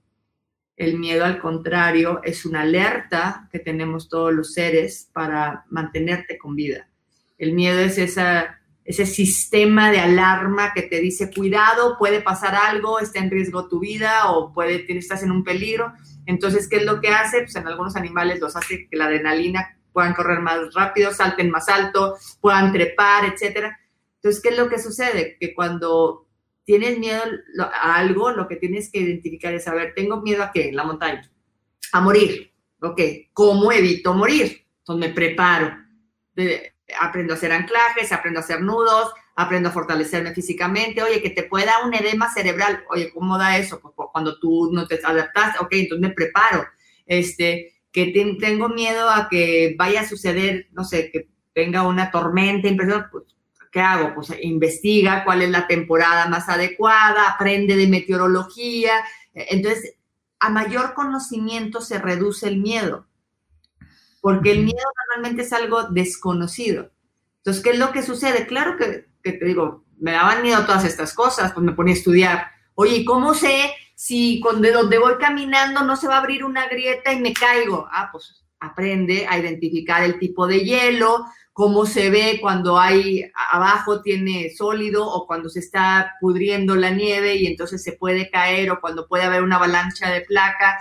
el 0.75 0.97
miedo 0.97 1.23
al 1.23 1.39
contrario 1.39 2.21
es 2.23 2.43
una 2.43 2.61
alerta 2.61 3.47
que 3.51 3.59
tenemos 3.59 4.09
todos 4.09 4.33
los 4.33 4.53
seres 4.53 5.07
para 5.13 5.65
mantenerte 5.69 6.39
con 6.39 6.55
vida. 6.55 6.87
El 7.37 7.53
miedo 7.53 7.79
es 7.79 7.99
esa, 7.99 8.59
ese 8.83 9.05
sistema 9.05 9.91
de 9.91 9.99
alarma 9.99 10.73
que 10.73 10.81
te 10.81 10.99
dice, 10.99 11.29
cuidado, 11.29 11.99
puede 11.99 12.21
pasar 12.21 12.55
algo, 12.55 12.99
está 12.99 13.19
en 13.19 13.29
riesgo 13.29 13.67
tu 13.67 13.79
vida 13.79 14.31
o 14.31 14.51
puede, 14.51 14.83
estás 14.97 15.21
en 15.21 15.29
un 15.29 15.43
peligro. 15.43 15.93
Entonces, 16.25 16.67
¿qué 16.67 16.77
es 16.77 16.85
lo 16.85 16.99
que 16.99 17.09
hace? 17.09 17.41
Pues 17.41 17.55
en 17.55 17.67
algunos 17.67 17.95
animales 17.95 18.39
los 18.39 18.55
hace 18.55 18.87
que 18.89 18.97
la 18.97 19.05
adrenalina 19.05 19.77
puedan 19.93 20.15
correr 20.15 20.39
más 20.39 20.73
rápido, 20.73 21.11
salten 21.11 21.51
más 21.51 21.69
alto, 21.69 22.15
puedan 22.39 22.71
trepar, 22.71 23.25
etcétera. 23.25 23.77
Entonces, 24.21 24.43
¿qué 24.43 24.49
es 24.49 24.57
lo 24.57 24.69
que 24.69 24.77
sucede? 24.77 25.35
Que 25.39 25.55
cuando 25.55 26.27
tienes 26.63 26.99
miedo 26.99 27.23
a 27.59 27.95
algo, 27.95 28.31
lo 28.31 28.47
que 28.47 28.55
tienes 28.55 28.91
que 28.91 28.99
identificar 28.99 29.53
es, 29.53 29.63
saber, 29.63 29.93
¿tengo 29.95 30.21
miedo 30.21 30.43
a 30.43 30.51
qué? 30.51 30.71
La 30.71 30.83
montaña. 30.83 31.31
A 31.91 32.01
morir. 32.01 32.53
Ok, 32.81 33.01
¿cómo 33.33 33.71
evito 33.71 34.13
morir? 34.13 34.67
Entonces 34.79 35.09
me 35.09 35.13
preparo. 35.13 35.75
aprendo 36.99 37.33
a 37.33 37.37
hacer 37.37 37.51
anclajes, 37.51 38.11
aprendo 38.11 38.39
a 38.39 38.43
hacer 38.43 38.61
nudos, 38.61 39.11
aprendo 39.35 39.69
a 39.69 39.71
fortalecerme 39.71 40.35
físicamente. 40.35 41.01
Oye, 41.01 41.21
que 41.21 41.31
te 41.31 41.43
pueda 41.43 41.83
un 41.83 41.93
edema 41.95 42.31
cerebral. 42.31 42.83
Oye, 42.91 43.11
¿cómo 43.11 43.39
da 43.39 43.57
eso? 43.57 43.79
Pues, 43.81 43.95
pues 43.95 44.09
cuando 44.11 44.39
tú 44.39 44.69
no 44.71 44.87
te 44.87 44.99
adaptas, 45.03 45.59
ok, 45.59 45.69
entonces 45.71 46.07
me 46.07 46.13
preparo. 46.13 46.65
Este, 47.07 47.73
que 47.91 48.37
tengo 48.39 48.69
miedo 48.69 49.09
a 49.09 49.27
que 49.29 49.75
vaya 49.79 50.01
a 50.01 50.07
suceder, 50.07 50.67
no 50.73 50.83
sé, 50.83 51.11
que 51.11 51.27
venga 51.55 51.87
una 51.87 52.11
tormenta, 52.11 52.67
impresión, 52.67 53.07
pues 53.11 53.25
¿qué 53.71 53.79
hago? 53.79 54.13
Pues 54.13 54.33
investiga 54.41 55.23
cuál 55.23 55.41
es 55.41 55.49
la 55.49 55.67
temporada 55.67 56.27
más 56.27 56.49
adecuada, 56.49 57.29
aprende 57.29 57.75
de 57.75 57.87
meteorología. 57.87 58.93
Entonces, 59.33 59.95
a 60.39 60.49
mayor 60.49 60.93
conocimiento 60.93 61.81
se 61.81 61.99
reduce 61.99 62.47
el 62.47 62.59
miedo, 62.59 63.07
porque 64.21 64.51
el 64.51 64.63
miedo 64.63 64.79
normalmente 65.07 65.43
es 65.43 65.53
algo 65.53 65.83
desconocido. 65.83 66.91
Entonces, 67.37 67.63
¿qué 67.63 67.71
es 67.71 67.79
lo 67.79 67.91
que 67.91 68.03
sucede? 68.03 68.45
Claro 68.45 68.75
que, 68.75 69.07
te 69.23 69.45
digo, 69.45 69.85
me 69.99 70.11
daban 70.11 70.41
miedo 70.41 70.65
todas 70.65 70.83
estas 70.83 71.13
cosas, 71.13 71.53
pues 71.53 71.63
me 71.63 71.73
ponía 71.73 71.93
a 71.93 71.97
estudiar. 71.97 72.47
Oye, 72.75 73.05
¿cómo 73.05 73.33
sé 73.33 73.71
si 73.95 74.41
de 74.59 74.71
donde 74.71 74.97
voy 74.97 75.13
caminando 75.19 75.83
no 75.83 75.95
se 75.95 76.07
va 76.07 76.15
a 76.15 76.19
abrir 76.19 76.43
una 76.43 76.67
grieta 76.67 77.13
y 77.13 77.19
me 77.19 77.33
caigo? 77.33 77.87
Ah, 77.91 78.09
pues 78.11 78.43
aprende 78.59 79.27
a 79.27 79.37
identificar 79.37 80.03
el 80.03 80.19
tipo 80.19 80.47
de 80.47 80.59
hielo, 80.59 81.25
cómo 81.61 81.85
se 81.85 82.09
ve 82.09 82.39
cuando 82.41 82.79
hay 82.79 83.31
abajo 83.51 84.01
tiene 84.01 84.49
sólido 84.49 85.07
o 85.07 85.27
cuando 85.27 85.47
se 85.47 85.59
está 85.59 86.15
pudriendo 86.19 86.75
la 86.75 86.89
nieve 86.89 87.35
y 87.35 87.45
entonces 87.45 87.83
se 87.83 87.91
puede 87.91 88.31
caer 88.31 88.71
o 88.71 88.81
cuando 88.81 89.07
puede 89.07 89.25
haber 89.25 89.43
una 89.43 89.57
avalancha 89.57 90.09
de 90.09 90.21
placa. 90.21 90.79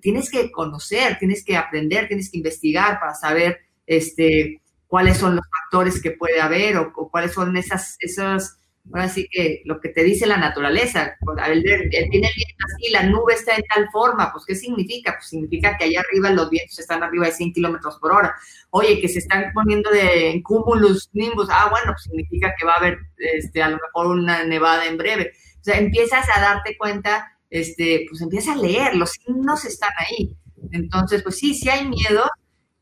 Tienes 0.00 0.30
que 0.30 0.52
conocer, 0.52 1.18
tienes 1.18 1.44
que 1.44 1.56
aprender, 1.56 2.06
tienes 2.06 2.30
que 2.30 2.36
investigar 2.36 3.00
para 3.00 3.16
saber 3.16 3.58
este, 3.88 4.62
cuáles 4.86 5.18
son 5.18 5.34
los 5.34 5.44
factores 5.50 6.00
que 6.00 6.12
puede 6.12 6.40
haber 6.40 6.76
o, 6.76 6.92
cuáles 6.92 7.32
son 7.32 7.56
esas, 7.56 7.96
esas 7.98 8.59
Ahora 8.92 9.08
sí 9.08 9.28
que 9.30 9.62
lo 9.66 9.80
que 9.80 9.90
te 9.90 10.02
dice 10.02 10.26
la 10.26 10.36
naturaleza, 10.36 11.16
el, 11.46 11.68
el, 11.68 11.88
viene 11.90 12.28
el 12.28 12.34
viento 12.34 12.64
así, 12.66 12.90
la 12.90 13.02
nube 13.04 13.34
está 13.34 13.54
en 13.54 13.62
tal 13.72 13.88
forma, 13.92 14.32
pues 14.32 14.44
¿qué 14.46 14.54
significa? 14.54 15.12
Pues 15.12 15.28
significa 15.28 15.76
que 15.76 15.84
allá 15.84 16.00
arriba 16.00 16.30
los 16.30 16.50
vientos 16.50 16.78
están 16.78 17.02
arriba 17.02 17.26
de 17.26 17.32
100 17.32 17.52
kilómetros 17.52 17.98
por 17.98 18.12
hora. 18.12 18.34
Oye, 18.70 19.00
que 19.00 19.08
se 19.08 19.20
están 19.20 19.52
poniendo 19.54 19.90
de 19.90 20.30
en 20.30 20.42
cúmulos, 20.42 21.08
nimbus, 21.12 21.48
ah, 21.50 21.68
bueno, 21.70 21.92
pues 21.92 22.02
significa 22.04 22.52
que 22.58 22.66
va 22.66 22.72
a 22.72 22.78
haber 22.78 22.98
este, 23.16 23.62
a 23.62 23.68
lo 23.68 23.76
mejor 23.76 24.06
una 24.08 24.44
nevada 24.44 24.86
en 24.86 24.96
breve. 24.96 25.32
O 25.60 25.64
sea, 25.64 25.78
empiezas 25.78 26.26
a 26.34 26.40
darte 26.40 26.76
cuenta, 26.76 27.30
este, 27.50 28.06
pues 28.08 28.22
empiezas 28.22 28.56
a 28.56 28.60
leer, 28.60 28.96
los 28.96 29.10
signos 29.10 29.64
están 29.64 29.90
ahí. 29.98 30.36
Entonces, 30.72 31.22
pues 31.22 31.38
sí, 31.38 31.54
sí 31.54 31.68
hay 31.68 31.86
miedo. 31.86 32.24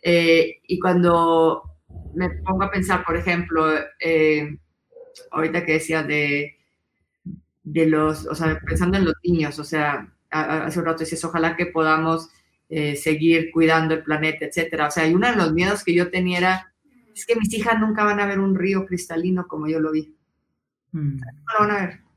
Eh, 0.03 0.61
y 0.67 0.79
cuando 0.79 1.65
me 2.15 2.31
pongo 2.31 2.65
a 2.65 2.71
pensar, 2.71 3.05
por 3.05 3.17
ejemplo, 3.17 3.67
eh, 4.01 4.57
ahorita 5.31 5.65
que 5.65 5.75
decías 5.75 6.07
de, 6.07 6.57
de 7.63 7.87
los, 7.87 8.27
o 8.27 8.35
sea, 8.35 8.61
pensando 8.61 8.99
en 8.99 9.07
los 9.07 9.15
niños, 9.23 9.59
o 9.59 9.65
sea, 9.65 10.13
hace 10.31 10.79
un 10.79 10.85
rato 10.85 11.01
decías, 11.01 11.25
ojalá 11.25 11.57
que 11.57 11.67
podamos 11.67 12.31
eh, 12.69 12.97
seguir 12.97 13.51
cuidando 13.53 13.95
el 13.95 14.03
planeta, 14.03 14.45
etcétera. 14.45 14.89
O 14.89 14.91
sea, 14.91 15.07
y 15.07 15.15
uno 15.15 15.29
de 15.31 15.37
los 15.37 15.53
miedos 15.53 15.85
que 15.85 15.95
yo 15.95 16.11
tenía 16.11 16.39
era, 16.39 16.73
es 17.15 17.27
que 17.27 17.37
mis 17.37 17.53
hijas 17.55 17.79
nunca 17.81 18.05
van 18.05 18.21
a 18.21 18.27
ver 18.27 18.39
un 18.39 18.55
río 18.55 18.87
cristalino 18.87 19.47
como 19.47 19.69
yo 19.69 19.81
lo 19.81 19.93
vi. 19.93 20.15
Mm. 20.93 21.17
No 21.17 21.53
lo 21.59 21.67
van 21.67 21.71
a 21.71 21.87
ver 21.87 22.08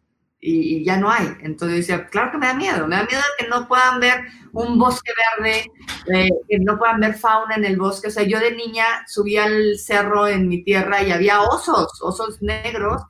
y, 0.42 0.84
ya 0.84 0.98
no 0.98 1.10
hay. 1.10 1.28
Entonces 1.42 1.78
decía, 1.78 2.08
claro 2.08 2.32
que 2.32 2.40
me 2.40 2.48
da 2.48 2.54
miedo, 2.56 2.88
me 2.88 2.96
da 2.96 3.06
miedo 3.06 3.22
que 3.38 3.48
no 3.48 3.68
puedan 3.68 4.00
ver 4.00 4.22
un 4.52 4.78
bosque 4.78 5.12
verde, 5.38 5.72
eh, 6.14 6.30
que 6.50 6.60
no 6.60 6.78
puedan 6.78 7.00
ver 7.00 7.14
fauna 7.14 7.56
en 7.56 7.66
el 7.66 7.78
bosque. 7.78 8.08
O 8.08 8.12
sea, 8.12 8.24
yo 8.24 8.40
de 8.40 8.56
niña 8.56 8.86
subía 9.08 9.46
al 9.46 9.78
cerro 9.78 10.28
en 10.28 10.48
mi 10.48 10.64
tierra 10.64 11.04
y 11.04 11.12
había 11.12 11.42
osos, 11.42 12.02
osos 12.02 12.42
negros, 12.42 13.02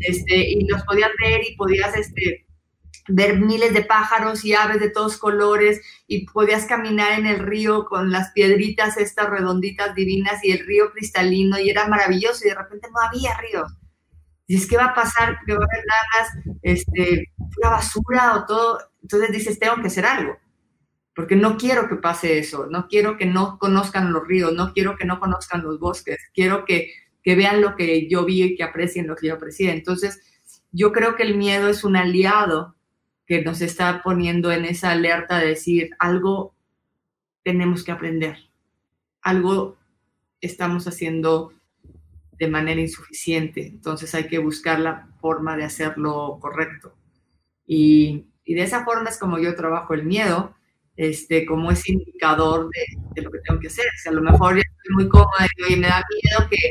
este, 0.00 0.36
y 0.36 0.66
los 0.66 0.82
podías 0.82 1.10
ver 1.22 1.40
y 1.48 1.56
podías 1.56 1.96
este, 1.96 2.46
ver 3.08 3.38
miles 3.38 3.72
de 3.72 3.82
pájaros 3.82 4.44
y 4.44 4.54
aves 4.54 4.80
de 4.80 4.90
todos 4.90 5.16
colores 5.16 5.80
y 6.08 6.26
podías 6.26 6.66
caminar 6.66 7.18
en 7.18 7.26
el 7.26 7.38
río 7.38 7.84
con 7.84 8.10
las 8.10 8.32
piedritas 8.32 8.96
estas 8.96 9.30
redonditas 9.30 9.94
divinas 9.94 10.44
y 10.44 10.52
el 10.52 10.66
río 10.66 10.90
cristalino 10.92 11.58
y 11.58 11.70
era 11.70 11.86
maravilloso 11.86 12.44
y 12.44 12.48
de 12.48 12.56
repente 12.56 12.88
no 12.90 13.00
había 13.00 13.36
río 13.38 13.66
dices, 14.54 14.68
¿qué 14.68 14.76
va 14.76 14.86
a 14.86 14.94
pasar? 14.94 15.38
¿Qué 15.46 15.52
va 15.52 15.60
a 15.60 15.68
haber 15.70 15.84
nada 15.86 16.02
más 16.14 16.56
este, 16.62 17.32
una 17.38 17.70
basura 17.70 18.36
o 18.36 18.46
todo? 18.46 18.78
Entonces 19.02 19.30
dices, 19.30 19.58
tengo 19.58 19.76
que 19.76 19.86
hacer 19.86 20.04
algo, 20.04 20.38
porque 21.14 21.36
no 21.36 21.56
quiero 21.56 21.88
que 21.88 21.96
pase 21.96 22.38
eso, 22.38 22.66
no 22.66 22.88
quiero 22.88 23.16
que 23.16 23.26
no 23.26 23.58
conozcan 23.58 24.12
los 24.12 24.26
ríos, 24.26 24.52
no 24.52 24.72
quiero 24.72 24.96
que 24.96 25.04
no 25.04 25.20
conozcan 25.20 25.62
los 25.62 25.78
bosques, 25.78 26.18
quiero 26.34 26.64
que, 26.64 26.92
que 27.22 27.36
vean 27.36 27.60
lo 27.60 27.76
que 27.76 28.08
yo 28.08 28.24
vi 28.24 28.42
y 28.42 28.56
que 28.56 28.64
aprecien 28.64 29.06
lo 29.06 29.14
que 29.14 29.28
yo 29.28 29.34
aprecié. 29.34 29.70
Entonces, 29.70 30.20
yo 30.72 30.92
creo 30.92 31.14
que 31.14 31.22
el 31.22 31.36
miedo 31.36 31.68
es 31.68 31.84
un 31.84 31.96
aliado 31.96 32.74
que 33.26 33.42
nos 33.42 33.60
está 33.60 34.02
poniendo 34.02 34.50
en 34.50 34.64
esa 34.64 34.90
alerta 34.90 35.38
de 35.38 35.46
decir, 35.46 35.90
algo 36.00 36.56
tenemos 37.44 37.84
que 37.84 37.92
aprender, 37.92 38.50
algo 39.22 39.78
estamos 40.40 40.88
haciendo 40.88 41.52
de 42.40 42.48
manera 42.48 42.80
insuficiente. 42.80 43.66
Entonces 43.66 44.14
hay 44.14 44.26
que 44.26 44.38
buscar 44.38 44.80
la 44.80 45.08
forma 45.20 45.56
de 45.58 45.64
hacerlo 45.64 46.38
correcto. 46.40 46.96
Y, 47.66 48.26
de 48.46 48.62
esa 48.62 48.84
forma 48.84 49.10
es 49.10 49.18
como 49.18 49.38
yo 49.38 49.54
trabajo 49.54 49.94
el 49.94 50.04
miedo, 50.04 50.56
este, 50.96 51.46
como 51.46 51.70
ese 51.70 51.92
indicador 51.92 52.68
de, 53.14 53.22
lo 53.22 53.30
que 53.30 53.38
tengo 53.46 53.60
que 53.60 53.68
hacer. 53.68 53.84
Si 54.02 54.08
a 54.08 54.12
lo 54.12 54.22
mejor 54.22 54.56
ya 54.56 54.62
estoy 54.62 54.94
muy 54.96 55.08
cómoda 55.08 55.46
y 55.68 55.76
me 55.76 55.86
da 55.86 56.02
miedo 56.22 56.48
que 56.50 56.70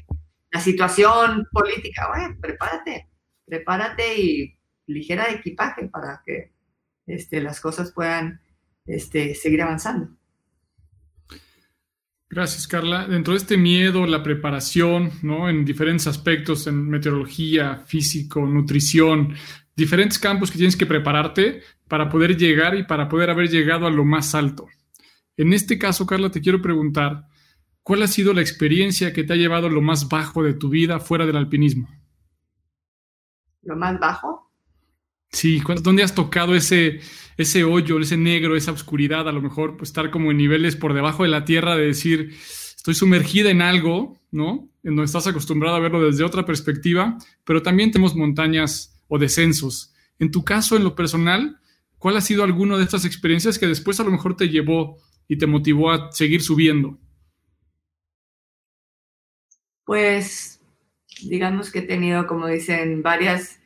la 0.51 0.59
situación 0.59 1.47
política, 1.51 2.09
bueno, 2.09 2.35
prepárate, 2.41 3.07
prepárate 3.45 4.19
y 4.19 4.59
ligera 4.87 5.27
de 5.27 5.35
equipaje 5.35 5.87
para 5.87 6.21
que 6.25 6.51
este, 7.05 7.39
las 7.41 7.61
cosas 7.61 7.93
puedan 7.93 8.41
este, 8.85 9.35
seguir 9.35 9.61
avanzando. 9.61 10.09
Gracias, 12.31 12.67
Carla. 12.67 13.07
Dentro 13.07 13.33
de 13.33 13.39
este 13.39 13.57
miedo, 13.57 14.05
la 14.05 14.21
preparación, 14.21 15.11
¿no? 15.23 15.49
En 15.49 15.65
diferentes 15.65 16.05
aspectos, 16.05 16.67
en 16.67 16.87
meteorología, 16.87 17.77
físico, 17.87 18.45
nutrición, 18.45 19.33
diferentes 19.75 20.19
campos 20.19 20.51
que 20.51 20.57
tienes 20.57 20.75
que 20.75 20.85
prepararte 20.85 21.63
para 21.87 22.07
poder 22.07 22.37
llegar 22.37 22.75
y 22.75 22.83
para 22.83 23.09
poder 23.09 23.31
haber 23.31 23.49
llegado 23.49 23.87
a 23.87 23.89
lo 23.89 24.05
más 24.05 24.35
alto. 24.35 24.67
En 25.37 25.53
este 25.53 25.79
caso, 25.79 26.05
Carla, 26.05 26.29
te 26.29 26.41
quiero 26.41 26.61
preguntar, 26.61 27.25
¿cuál 27.81 28.03
ha 28.03 28.07
sido 28.07 28.31
la 28.31 28.41
experiencia 28.41 29.11
que 29.11 29.23
te 29.23 29.33
ha 29.33 29.37
llevado 29.37 29.65
a 29.65 29.71
lo 29.71 29.81
más 29.81 30.07
bajo 30.07 30.43
de 30.43 30.53
tu 30.53 30.69
vida 30.69 30.99
fuera 30.99 31.25
del 31.25 31.37
alpinismo? 31.37 31.89
¿Lo 33.63 33.75
más 33.75 33.99
bajo? 33.99 34.48
Sí, 35.31 35.61
¿dónde 35.81 36.03
has 36.03 36.15
tocado 36.15 36.55
ese, 36.55 37.01
ese 37.37 37.63
hoyo, 37.63 37.99
ese 37.99 38.17
negro, 38.17 38.55
esa 38.55 38.71
oscuridad? 38.71 39.27
A 39.29 39.31
lo 39.31 39.41
mejor 39.41 39.77
pues, 39.77 39.89
estar 39.89 40.09
como 40.09 40.31
en 40.31 40.37
niveles 40.37 40.75
por 40.75 40.93
debajo 40.93 41.23
de 41.23 41.29
la 41.29 41.45
tierra, 41.45 41.75
de 41.75 41.85
decir, 41.85 42.35
estoy 42.75 42.95
sumergida 42.95 43.51
en 43.51 43.61
algo, 43.61 44.17
¿no? 44.31 44.69
En 44.83 44.95
donde 44.95 45.05
estás 45.05 45.27
acostumbrado 45.27 45.75
a 45.75 45.79
verlo 45.79 46.03
desde 46.03 46.23
otra 46.23 46.45
perspectiva, 46.45 47.17
pero 47.43 47.61
también 47.61 47.91
tenemos 47.91 48.15
montañas 48.15 48.99
o 49.07 49.19
descensos. 49.19 49.93
En 50.17 50.31
tu 50.31 50.43
caso, 50.43 50.75
en 50.75 50.83
lo 50.83 50.95
personal, 50.95 51.59
¿cuál 51.99 52.17
ha 52.17 52.21
sido 52.21 52.43
alguna 52.43 52.77
de 52.77 52.83
estas 52.83 53.05
experiencias 53.05 53.59
que 53.59 53.67
después 53.67 53.99
a 53.99 54.03
lo 54.03 54.11
mejor 54.11 54.35
te 54.35 54.49
llevó 54.49 54.97
y 55.27 55.37
te 55.37 55.45
motivó 55.45 55.91
a 55.91 56.11
seguir 56.11 56.41
subiendo? 56.41 56.97
Pues, 59.85 60.59
digamos 61.23 61.71
que 61.71 61.79
he 61.79 61.83
tenido, 61.83 62.25
como 62.25 62.47
dicen, 62.47 63.03
varias 63.03 63.58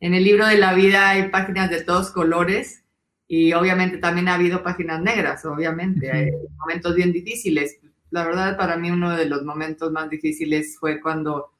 en 0.00 0.14
el 0.14 0.24
libro 0.24 0.46
de 0.46 0.58
la 0.58 0.74
vida 0.74 1.10
hay 1.10 1.28
páginas 1.28 1.70
de 1.70 1.84
todos 1.84 2.10
colores 2.10 2.84
y 3.28 3.52
obviamente 3.52 3.98
también 3.98 4.28
ha 4.28 4.34
habido 4.34 4.62
páginas 4.62 5.00
negras, 5.00 5.44
obviamente, 5.44 6.10
hay 6.10 6.30
momentos 6.58 6.96
bien 6.96 7.12
difíciles. 7.12 7.78
La 8.10 8.24
verdad, 8.24 8.56
para 8.56 8.76
mí 8.76 8.90
uno 8.90 9.16
de 9.16 9.26
los 9.26 9.44
momentos 9.44 9.92
más 9.92 10.10
difíciles 10.10 10.76
fue 10.80 11.00
cuando, 11.00 11.52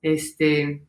este, 0.00 0.86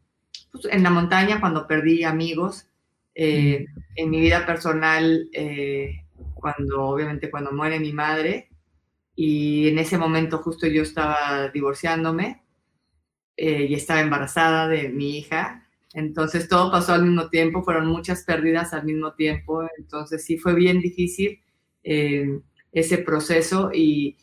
pues, 0.52 0.66
en 0.72 0.84
la 0.84 0.92
montaña, 0.92 1.42
cuando 1.42 1.68
perdí 1.68 2.06
amigos, 2.06 2.68
eh, 3.16 3.66
en 3.96 4.10
mi 4.10 4.22
vida 4.22 4.46
personal, 4.46 5.28
eh, 5.34 6.06
cuando, 6.36 6.84
obviamente, 6.84 7.30
cuando 7.30 7.52
muere 7.52 7.80
mi 7.80 7.92
madre, 7.92 8.50
y 9.16 9.68
en 9.68 9.80
ese 9.80 9.98
momento 9.98 10.38
justo 10.38 10.68
yo 10.68 10.84
estaba 10.84 11.50
divorciándome 11.50 12.42
eh, 13.36 13.66
y 13.70 13.74
estaba 13.74 14.00
embarazada 14.00 14.70
de 14.70 14.88
mi 14.88 15.18
hija, 15.18 15.68
entonces 15.94 16.48
todo 16.48 16.72
pasó 16.72 16.94
al 16.94 17.04
mismo 17.04 17.30
tiempo, 17.30 17.64
fueron 17.64 17.88
muchas 17.88 18.24
pérdidas 18.24 18.74
al 18.74 18.86
mismo 18.86 19.14
tiempo, 19.14 19.68
entonces 19.78 20.24
sí 20.24 20.38
fue 20.38 20.54
bien 20.54 20.80
difícil 20.80 21.42
eh, 21.84 22.40
ese 22.72 23.00
proceso 23.00 23.72
y 23.74 24.18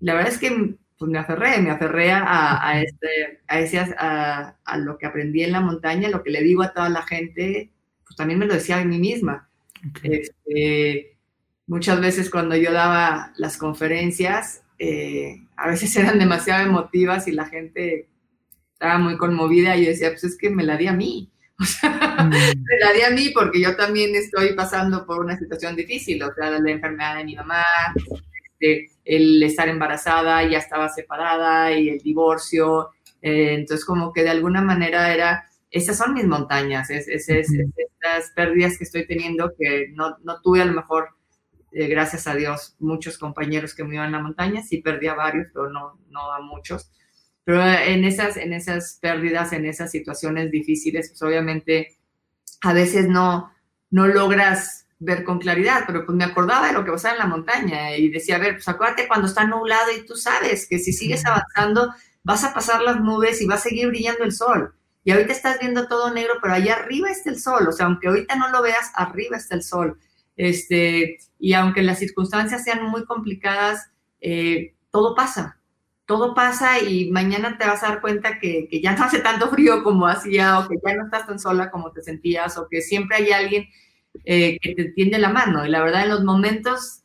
la 0.00 0.14
verdad 0.14 0.32
es 0.32 0.38
que 0.38 0.76
pues, 0.98 1.10
me 1.10 1.18
aferré, 1.18 1.60
me 1.60 1.70
aferré 1.70 2.12
a, 2.12 2.66
a, 2.66 2.82
este, 2.82 3.40
a, 3.48 3.60
ese, 3.60 3.78
a, 3.78 4.56
a, 4.64 4.78
lo 4.78 4.98
que 4.98 5.06
aprendí 5.06 5.42
en 5.42 5.52
la 5.52 5.60
montaña, 5.60 6.10
lo 6.10 6.22
que 6.22 6.30
le 6.30 6.42
digo 6.42 6.62
a 6.62 6.72
toda 6.72 6.90
la 6.90 7.02
gente, 7.02 7.70
pues 8.04 8.16
también 8.16 8.38
me 8.38 8.46
lo 8.46 8.52
decía 8.52 8.78
a 8.78 8.84
mí 8.84 8.98
misma. 8.98 9.48
Este, 10.02 11.16
muchas 11.66 12.00
veces 12.02 12.28
cuando 12.28 12.54
yo 12.54 12.70
daba 12.72 13.32
las 13.36 13.56
conferencias, 13.56 14.62
eh, 14.78 15.40
a 15.56 15.68
veces 15.68 15.96
eran 15.96 16.18
demasiado 16.18 16.66
emotivas 16.66 17.28
y 17.28 17.32
la 17.32 17.46
gente 17.46 18.09
estaba 18.80 18.98
muy 18.98 19.18
conmovida 19.18 19.76
y 19.76 19.84
yo 19.84 19.90
decía, 19.90 20.08
pues 20.08 20.24
es 20.24 20.38
que 20.38 20.48
me 20.48 20.64
la 20.64 20.78
di 20.78 20.86
a 20.86 20.94
mí. 20.94 21.30
O 21.60 21.64
sea, 21.66 21.90
mm. 21.90 22.30
me 22.30 22.78
la 22.80 22.92
di 22.94 23.02
a 23.02 23.10
mí 23.10 23.28
porque 23.34 23.60
yo 23.60 23.76
también 23.76 24.14
estoy 24.14 24.54
pasando 24.54 25.04
por 25.04 25.20
una 25.22 25.36
situación 25.36 25.76
difícil, 25.76 26.22
o 26.22 26.32
sea, 26.32 26.58
la 26.58 26.70
enfermedad 26.70 27.16
de 27.18 27.24
mi 27.24 27.36
mamá, 27.36 27.62
este, 28.58 28.90
el 29.04 29.42
estar 29.42 29.68
embarazada, 29.68 30.42
ya 30.48 30.56
estaba 30.56 30.88
separada 30.88 31.70
y 31.78 31.90
el 31.90 31.98
divorcio. 31.98 32.92
Eh, 33.20 33.52
entonces, 33.52 33.84
como 33.84 34.14
que 34.14 34.22
de 34.22 34.30
alguna 34.30 34.62
manera 34.62 35.12
era, 35.12 35.44
esas 35.70 35.98
son 35.98 36.14
mis 36.14 36.24
montañas, 36.24 36.88
es, 36.88 37.06
es, 37.06 37.28
estas 37.28 38.30
pérdidas 38.34 38.78
que 38.78 38.84
estoy 38.84 39.06
teniendo 39.06 39.52
que 39.58 39.88
no, 39.92 40.16
no 40.24 40.40
tuve 40.40 40.62
a 40.62 40.64
lo 40.64 40.72
mejor, 40.72 41.10
eh, 41.72 41.88
gracias 41.88 42.26
a 42.26 42.34
Dios, 42.34 42.74
muchos 42.78 43.18
compañeros 43.18 43.74
que 43.74 43.84
me 43.84 43.96
iban 43.96 44.14
a 44.14 44.16
la 44.16 44.22
montaña, 44.22 44.62
sí 44.62 44.78
perdí 44.78 45.08
a 45.08 45.14
varios, 45.14 45.48
pero 45.52 45.68
no, 45.68 45.98
no 46.08 46.32
a 46.32 46.40
muchos. 46.40 46.90
Pero 47.50 47.66
en 47.66 48.04
esas, 48.04 48.36
en 48.36 48.52
esas 48.52 49.00
pérdidas, 49.02 49.52
en 49.52 49.66
esas 49.66 49.90
situaciones 49.90 50.52
difíciles, 50.52 51.08
pues 51.08 51.20
obviamente 51.20 51.98
a 52.60 52.72
veces 52.72 53.08
no, 53.08 53.52
no 53.90 54.06
logras 54.06 54.86
ver 55.00 55.24
con 55.24 55.40
claridad, 55.40 55.82
pero 55.84 56.06
pues 56.06 56.16
me 56.16 56.22
acordaba 56.22 56.68
de 56.68 56.74
lo 56.74 56.84
que 56.84 56.92
pasaba 56.92 57.14
en 57.14 57.18
la 57.18 57.26
montaña 57.26 57.96
y 57.96 58.08
decía, 58.08 58.36
a 58.36 58.38
ver, 58.38 58.52
pues 58.54 58.68
acuérdate 58.68 59.08
cuando 59.08 59.26
está 59.26 59.48
nublado 59.48 59.90
y 59.90 60.06
tú 60.06 60.14
sabes 60.14 60.68
que 60.68 60.78
si 60.78 60.92
sigues 60.92 61.26
avanzando 61.26 61.92
vas 62.22 62.44
a 62.44 62.54
pasar 62.54 62.82
las 62.82 63.00
nubes 63.00 63.42
y 63.42 63.46
va 63.46 63.56
a 63.56 63.58
seguir 63.58 63.88
brillando 63.88 64.22
el 64.22 64.30
sol. 64.30 64.72
Y 65.02 65.10
ahorita 65.10 65.32
estás 65.32 65.58
viendo 65.58 65.88
todo 65.88 66.14
negro, 66.14 66.34
pero 66.40 66.54
allá 66.54 66.76
arriba 66.76 67.10
está 67.10 67.30
el 67.30 67.40
sol. 67.40 67.66
O 67.66 67.72
sea, 67.72 67.86
aunque 67.86 68.06
ahorita 68.06 68.36
no 68.36 68.48
lo 68.50 68.62
veas, 68.62 68.92
arriba 68.94 69.38
está 69.38 69.56
el 69.56 69.64
sol. 69.64 69.98
Este, 70.36 71.18
y 71.40 71.54
aunque 71.54 71.82
las 71.82 71.98
circunstancias 71.98 72.62
sean 72.62 72.84
muy 72.84 73.04
complicadas, 73.06 73.90
eh, 74.20 74.76
todo 74.92 75.16
pasa. 75.16 75.59
Todo 76.10 76.34
pasa 76.34 76.80
y 76.80 77.08
mañana 77.12 77.56
te 77.56 77.64
vas 77.64 77.84
a 77.84 77.90
dar 77.90 78.00
cuenta 78.00 78.40
que, 78.40 78.66
que, 78.68 78.80
ya 78.80 78.96
no 78.96 79.04
hace 79.04 79.20
tanto 79.20 79.48
frío 79.48 79.84
como 79.84 80.08
hacía, 80.08 80.58
o 80.58 80.68
que 80.68 80.74
ya 80.84 80.96
no 80.96 81.04
estás 81.04 81.24
tan 81.24 81.38
sola 81.38 81.70
como 81.70 81.92
te 81.92 82.02
sentías, 82.02 82.58
o 82.58 82.66
que 82.68 82.80
siempre 82.80 83.18
hay 83.18 83.30
alguien 83.30 83.68
eh, 84.24 84.58
que 84.60 84.74
te 84.74 84.86
tiende 84.86 85.20
la 85.20 85.28
mano. 85.28 85.64
Y 85.64 85.68
la 85.68 85.84
verdad, 85.84 86.02
en 86.02 86.08
los 86.08 86.24
momentos 86.24 87.04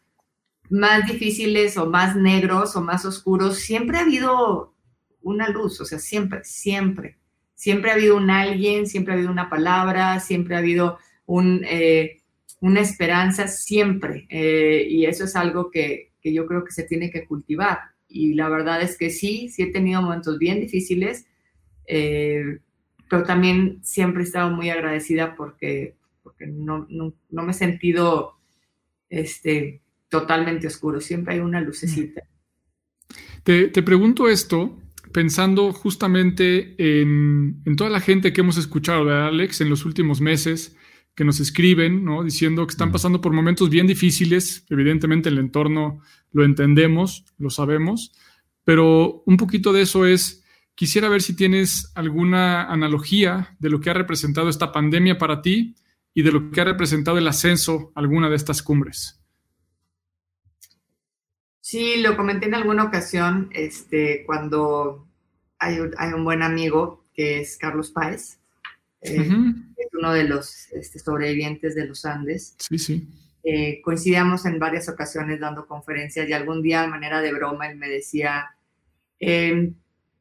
más 0.71 1.05
difíciles 1.05 1.77
o 1.77 1.85
más 1.85 2.15
negros 2.15 2.75
o 2.75 2.81
más 2.81 3.05
oscuros, 3.05 3.59
siempre 3.59 3.99
ha 3.99 4.01
habido 4.01 4.73
una 5.21 5.49
luz, 5.49 5.79
o 5.81 5.85
sea, 5.85 5.99
siempre, 5.99 6.43
siempre. 6.43 7.19
Siempre 7.53 7.91
ha 7.91 7.93
habido 7.93 8.17
un 8.17 8.31
alguien, 8.31 8.87
siempre 8.87 9.13
ha 9.13 9.17
habido 9.17 9.31
una 9.31 9.51
palabra, 9.51 10.19
siempre 10.19 10.55
ha 10.55 10.57
habido 10.57 10.97
eh, 11.69 12.23
una 12.59 12.81
esperanza, 12.81 13.47
siempre. 13.47 14.25
Eh, 14.31 14.87
y 14.89 15.05
eso 15.05 15.25
es 15.25 15.35
algo 15.35 15.69
que, 15.69 16.13
yo 16.23 16.47
creo 16.47 16.65
que 16.65 16.71
se 16.71 16.85
tiene 16.85 17.11
que 17.11 17.27
cultivar. 17.27 17.94
Y 18.07 18.33
la 18.33 18.49
verdad 18.49 18.81
es 18.81 18.97
que 18.97 19.09
sí, 19.09 19.49
sí 19.49 19.63
he 19.63 19.71
tenido 19.71 20.01
momentos 20.01 20.37
bien 20.37 20.59
difíciles, 20.59 21.27
pero 21.87 23.23
también 23.25 23.79
siempre 23.83 24.23
he 24.23 24.25
estado 24.25 24.49
muy 24.51 24.69
agradecida 24.69 25.35
porque, 25.35 25.95
porque 26.23 26.47
no, 26.47 26.87
no, 26.89 27.13
me 27.29 27.51
he 27.51 27.53
sentido 27.53 28.37
este, 29.09 29.81
totalmente 30.09 30.67
oscuro, 30.67 31.01
siempre 31.01 31.35
hay 31.35 31.39
una 31.39 31.61
lucecita. 31.61 32.23
Te, 33.43 33.67
te 33.67 33.83
pregunto 33.83 34.27
esto 34.27 34.79
pensando 35.11 35.71
justamente 35.71 36.75
en, 36.77 37.61
en, 37.65 37.75
toda 37.75 37.89
la 37.89 38.01
gente 38.01 38.33
que 38.33 38.41
hemos 38.41 38.57
escuchado, 38.57 39.05
de 39.05 39.13
Alex, 39.13 39.61
en 39.61 39.69
los 39.69 39.85
últimos 39.85 40.19
meses, 40.19 40.75
que 41.15 41.23
nos 41.23 41.39
escriben, 41.39 42.03
¿no? 42.03 42.23
Diciendo 42.23 42.67
que 42.67 42.71
están 42.71 42.91
pasando 42.91 43.21
por 43.21 43.31
momentos 43.31 43.69
bien 43.69 43.87
difíciles. 43.87 44.65
Evidentemente 44.69 45.29
el 45.29 45.37
entorno 45.37 46.01
lo 46.31 46.43
entendemos, 46.43 47.23
lo 47.37 47.49
sabemos, 47.49 48.11
pero 48.65 49.23
un 49.25 49.37
poquito 49.37 49.71
de 49.71 49.83
eso 49.83 50.05
es, 50.05 50.43
quisiera 50.75 51.07
ver 51.07 51.21
si 51.21 51.35
tienes 51.35 51.91
alguna 51.95 52.65
analogía 52.65 53.55
de 53.59 53.69
lo 53.69 53.79
que 53.79 53.89
ha 53.89 53.93
representado 53.93 54.49
esta 54.49 54.73
pandemia 54.73 55.17
para 55.17 55.41
ti 55.41 55.75
y 56.13 56.23
de 56.23 56.31
lo 56.31 56.51
que 56.51 56.61
ha 56.61 56.65
representado 56.65 57.17
el 57.17 57.27
ascenso 57.27 57.93
a 57.95 58.01
alguna 58.01 58.29
de 58.29 58.35
estas 58.35 58.61
cumbres. 58.61 59.21
Sí, 61.61 62.01
lo 62.01 62.15
comenté 62.15 62.45
en 62.45 62.55
alguna 62.55 62.83
ocasión, 62.83 63.49
este, 63.51 64.23
cuando 64.25 65.07
hay 65.57 65.79
un, 65.79 65.91
hay 65.97 66.13
un 66.13 66.23
buen 66.23 66.43
amigo 66.43 67.07
que 67.13 67.39
es 67.39 67.57
Carlos 67.57 67.91
Páez, 67.91 68.39
eh, 69.05 69.29
es 69.77 69.87
uno 69.93 70.13
de 70.13 70.23
los 70.25 70.71
este, 70.71 70.99
sobrevivientes 70.99 71.75
de 71.75 71.85
los 71.85 72.05
Andes. 72.05 72.55
Sí, 72.59 72.77
sí. 72.77 73.07
Eh, 73.47 73.79
coincidíamos 73.83 74.43
en 74.47 74.57
varias 74.57 74.89
ocasiones 74.89 75.39
dando 75.39 75.67
conferencias 75.67 76.27
y 76.27 76.33
algún 76.33 76.63
día 76.63 76.81
de 76.81 76.87
manera 76.87 77.21
de 77.21 77.31
broma 77.31 77.67
él 77.67 77.77
me 77.77 77.87
decía, 77.87 78.55
eh, 79.19 79.71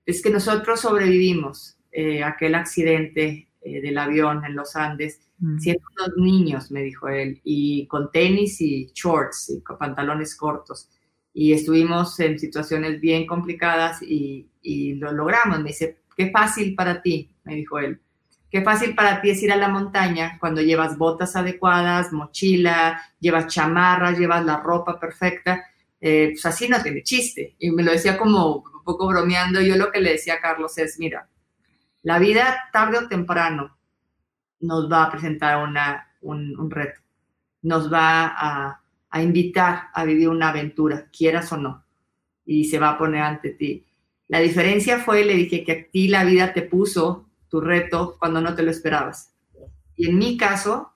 es 0.05 0.22
que 0.22 0.28
nosotros 0.28 0.80
sobrevivimos 0.80 1.78
eh, 1.91 2.22
aquel 2.22 2.55
accidente 2.55 3.49
del 3.64 3.97
avión 3.97 4.45
en 4.45 4.55
los 4.55 4.76
Andes, 4.76 5.22
mm. 5.39 5.59
siendo 5.59 5.82
unos 5.97 6.18
niños, 6.18 6.70
me 6.70 6.82
dijo 6.82 7.09
él, 7.09 7.41
y 7.45 7.87
con 7.87 8.12
tenis 8.12 8.61
y 8.61 8.91
shorts 8.93 9.55
y 9.57 9.62
con 9.62 9.78
pantalones 9.78 10.37
cortos. 10.37 10.91
Y 11.32 11.55
estuvimos 11.55 12.20
en 12.20 12.39
situaciones 12.39 13.01
bien 13.01 13.26
complicadas 13.26 14.03
y, 14.03 14.51
y 14.61 14.97
lo 14.97 15.12
logramos. 15.12 15.61
Me 15.61 15.68
dice, 15.68 16.01
qué 16.14 16.30
fácil 16.30 16.74
para 16.74 17.01
ti, 17.01 17.30
me 17.45 17.55
dijo 17.55 17.78
él. 17.78 17.99
Qué 18.55 18.62
fácil 18.62 18.94
para 18.94 19.20
ti 19.20 19.30
es 19.30 19.42
ir 19.42 19.50
a 19.50 19.57
la 19.57 19.68
montaña 19.68 20.36
cuando 20.38 20.62
llevas 20.62 20.96
botas 20.96 21.34
adecuadas, 21.34 22.12
mochila, 22.12 23.02
llevas 23.18 23.48
chamarras, 23.48 24.16
llevas 24.16 24.44
la 24.44 24.59
ropa 24.59 25.00
perfecta. 25.00 25.64
Eh, 26.00 26.28
pues 26.30 26.46
así 26.46 26.68
no 26.68 26.80
tiene 26.80 27.02
chiste. 27.02 27.57
Y 27.59 27.72
me 27.72 27.82
lo 27.82 27.90
decía 27.90 28.16
como 28.16 28.59
un 28.59 28.84
poco 28.84 29.09
bromeando. 29.09 29.61
Yo 29.61 29.74
lo 29.74 29.90
que 29.90 30.00
le 30.00 30.12
decía 30.12 30.34
a 30.34 30.40
Carlos 30.40 30.78
es, 30.78 31.00
mira, 31.00 31.28
la 32.05 32.20
vida 32.20 32.68
tarde 32.72 32.98
o 32.98 33.09
temprano 33.09 33.76
nos 34.61 34.88
va 34.88 35.02
a 35.02 35.11
presentar 35.11 35.61
una, 35.68 36.12
un, 36.20 36.57
un, 36.57 36.70
reto, 36.70 37.00
nos 37.62 37.92
va 37.92 38.26
a, 38.26 38.80
a, 39.11 39.20
invitar 39.24 39.88
a 39.92 40.05
vivir 40.05 40.28
una 40.28 40.50
aventura, 40.50 41.09
quieras 41.11 41.50
o 41.50 41.57
no, 41.57 41.84
y 42.46 42.66
se 42.66 42.78
va 42.78 42.90
a 42.90 42.98
poner 42.98 43.22
ante 43.22 43.50
ti. 43.50 43.84
La 44.28 44.38
diferencia 44.38 45.00
fue, 45.00 45.24
le 45.24 45.34
dije, 45.34 45.64
que 45.64 45.72
a 45.72 45.90
ti 45.90 46.07
la 46.07 46.22
vida 46.22 46.52
te 46.52 46.62
puso 46.62 47.26
tu 47.55 47.61
reto 47.61 48.16
cuando 48.18 48.40
no 48.40 48.52
te 48.57 48.64
lo 48.64 48.72
esperabas. 48.72 49.32
Y 49.94 50.09
en 50.09 50.18
mi 50.18 50.36
caso, 50.36 50.92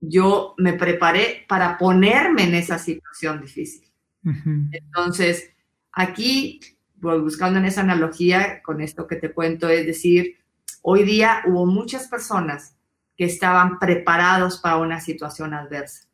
yo 0.00 0.56
me 0.58 0.72
preparé 0.72 1.44
para 1.48 1.78
ponerme 1.78 2.42
en 2.42 2.56
esa 2.56 2.80
situación 2.80 3.40
difícil. 3.40 3.88
Uh 4.24 4.30
-huh. 4.30 4.68
Entonces, 4.72 5.52
aquí 5.92 6.58
pues, 7.00 7.20
buscando 7.20 7.60
en 7.60 7.66
esa 7.66 7.82
analogía 7.82 8.60
con 8.60 8.80
esto 8.80 9.06
que 9.06 9.14
te 9.14 9.32
cuento, 9.32 9.68
es 9.68 9.86
decir, 9.86 10.36
hoy 10.82 11.04
día 11.04 11.42
hubo 11.46 11.64
muchas 11.64 12.08
personas 12.08 12.76
que 13.16 13.26
estaban 13.26 13.78
preparados 13.78 14.58
para 14.58 14.78
una 14.78 14.98
situación 14.98 15.54
adversa, 15.54 16.08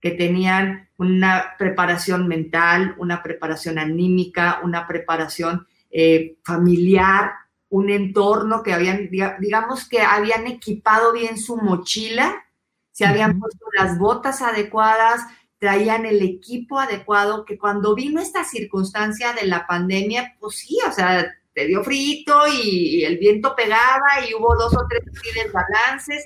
que 0.00 0.12
tenían 0.12 0.88
una 0.96 1.56
preparación 1.58 2.26
mental, 2.26 2.94
una 2.96 3.22
preparación 3.22 3.78
anímica, 3.78 4.60
una 4.64 4.86
preparación 4.86 5.66
eh, 5.90 6.38
familiar, 6.42 7.32
un 7.70 7.90
entorno 7.90 8.62
que 8.62 8.72
habían, 8.72 9.10
digamos 9.10 9.88
que 9.88 10.00
habían 10.00 10.46
equipado 10.46 11.12
bien 11.12 11.38
su 11.38 11.56
mochila, 11.56 12.44
se 12.92 13.06
habían 13.06 13.38
puesto 13.38 13.64
las 13.76 13.98
botas 13.98 14.42
adecuadas, 14.42 15.22
traían 15.58 16.06
el 16.06 16.22
equipo 16.22 16.78
adecuado, 16.78 17.44
que 17.44 17.58
cuando 17.58 17.94
vino 17.94 18.20
esta 18.20 18.44
circunstancia 18.44 19.32
de 19.32 19.46
la 19.46 19.66
pandemia, 19.66 20.36
pues 20.40 20.56
sí, 20.56 20.78
o 20.88 20.92
sea, 20.92 21.34
te 21.52 21.66
dio 21.66 21.82
frito 21.82 22.42
y, 22.52 23.04
el 23.04 23.18
viento 23.18 23.54
pegaba 23.54 24.24
y 24.28 24.34
hubo 24.34 24.56
dos 24.56 24.74
o 24.74 24.86
tres 24.88 25.02
desbalances, 25.34 26.24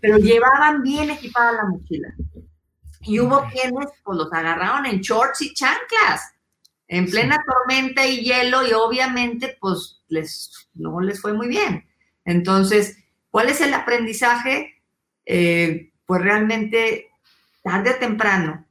pero 0.00 0.16
llevaban 0.16 0.82
bien 0.82 1.10
equipada 1.10 1.52
la 1.52 1.64
mochila. 1.66 2.14
Y 3.02 3.20
hubo 3.20 3.46
quienes, 3.50 3.86
pues 4.02 4.18
los 4.18 4.32
agarraron 4.32 4.86
en 4.86 5.00
shorts 5.00 5.42
y 5.42 5.54
chanclas, 5.54 6.34
en 6.88 7.06
plena 7.06 7.42
tormenta 7.46 8.06
y 8.06 8.20
hielo, 8.20 8.66
y 8.66 8.72
obviamente, 8.72 9.56
pues 9.60 9.99
les, 10.10 10.68
no 10.74 11.00
les 11.00 11.20
fue 11.20 11.32
muy 11.32 11.48
bien. 11.48 11.86
Entonces, 12.24 12.98
¿cuál 13.30 13.48
es 13.48 13.60
el 13.60 13.72
aprendizaje? 13.74 14.82
Eh, 15.24 15.92
pues 16.06 16.22
realmente, 16.22 17.10
tarde 17.62 17.90
o 17.90 17.96
temprano, 17.96 18.66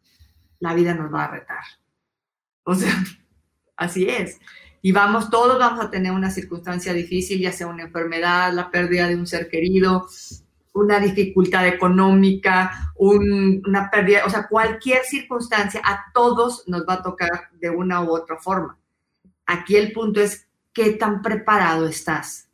la 0.59 0.73
vida 0.73 0.93
nos 0.93 1.13
va 1.13 1.25
a 1.25 1.31
retar. 1.31 1.63
O 2.63 2.75
sea, 2.75 2.93
así 3.77 4.07
es. 4.07 4.39
Y 4.81 4.91
vamos, 4.91 5.29
todos 5.29 5.59
vamos 5.59 5.83
a 5.83 5.89
tener 5.89 6.11
una 6.11 6.31
circunstancia 6.31 6.93
difícil, 6.93 7.39
ya 7.39 7.51
sea 7.51 7.67
una 7.67 7.83
enfermedad, 7.83 8.53
la 8.53 8.71
pérdida 8.71 9.07
de 9.07 9.15
un 9.15 9.27
ser 9.27 9.49
querido, 9.49 10.07
una 10.73 10.99
dificultad 10.99 11.67
económica, 11.67 12.93
un, 12.95 13.61
una 13.65 13.89
pérdida, 13.89 14.25
o 14.25 14.29
sea, 14.29 14.47
cualquier 14.47 15.03
circunstancia, 15.03 15.81
a 15.83 16.11
todos 16.13 16.63
nos 16.67 16.85
va 16.87 16.95
a 16.95 17.03
tocar 17.03 17.49
de 17.59 17.69
una 17.69 18.01
u 18.03 18.11
otra 18.11 18.37
forma. 18.37 18.77
Aquí 19.45 19.75
el 19.75 19.91
punto 19.91 20.21
es 20.21 20.48
qué 20.73 20.91
tan 20.91 21.21
preparado 21.21 21.87
estás. 21.87 22.49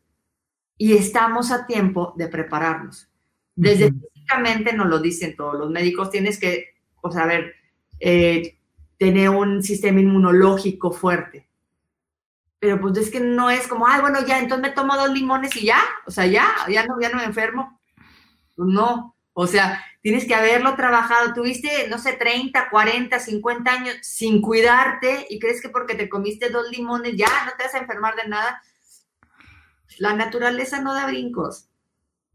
Y 0.77 0.93
estamos 0.93 1.51
a 1.51 1.65
tiempo 1.65 2.13
de 2.17 2.27
prepararnos. 2.27 3.09
Desde 3.55 3.85
uh 3.85 3.89
-huh. 3.89 4.09
físicamente 4.13 4.73
nos 4.73 4.87
lo 4.87 4.99
dicen 4.99 5.35
todos 5.35 5.55
los 5.55 5.69
médicos, 5.69 6.09
tienes 6.09 6.39
que, 6.39 6.75
o 7.01 7.11
sea, 7.11 7.23
a 7.23 7.27
ver, 7.27 7.55
eh, 7.99 8.57
tener 8.97 9.29
un 9.29 9.63
sistema 9.63 9.99
inmunológico 9.99 10.91
fuerte. 10.91 11.47
Pero 12.59 12.79
pues 12.81 12.97
es 12.97 13.11
que 13.11 13.19
no 13.19 13.49
es 13.49 13.67
como, 13.67 13.87
ay, 13.87 14.01
bueno, 14.01 14.25
ya, 14.25 14.39
entonces 14.39 14.67
me 14.67 14.73
tomo 14.73 14.95
dos 14.95 15.11
limones 15.11 15.55
y 15.55 15.65
ya, 15.65 15.79
o 16.05 16.11
sea, 16.11 16.25
ya, 16.25 16.47
ya 16.69 16.85
no, 16.85 16.99
ya 16.99 17.09
no 17.09 17.17
me 17.17 17.25
enfermo. 17.25 17.79
Pues 18.55 18.69
no, 18.69 19.14
o 19.37 19.47
sea, 19.47 19.83
tienes 20.01 20.25
que 20.25 20.33
haberlo 20.33 20.75
trabajado. 20.75 21.33
Tuviste, 21.33 21.89
no 21.89 21.99
sé, 21.99 22.13
30, 22.13 22.69
40, 22.69 23.19
50 23.19 23.71
años 23.71 23.95
sin 24.01 24.41
cuidarte 24.41 25.27
y 25.29 25.39
crees 25.39 25.61
que 25.61 25.67
porque 25.67 25.93
te 25.95 26.07
comiste 26.07 26.49
dos 26.49 26.71
limones 26.71 27.15
ya 27.17 27.27
no 27.45 27.51
te 27.57 27.65
vas 27.65 27.75
a 27.75 27.79
enfermar 27.79 28.15
de 28.15 28.29
nada. 28.29 28.63
La 29.97 30.15
naturaleza 30.15 30.81
no 30.81 30.93
da 30.93 31.05
brincos. 31.05 31.67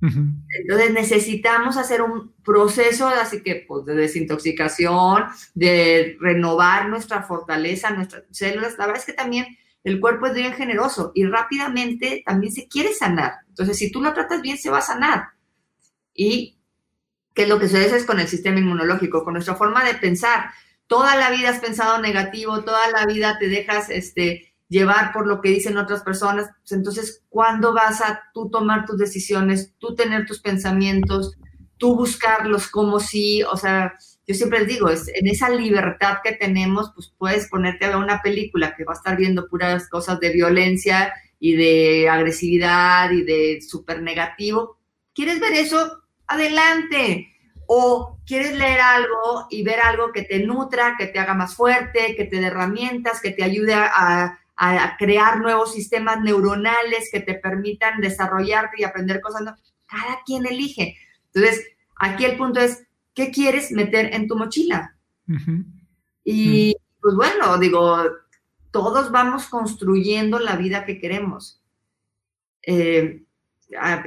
Entonces 0.02 0.92
necesitamos 0.92 1.78
hacer 1.78 2.02
un 2.02 2.34
proceso 2.44 3.08
así 3.08 3.42
que 3.42 3.64
pues, 3.66 3.86
de 3.86 3.94
desintoxicación, 3.94 5.24
de 5.54 6.18
renovar 6.20 6.88
nuestra 6.90 7.22
fortaleza, 7.22 7.90
nuestras 7.90 8.24
células. 8.30 8.76
La 8.76 8.86
verdad 8.86 9.00
es 9.00 9.06
que 9.06 9.14
también 9.14 9.56
el 9.84 10.00
cuerpo 10.00 10.26
es 10.26 10.34
bien 10.34 10.52
generoso 10.52 11.12
y 11.14 11.24
rápidamente 11.24 12.22
también 12.26 12.52
se 12.52 12.68
quiere 12.68 12.92
sanar. 12.92 13.36
Entonces, 13.48 13.78
si 13.78 13.90
tú 13.90 14.02
lo 14.02 14.12
tratas 14.12 14.42
bien, 14.42 14.58
se 14.58 14.68
va 14.68 14.78
a 14.78 14.82
sanar. 14.82 15.28
Y 16.14 16.59
qué 17.40 17.44
es 17.44 17.48
lo 17.48 17.58
que 17.58 17.68
sucede 17.68 17.96
es 17.96 18.04
con 18.04 18.20
el 18.20 18.28
sistema 18.28 18.58
inmunológico, 18.58 19.24
con 19.24 19.32
nuestra 19.32 19.54
forma 19.54 19.82
de 19.82 19.94
pensar. 19.94 20.50
Toda 20.86 21.16
la 21.16 21.30
vida 21.30 21.48
has 21.48 21.58
pensado 21.58 21.98
negativo, 21.98 22.64
toda 22.64 22.90
la 22.90 23.06
vida 23.06 23.38
te 23.38 23.48
dejas 23.48 23.88
este, 23.88 24.52
llevar 24.68 25.10
por 25.14 25.26
lo 25.26 25.40
que 25.40 25.48
dicen 25.48 25.78
otras 25.78 26.02
personas. 26.02 26.50
Pues 26.60 26.72
entonces, 26.72 27.24
¿cuándo 27.30 27.72
vas 27.72 28.02
a 28.02 28.24
tú 28.34 28.50
tomar 28.50 28.84
tus 28.84 28.98
decisiones, 28.98 29.72
tú 29.78 29.94
tener 29.94 30.26
tus 30.26 30.40
pensamientos, 30.40 31.38
tú 31.78 31.96
buscarlos 31.96 32.68
como 32.68 33.00
si, 33.00 33.42
o 33.44 33.56
sea, 33.56 33.94
yo 34.26 34.34
siempre 34.34 34.58
les 34.58 34.68
digo, 34.68 34.90
es, 34.90 35.08
en 35.08 35.26
esa 35.26 35.48
libertad 35.48 36.18
que 36.22 36.32
tenemos, 36.32 36.92
pues 36.94 37.10
puedes 37.16 37.48
ponerte 37.48 37.86
a 37.86 37.88
ver 37.88 37.96
una 37.96 38.20
película 38.20 38.74
que 38.76 38.84
va 38.84 38.92
a 38.92 38.96
estar 38.96 39.16
viendo 39.16 39.48
puras 39.48 39.88
cosas 39.88 40.20
de 40.20 40.28
violencia 40.28 41.14
y 41.38 41.56
de 41.56 42.06
agresividad 42.10 43.10
y 43.12 43.22
de 43.22 43.62
súper 43.66 44.02
negativo. 44.02 44.76
¿Quieres 45.14 45.40
ver 45.40 45.54
eso? 45.54 46.02
Adelante. 46.26 47.29
O 47.72 48.18
quieres 48.26 48.56
leer 48.56 48.80
algo 48.80 49.46
y 49.48 49.62
ver 49.62 49.78
algo 49.78 50.10
que 50.10 50.22
te 50.22 50.40
nutra, 50.40 50.96
que 50.98 51.06
te 51.06 51.20
haga 51.20 51.34
más 51.34 51.54
fuerte, 51.54 52.16
que 52.16 52.24
te 52.24 52.40
dé 52.40 52.46
herramientas, 52.48 53.20
que 53.20 53.30
te 53.30 53.44
ayude 53.44 53.74
a, 53.74 54.40
a 54.56 54.96
crear 54.98 55.40
nuevos 55.40 55.72
sistemas 55.72 56.20
neuronales 56.20 57.08
que 57.10 57.20
te 57.20 57.34
permitan 57.34 58.00
desarrollarte 58.00 58.76
y 58.78 58.84
aprender 58.84 59.20
cosas. 59.20 59.42
Cada 59.86 60.20
quien 60.26 60.46
elige. 60.46 60.96
Entonces, 61.32 61.64
aquí 61.96 62.24
el 62.24 62.36
punto 62.36 62.60
es, 62.60 62.82
¿qué 63.14 63.30
quieres 63.30 63.72
meter 63.72 64.14
en 64.14 64.26
tu 64.26 64.36
mochila? 64.36 64.96
Y 66.24 66.76
pues 67.00 67.14
bueno, 67.14 67.56
digo, 67.56 68.02
todos 68.70 69.10
vamos 69.10 69.46
construyendo 69.46 70.38
la 70.38 70.56
vida 70.56 70.84
que 70.84 70.98
queremos. 70.98 71.62
Eh, 72.62 73.22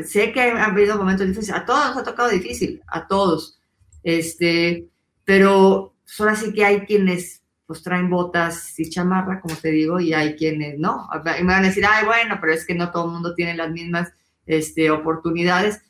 sé 0.04 0.32
que 0.32 0.42
ha 0.42 0.66
habido 0.66 0.98
momentos 0.98 1.28
difíciles, 1.28 1.62
a 1.62 1.66
todos 1.66 1.88
nos 1.88 1.98
ha 1.98 2.04
tocado 2.04 2.30
difícil, 2.30 2.82
a 2.88 3.08
todos. 3.08 3.60
Este, 4.04 4.88
pero 5.24 5.96
pues, 6.18 6.30
así 6.30 6.54
que 6.54 6.66
hay 6.66 6.82
quienes 6.82 7.42
pues 7.66 7.82
traen 7.82 8.10
botas 8.10 8.78
y 8.80 8.90
chamarra, 8.90 9.40
como 9.40 9.56
te 9.56 9.72
digo, 9.72 10.00
y 10.00 10.14
hay 10.14 10.36
quienes 10.36 10.78
no. 10.78 11.10
Y 11.40 11.44
me 11.44 11.54
van 11.54 11.64
a 11.64 11.68
decir, 11.68 11.86
ay, 11.90 12.06
bueno, 12.06 12.38
pero 12.42 12.54
es 12.54 12.66
que 12.66 12.76
no 12.76 12.92
todo 12.92 13.06
el 13.06 13.12
mundo 13.12 13.34
tiene 13.36 13.56
las 13.56 13.72
mismas 13.72 14.12
este, 14.46 14.92
oportunidades. 14.92 15.82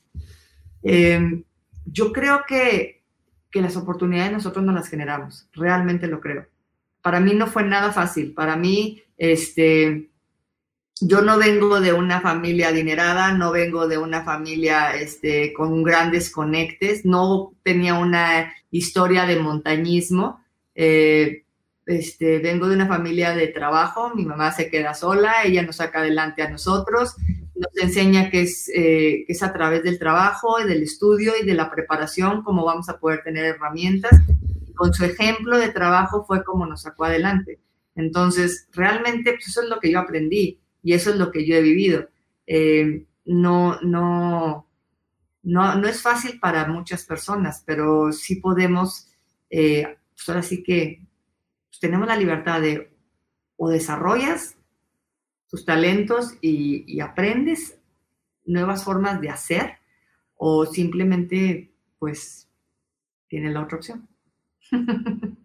Eh, 0.83 1.43
yo 1.85 2.13
creo 2.13 2.43
que, 2.47 3.03
que 3.49 3.61
las 3.61 3.75
oportunidades 3.75 4.31
nosotros 4.31 4.63
no 4.63 4.71
las 4.71 4.87
generamos, 4.87 5.49
realmente 5.53 6.07
lo 6.07 6.21
creo. 6.21 6.47
Para 7.01 7.19
mí 7.19 7.33
no 7.33 7.47
fue 7.47 7.63
nada 7.63 7.91
fácil, 7.91 8.33
para 8.33 8.55
mí, 8.55 9.03
este, 9.17 10.09
yo 11.01 11.21
no 11.21 11.37
vengo 11.37 11.81
de 11.81 11.93
una 11.93 12.21
familia 12.21 12.69
adinerada, 12.69 13.33
no 13.33 13.51
vengo 13.51 13.87
de 13.87 13.97
una 13.97 14.23
familia 14.23 14.95
este, 14.95 15.53
con 15.53 15.83
grandes 15.83 16.29
conectes, 16.29 17.05
no 17.05 17.53
tenía 17.63 17.95
una 17.95 18.53
historia 18.71 19.25
de 19.25 19.39
montañismo. 19.39 20.41
Eh, 20.75 21.43
este, 21.85 22.39
vengo 22.39 22.67
de 22.67 22.75
una 22.75 22.87
familia 22.87 23.35
de 23.35 23.47
trabajo, 23.47 24.13
mi 24.15 24.25
mamá 24.25 24.51
se 24.51 24.69
queda 24.69 24.93
sola, 24.93 25.43
ella 25.43 25.63
nos 25.63 25.77
saca 25.77 25.99
adelante 25.99 26.41
a 26.41 26.49
nosotros, 26.49 27.15
nos 27.55 27.77
enseña 27.81 28.29
que 28.29 28.43
es, 28.43 28.69
eh, 28.69 29.25
que 29.27 29.33
es 29.33 29.43
a 29.43 29.51
través 29.51 29.83
del 29.83 29.99
trabajo 29.99 30.63
del 30.63 30.83
estudio 30.83 31.33
y 31.41 31.45
de 31.45 31.55
la 31.55 31.69
preparación 31.69 32.43
como 32.43 32.63
vamos 32.63 32.87
a 32.87 32.99
poder 32.99 33.23
tener 33.23 33.45
herramientas. 33.45 34.17
Con 34.75 34.93
su 34.93 35.03
ejemplo 35.05 35.57
de 35.57 35.69
trabajo 35.69 36.23
fue 36.25 36.43
como 36.43 36.65
nos 36.65 36.83
sacó 36.83 37.05
adelante. 37.05 37.59
Entonces, 37.95 38.67
realmente 38.71 39.33
pues, 39.33 39.47
eso 39.47 39.61
es 39.61 39.69
lo 39.69 39.79
que 39.79 39.91
yo 39.91 39.99
aprendí 39.99 40.62
y 40.83 40.93
eso 40.93 41.09
es 41.11 41.15
lo 41.15 41.31
que 41.31 41.45
yo 41.45 41.55
he 41.55 41.61
vivido. 41.61 42.09
Eh, 42.45 43.05
no, 43.25 43.79
no, 43.81 44.67
no, 45.41 45.75
no 45.75 45.87
es 45.87 46.01
fácil 46.01 46.39
para 46.39 46.67
muchas 46.67 47.05
personas, 47.05 47.63
pero 47.65 48.11
sí 48.11 48.35
podemos, 48.35 49.07
eh, 49.49 49.97
pues 50.13 50.29
ahora 50.29 50.43
sí 50.43 50.61
que 50.61 51.01
tenemos 51.79 52.07
la 52.07 52.17
libertad 52.17 52.61
de 52.61 52.91
o 53.57 53.69
desarrollas 53.69 54.57
tus 55.49 55.65
talentos 55.65 56.33
y, 56.41 56.99
aprendes 56.99 57.77
nuevas 58.45 58.83
formas 58.83 59.21
de 59.21 59.29
hacer 59.29 59.77
o 60.35 60.65
simplemente 60.65 61.71
pues 61.99 62.49
tienes 63.27 63.53
la 63.53 63.61
otra 63.61 63.77
opción. 63.77 64.07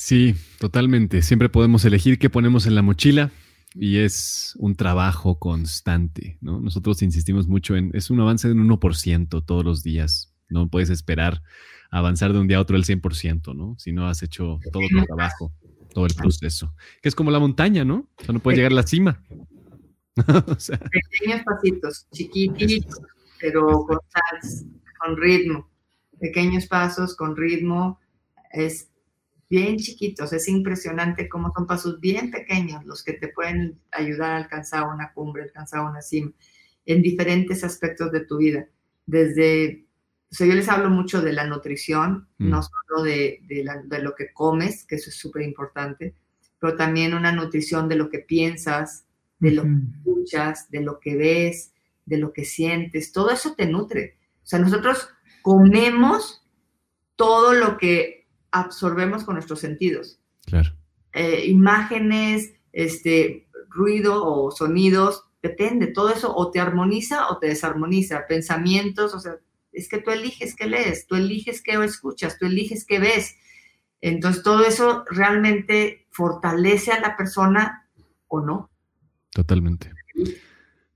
Sí, 0.00 0.32
totalmente. 0.58 1.22
Siempre 1.22 1.48
podemos 1.48 1.84
elegir 1.84 2.18
qué 2.18 2.30
ponemos 2.30 2.66
en 2.66 2.74
la 2.74 2.82
mochila 2.82 3.30
y 3.74 3.98
es 3.98 4.54
un 4.58 4.74
trabajo 4.74 5.38
constante, 5.38 6.38
¿no? 6.40 6.60
Nosotros 6.60 7.02
insistimos 7.02 7.48
mucho 7.48 7.76
en, 7.76 7.90
es 7.94 8.10
un 8.10 8.20
avance 8.20 8.48
de 8.48 8.54
un 8.54 8.68
1% 8.68 9.44
todos 9.44 9.64
los 9.64 9.82
días. 9.82 10.34
No 10.48 10.68
puedes 10.68 10.90
esperar 10.90 11.42
avanzar 11.90 12.32
de 12.32 12.38
un 12.38 12.48
día 12.48 12.58
a 12.58 12.60
otro 12.60 12.76
el 12.76 12.84
100%, 12.84 13.54
¿no? 13.54 13.76
Si 13.78 13.92
no 13.92 14.08
has 14.08 14.22
hecho 14.22 14.58
todo 14.72 14.82
tu 14.88 15.04
trabajo, 15.04 15.52
todo 15.92 16.06
el 16.06 16.14
proceso. 16.14 16.74
Que 17.02 17.08
es 17.08 17.14
como 17.14 17.30
la 17.30 17.38
montaña, 17.38 17.84
¿no? 17.84 18.08
O 18.20 18.24
sea, 18.24 18.32
no 18.32 18.40
puedes 18.40 18.58
llegar 18.58 18.72
a 18.72 18.76
la 18.76 18.86
cima. 18.86 19.22
Pequeños 20.16 21.42
pasitos, 21.44 22.06
chiquititos, 22.12 23.00
pero 23.40 23.66
con 23.86 23.98
con 24.98 25.16
ritmo. 25.16 25.70
Pequeños 26.18 26.66
pasos 26.66 27.14
con 27.14 27.36
ritmo. 27.36 28.00
Es 28.50 28.88
bien 29.48 29.76
chiquitos. 29.78 30.32
Es 30.32 30.48
impresionante 30.48 31.28
cómo 31.28 31.52
son 31.56 31.66
pasos 31.66 32.00
bien 32.00 32.30
pequeños 32.30 32.84
los 32.84 33.02
que 33.02 33.14
te 33.14 33.28
pueden 33.28 33.80
ayudar 33.90 34.32
a 34.32 34.36
alcanzar 34.36 34.86
una 34.88 35.12
cumbre, 35.12 35.44
alcanzar 35.44 35.80
una 35.80 36.02
cima, 36.02 36.32
en 36.86 37.02
diferentes 37.02 37.64
aspectos 37.64 38.12
de 38.12 38.20
tu 38.20 38.38
vida. 38.38 38.68
Desde 39.06 39.88
o 40.30 40.34
sea, 40.34 40.46
yo 40.46 40.54
les 40.54 40.68
hablo 40.68 40.90
mucho 40.90 41.22
de 41.22 41.32
la 41.32 41.46
nutrición, 41.46 42.28
mm. 42.36 42.50
no 42.50 42.62
solo 42.62 43.02
de, 43.02 43.40
de, 43.48 44.02
lo 44.02 44.14
que 44.14 44.32
comes, 44.32 44.84
que 44.84 44.96
eso 44.96 45.08
es 45.08 45.16
súper 45.16 45.42
importante, 45.42 46.14
pero 46.60 46.76
también 46.76 47.14
una 47.14 47.32
nutrición 47.32 47.88
de 47.88 47.96
lo 47.96 48.10
que 48.10 48.18
piensas, 48.18 49.06
de 49.38 49.52
lo 49.52 49.62
que 49.62 49.78
escuchas, 49.96 50.70
de 50.70 50.80
lo 50.80 51.00
que 51.00 51.16
ves, 51.16 51.72
de 52.04 52.18
lo 52.18 52.32
que 52.32 52.44
sientes. 52.44 53.12
Todo 53.12 53.30
eso 53.30 53.54
te 53.54 53.66
nutre. 53.66 54.18
O 54.42 54.46
sea, 54.46 54.58
nosotros 54.58 55.08
comemos 55.40 56.44
todo 57.16 57.54
lo 57.54 57.78
que 57.78 58.17
absorbemos 58.50 59.24
con 59.24 59.34
nuestros 59.34 59.60
sentidos. 59.60 60.18
Claro. 60.46 60.72
Eh, 61.12 61.46
imágenes, 61.46 62.52
este, 62.72 63.48
ruido 63.68 64.24
o 64.24 64.50
sonidos, 64.50 65.24
depende. 65.42 65.88
Todo 65.88 66.10
eso 66.10 66.34
o 66.34 66.50
te 66.50 66.60
armoniza 66.60 67.28
o 67.28 67.38
te 67.38 67.48
desarmoniza. 67.48 68.26
Pensamientos, 68.28 69.14
o 69.14 69.20
sea, 69.20 69.36
es 69.72 69.88
que 69.88 69.98
tú 69.98 70.10
eliges 70.10 70.54
qué 70.54 70.66
lees, 70.66 71.06
tú 71.06 71.14
eliges 71.14 71.62
qué 71.62 71.72
escuchas, 71.84 72.38
tú 72.38 72.46
eliges 72.46 72.84
qué 72.84 72.98
ves. 72.98 73.36
Entonces, 74.00 74.42
todo 74.42 74.64
eso 74.64 75.04
realmente 75.10 76.06
fortalece 76.10 76.92
a 76.92 77.00
la 77.00 77.16
persona 77.16 77.88
o 78.28 78.40
no. 78.40 78.70
Totalmente. 79.30 79.92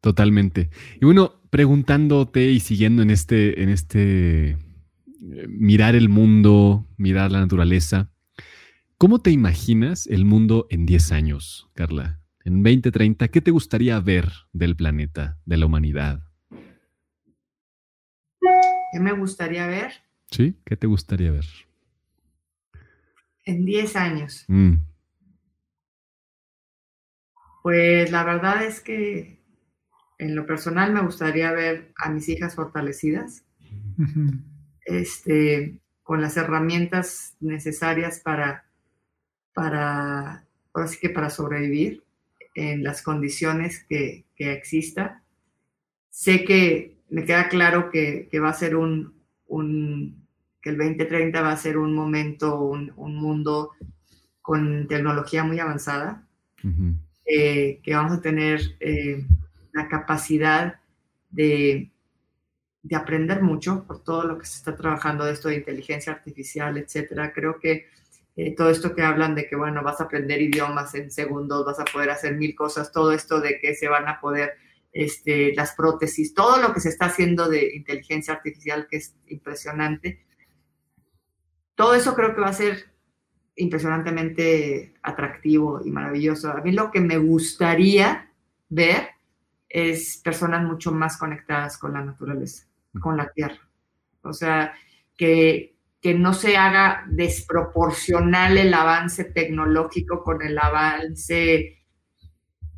Totalmente. 0.00 0.70
Y 1.00 1.04
bueno, 1.04 1.40
preguntándote 1.50 2.46
y 2.46 2.60
siguiendo 2.60 3.02
en 3.02 3.10
este, 3.10 3.62
en 3.62 3.68
este 3.68 4.56
mirar 5.22 5.94
el 5.94 6.08
mundo, 6.08 6.86
mirar 6.96 7.30
la 7.30 7.40
naturaleza, 7.40 8.10
¿cómo 8.98 9.20
te 9.20 9.30
imaginas 9.30 10.06
el 10.06 10.24
mundo 10.24 10.66
en 10.70 10.86
10 10.86 11.12
años, 11.12 11.70
Carla? 11.74 12.20
En 12.44 12.62
2030, 12.62 13.28
¿qué 13.28 13.40
te 13.40 13.52
gustaría 13.52 14.00
ver 14.00 14.28
del 14.52 14.74
planeta, 14.74 15.38
de 15.44 15.56
la 15.56 15.66
humanidad? 15.66 16.22
¿Qué 18.92 19.00
me 19.00 19.12
gustaría 19.12 19.66
ver? 19.68 19.92
Sí, 20.30 20.56
¿qué 20.64 20.76
te 20.76 20.86
gustaría 20.86 21.30
ver? 21.30 21.46
En 23.44 23.64
10 23.64 23.96
años. 23.96 24.44
Mm. 24.48 24.74
Pues 27.62 28.10
la 28.10 28.24
verdad 28.24 28.64
es 28.64 28.80
que 28.80 29.40
en 30.18 30.34
lo 30.34 30.46
personal 30.46 30.92
me 30.92 31.02
gustaría 31.02 31.52
ver 31.52 31.92
a 31.96 32.10
mis 32.10 32.28
hijas 32.28 32.56
fortalecidas, 32.56 33.44
este, 34.84 35.78
con 36.02 36.20
las 36.20 36.36
herramientas 36.36 37.36
necesarias 37.40 38.20
para, 38.20 38.64
para, 39.54 40.44
ahora 40.72 40.88
sí 40.88 40.98
que 41.00 41.10
para 41.10 41.30
sobrevivir 41.30 42.02
en 42.54 42.82
las 42.82 43.02
condiciones 43.02 43.84
que, 43.88 44.24
que 44.36 44.52
exista. 44.52 45.22
Sé 46.10 46.44
que 46.44 46.96
me 47.12 47.24
queda 47.24 47.48
claro 47.48 47.90
que, 47.90 48.28
va 48.42 48.48
a 48.48 48.54
ser 48.54 48.74
un, 48.74 49.14
que 50.60 50.70
el 50.70 50.78
2030 50.78 51.42
va 51.42 51.52
a 51.52 51.56
ser 51.56 51.76
un 51.76 51.94
momento, 51.94 52.58
un, 52.60 52.92
mundo 52.96 53.72
con 54.40 54.88
tecnología 54.88 55.44
muy 55.44 55.60
avanzada, 55.60 56.26
eh, 57.26 57.80
que 57.82 57.94
vamos 57.94 58.18
a 58.18 58.20
tener 58.22 58.60
eh, 58.80 59.24
la 59.72 59.88
capacidad 59.88 60.80
de, 61.30 61.91
de, 62.82 62.96
aprender 62.96 63.42
mucho 63.42 63.84
por 63.84 64.02
todo 64.02 64.24
lo 64.24 64.38
que 64.38 64.46
se 64.46 64.58
está 64.58 64.76
trabajando 64.76 65.24
de 65.24 65.32
esto 65.32 65.48
de 65.48 65.56
inteligencia 65.56 66.12
artificial, 66.12 66.76
etcétera. 66.76 67.32
Creo 67.32 67.58
que 67.58 67.86
eh, 68.36 68.54
todo 68.54 68.70
esto 68.70 68.94
que 68.94 69.02
hablan 69.02 69.34
de 69.34 69.46
que, 69.46 69.56
bueno, 69.56 69.82
vas 69.82 70.00
a 70.00 70.04
aprender 70.04 70.40
idiomas 70.40 70.94
en 70.94 71.10
segundos, 71.10 71.64
vas 71.64 71.80
a 71.80 71.84
poder 71.84 72.10
hacer 72.10 72.34
mil 72.36 72.54
cosas, 72.54 72.92
todo 72.92 73.12
esto 73.12 73.40
de 73.40 73.58
que 73.60 73.74
se 73.74 73.88
van 73.88 74.08
a 74.08 74.20
poder 74.20 74.54
este, 74.92 75.54
las 75.54 75.74
prótesis, 75.74 76.34
todo 76.34 76.60
lo 76.60 76.72
que 76.74 76.80
se 76.80 76.90
está 76.90 77.06
haciendo 77.06 77.48
de 77.48 77.74
inteligencia 77.74 78.34
artificial, 78.34 78.86
que 78.90 78.98
es 78.98 79.14
impresionante. 79.28 80.24
Todo 81.74 81.94
eso 81.94 82.14
creo 82.14 82.34
que 82.34 82.40
va 82.40 82.48
a 82.48 82.52
ser 82.52 82.92
impresionantemente 83.56 84.94
atractivo 85.02 85.80
y 85.84 85.90
maravilloso. 85.90 86.50
A 86.50 86.60
mí 86.60 86.72
lo 86.72 86.90
que 86.90 87.00
me 87.00 87.18
gustaría 87.18 88.30
ver 88.68 89.08
es 89.68 90.18
personas 90.18 90.62
mucho 90.64 90.92
más 90.92 91.16
conectadas 91.16 91.78
con 91.78 91.94
la 91.94 92.04
naturaleza, 92.04 92.66
con 93.00 93.16
la 93.16 93.30
tierra. 93.32 93.60
O 94.22 94.32
sea, 94.32 94.74
que, 95.16 95.76
que 96.00 96.14
no 96.14 96.34
se 96.34 96.56
haga 96.56 97.04
desproporcional 97.08 98.58
el 98.58 98.74
avance 98.74 99.24
tecnológico 99.24 100.22
con 100.22 100.42
el 100.42 100.58
avance 100.58 101.78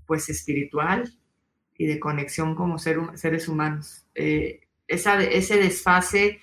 pues 0.07 0.29
espiritual 0.29 1.11
y 1.77 1.87
de 1.87 1.99
conexión 1.99 2.55
como 2.55 2.79
seres 2.79 3.49
humanos. 3.49 4.07
Eh, 4.15 4.61
esa, 4.87 5.23
ese 5.23 5.57
desfase 5.57 6.41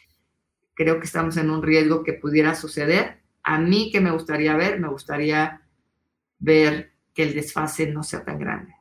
creo 0.73 0.99
que 0.99 1.05
estamos 1.05 1.37
en 1.37 1.49
un 1.49 1.61
riesgo 1.61 2.03
que 2.03 2.13
pudiera 2.13 2.55
suceder. 2.55 3.21
A 3.43 3.59
mí 3.59 3.91
que 3.91 4.01
me 4.01 4.11
gustaría 4.11 4.55
ver, 4.55 4.79
me 4.79 4.89
gustaría 4.89 5.61
ver 6.39 6.91
que 7.13 7.23
el 7.23 7.33
desfase 7.33 7.87
no 7.87 8.03
sea 8.03 8.23
tan 8.23 8.39
grande 8.39 8.73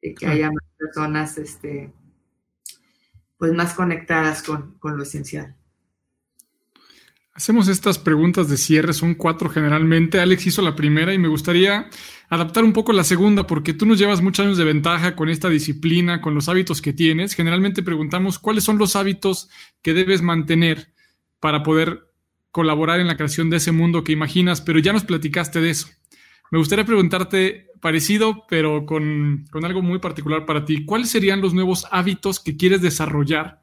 y 0.00 0.14
que 0.14 0.26
haya 0.26 0.50
más 0.50 0.64
personas 0.76 1.38
este, 1.38 1.92
pues 3.38 3.52
más 3.52 3.74
conectadas 3.74 4.42
con, 4.42 4.78
con 4.78 4.96
lo 4.96 5.02
esencial. 5.02 5.54
Hacemos 7.36 7.68
estas 7.68 7.98
preguntas 7.98 8.48
de 8.48 8.56
cierre, 8.56 8.94
son 8.94 9.14
cuatro 9.14 9.50
generalmente. 9.50 10.20
Alex 10.20 10.46
hizo 10.46 10.62
la 10.62 10.74
primera 10.74 11.12
y 11.12 11.18
me 11.18 11.28
gustaría 11.28 11.90
adaptar 12.30 12.64
un 12.64 12.72
poco 12.72 12.94
la 12.94 13.04
segunda 13.04 13.46
porque 13.46 13.74
tú 13.74 13.84
nos 13.84 13.98
llevas 13.98 14.22
muchos 14.22 14.46
años 14.46 14.56
de 14.56 14.64
ventaja 14.64 15.14
con 15.14 15.28
esta 15.28 15.50
disciplina, 15.50 16.22
con 16.22 16.34
los 16.34 16.48
hábitos 16.48 16.80
que 16.80 16.94
tienes. 16.94 17.34
Generalmente 17.34 17.82
preguntamos 17.82 18.38
cuáles 18.38 18.64
son 18.64 18.78
los 18.78 18.96
hábitos 18.96 19.50
que 19.82 19.92
debes 19.92 20.22
mantener 20.22 20.94
para 21.38 21.62
poder 21.62 22.10
colaborar 22.50 23.00
en 23.00 23.06
la 23.06 23.18
creación 23.18 23.50
de 23.50 23.58
ese 23.58 23.70
mundo 23.70 24.02
que 24.02 24.12
imaginas, 24.12 24.62
pero 24.62 24.78
ya 24.78 24.94
nos 24.94 25.04
platicaste 25.04 25.60
de 25.60 25.68
eso. 25.68 25.88
Me 26.50 26.58
gustaría 26.58 26.84
preguntarte, 26.84 27.70
parecido, 27.80 28.44
pero 28.48 28.86
con, 28.86 29.46
con 29.50 29.64
algo 29.64 29.82
muy 29.82 29.98
particular 29.98 30.46
para 30.46 30.64
ti, 30.64 30.84
¿cuáles 30.84 31.10
serían 31.10 31.40
los 31.40 31.54
nuevos 31.54 31.86
hábitos 31.90 32.40
que 32.40 32.56
quieres 32.56 32.82
desarrollar? 32.82 33.60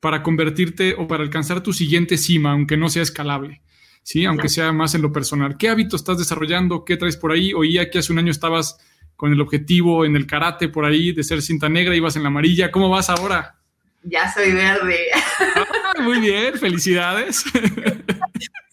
para 0.00 0.22
convertirte 0.22 0.94
o 0.96 1.08
para 1.08 1.22
alcanzar 1.22 1.62
tu 1.62 1.72
siguiente 1.72 2.16
cima, 2.16 2.52
aunque 2.52 2.76
no 2.76 2.88
sea 2.88 3.02
escalable, 3.02 3.62
¿sí? 4.02 4.24
Aunque 4.24 4.48
sea 4.48 4.72
más 4.72 4.94
en 4.94 5.02
lo 5.02 5.12
personal. 5.12 5.56
¿Qué 5.56 5.68
hábito 5.68 5.96
estás 5.96 6.18
desarrollando? 6.18 6.84
¿Qué 6.84 6.96
traes 6.96 7.16
por 7.16 7.32
ahí? 7.32 7.52
Oía 7.52 7.90
que 7.90 7.98
hace 7.98 8.12
un 8.12 8.18
año 8.18 8.30
estabas 8.30 8.78
con 9.16 9.32
el 9.32 9.40
objetivo 9.40 10.04
en 10.04 10.14
el 10.14 10.26
karate 10.26 10.68
por 10.68 10.84
ahí 10.84 11.12
de 11.12 11.24
ser 11.24 11.42
cinta 11.42 11.68
negra, 11.68 11.96
ibas 11.96 12.14
en 12.16 12.22
la 12.22 12.28
amarilla. 12.28 12.70
¿Cómo 12.70 12.88
vas 12.88 13.10
ahora? 13.10 13.56
Ya 14.04 14.32
soy 14.32 14.52
verde. 14.52 15.06
Ah, 15.40 16.00
muy 16.00 16.20
bien, 16.20 16.54
felicidades. 16.54 17.44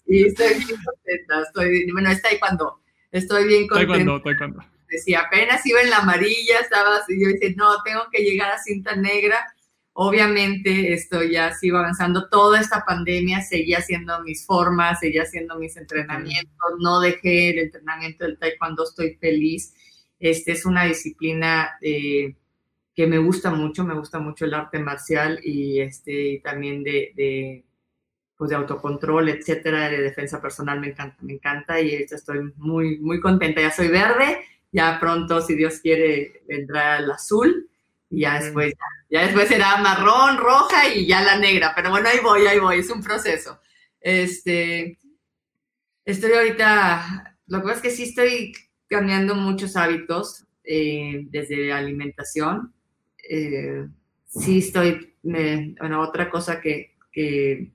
Sí, 0.08 0.22
estoy 0.22 0.54
bien 0.64 0.78
contenta. 0.84 1.42
Estoy, 1.42 1.90
bueno, 1.90 2.10
está 2.10 2.28
ahí 2.28 2.38
cuando 2.38 2.80
estoy 3.18 3.46
bien 3.46 3.66
contenta. 3.66 4.22
Taekwondo, 4.22 4.64
Decía, 4.88 5.20
apenas 5.20 5.66
iba 5.66 5.80
en 5.80 5.90
la 5.90 5.98
amarilla, 5.98 6.60
estaba 6.60 6.96
así, 6.98 7.20
yo 7.20 7.28
dije, 7.28 7.54
no, 7.56 7.82
tengo 7.84 8.02
que 8.12 8.22
llegar 8.22 8.52
a 8.52 8.58
cinta 8.58 8.94
negra 8.94 9.44
Obviamente 9.98 10.92
esto 10.92 11.22
ya 11.22 11.54
sigo 11.54 11.78
avanzando. 11.78 12.28
Toda 12.28 12.60
esta 12.60 12.84
pandemia 12.84 13.40
seguía 13.40 13.78
haciendo 13.78 14.22
mis 14.22 14.44
formas, 14.44 15.00
seguía 15.00 15.22
haciendo 15.22 15.58
mis 15.58 15.74
entrenamientos. 15.78 16.74
No 16.80 17.00
dejé 17.00 17.48
el 17.48 17.58
entrenamiento 17.60 18.26
del 18.26 18.36
taekwondo, 18.36 18.84
estoy 18.84 19.14
feliz. 19.14 19.72
Este 20.20 20.52
es 20.52 20.66
una 20.66 20.84
disciplina 20.84 21.78
eh, 21.80 22.36
que 22.94 23.06
me 23.06 23.16
gusta 23.16 23.50
mucho, 23.50 23.84
me 23.84 23.94
gusta 23.94 24.18
mucho 24.18 24.44
el 24.44 24.52
arte 24.52 24.80
marcial 24.80 25.40
y 25.42 25.80
este 25.80 26.42
también 26.44 26.84
de, 26.84 27.14
de, 27.16 27.64
pues 28.36 28.50
de 28.50 28.56
autocontrol, 28.56 29.28
etcétera, 29.28 29.88
de 29.88 30.02
defensa 30.02 30.40
personal 30.40 30.80
me 30.80 30.88
encanta, 30.88 31.16
me 31.22 31.34
encanta 31.34 31.80
y 31.80 31.94
estoy 31.94 32.52
muy 32.56 32.98
muy 32.98 33.20
contenta. 33.20 33.60
Ya 33.60 33.70
soy 33.70 33.88
verde, 33.88 34.44
ya 34.72 34.98
pronto 35.00 35.40
si 35.40 35.54
Dios 35.54 35.80
quiere 35.80 36.42
vendrá 36.46 36.98
el 36.98 37.10
azul 37.10 37.68
y 38.10 38.20
ya 38.20 38.38
después, 38.40 38.74
ya, 39.10 39.22
después 39.22 39.48
será 39.48 39.78
marrón, 39.78 40.38
roja 40.38 40.88
y 40.94 41.06
ya 41.06 41.22
la 41.22 41.38
negra. 41.38 41.72
Pero 41.74 41.90
bueno, 41.90 42.08
ahí 42.08 42.18
voy, 42.22 42.46
ahí 42.46 42.58
voy, 42.58 42.78
es 42.78 42.90
un 42.90 43.02
proceso. 43.02 43.58
Este, 44.00 44.98
estoy 46.04 46.32
ahorita, 46.32 47.36
lo 47.48 47.58
que 47.58 47.64
pasa 47.64 47.76
es 47.76 47.82
que 47.82 47.90
sí 47.90 48.02
estoy 48.04 48.52
cambiando 48.88 49.34
muchos 49.34 49.76
hábitos, 49.76 50.46
eh, 50.64 51.26
desde 51.30 51.72
alimentación. 51.72 52.72
Eh, 53.28 53.86
sí 54.26 54.58
estoy, 54.58 55.14
bueno, 55.22 56.00
otra 56.00 56.30
cosa 56.30 56.60
que, 56.60 56.96
que, 57.12 57.72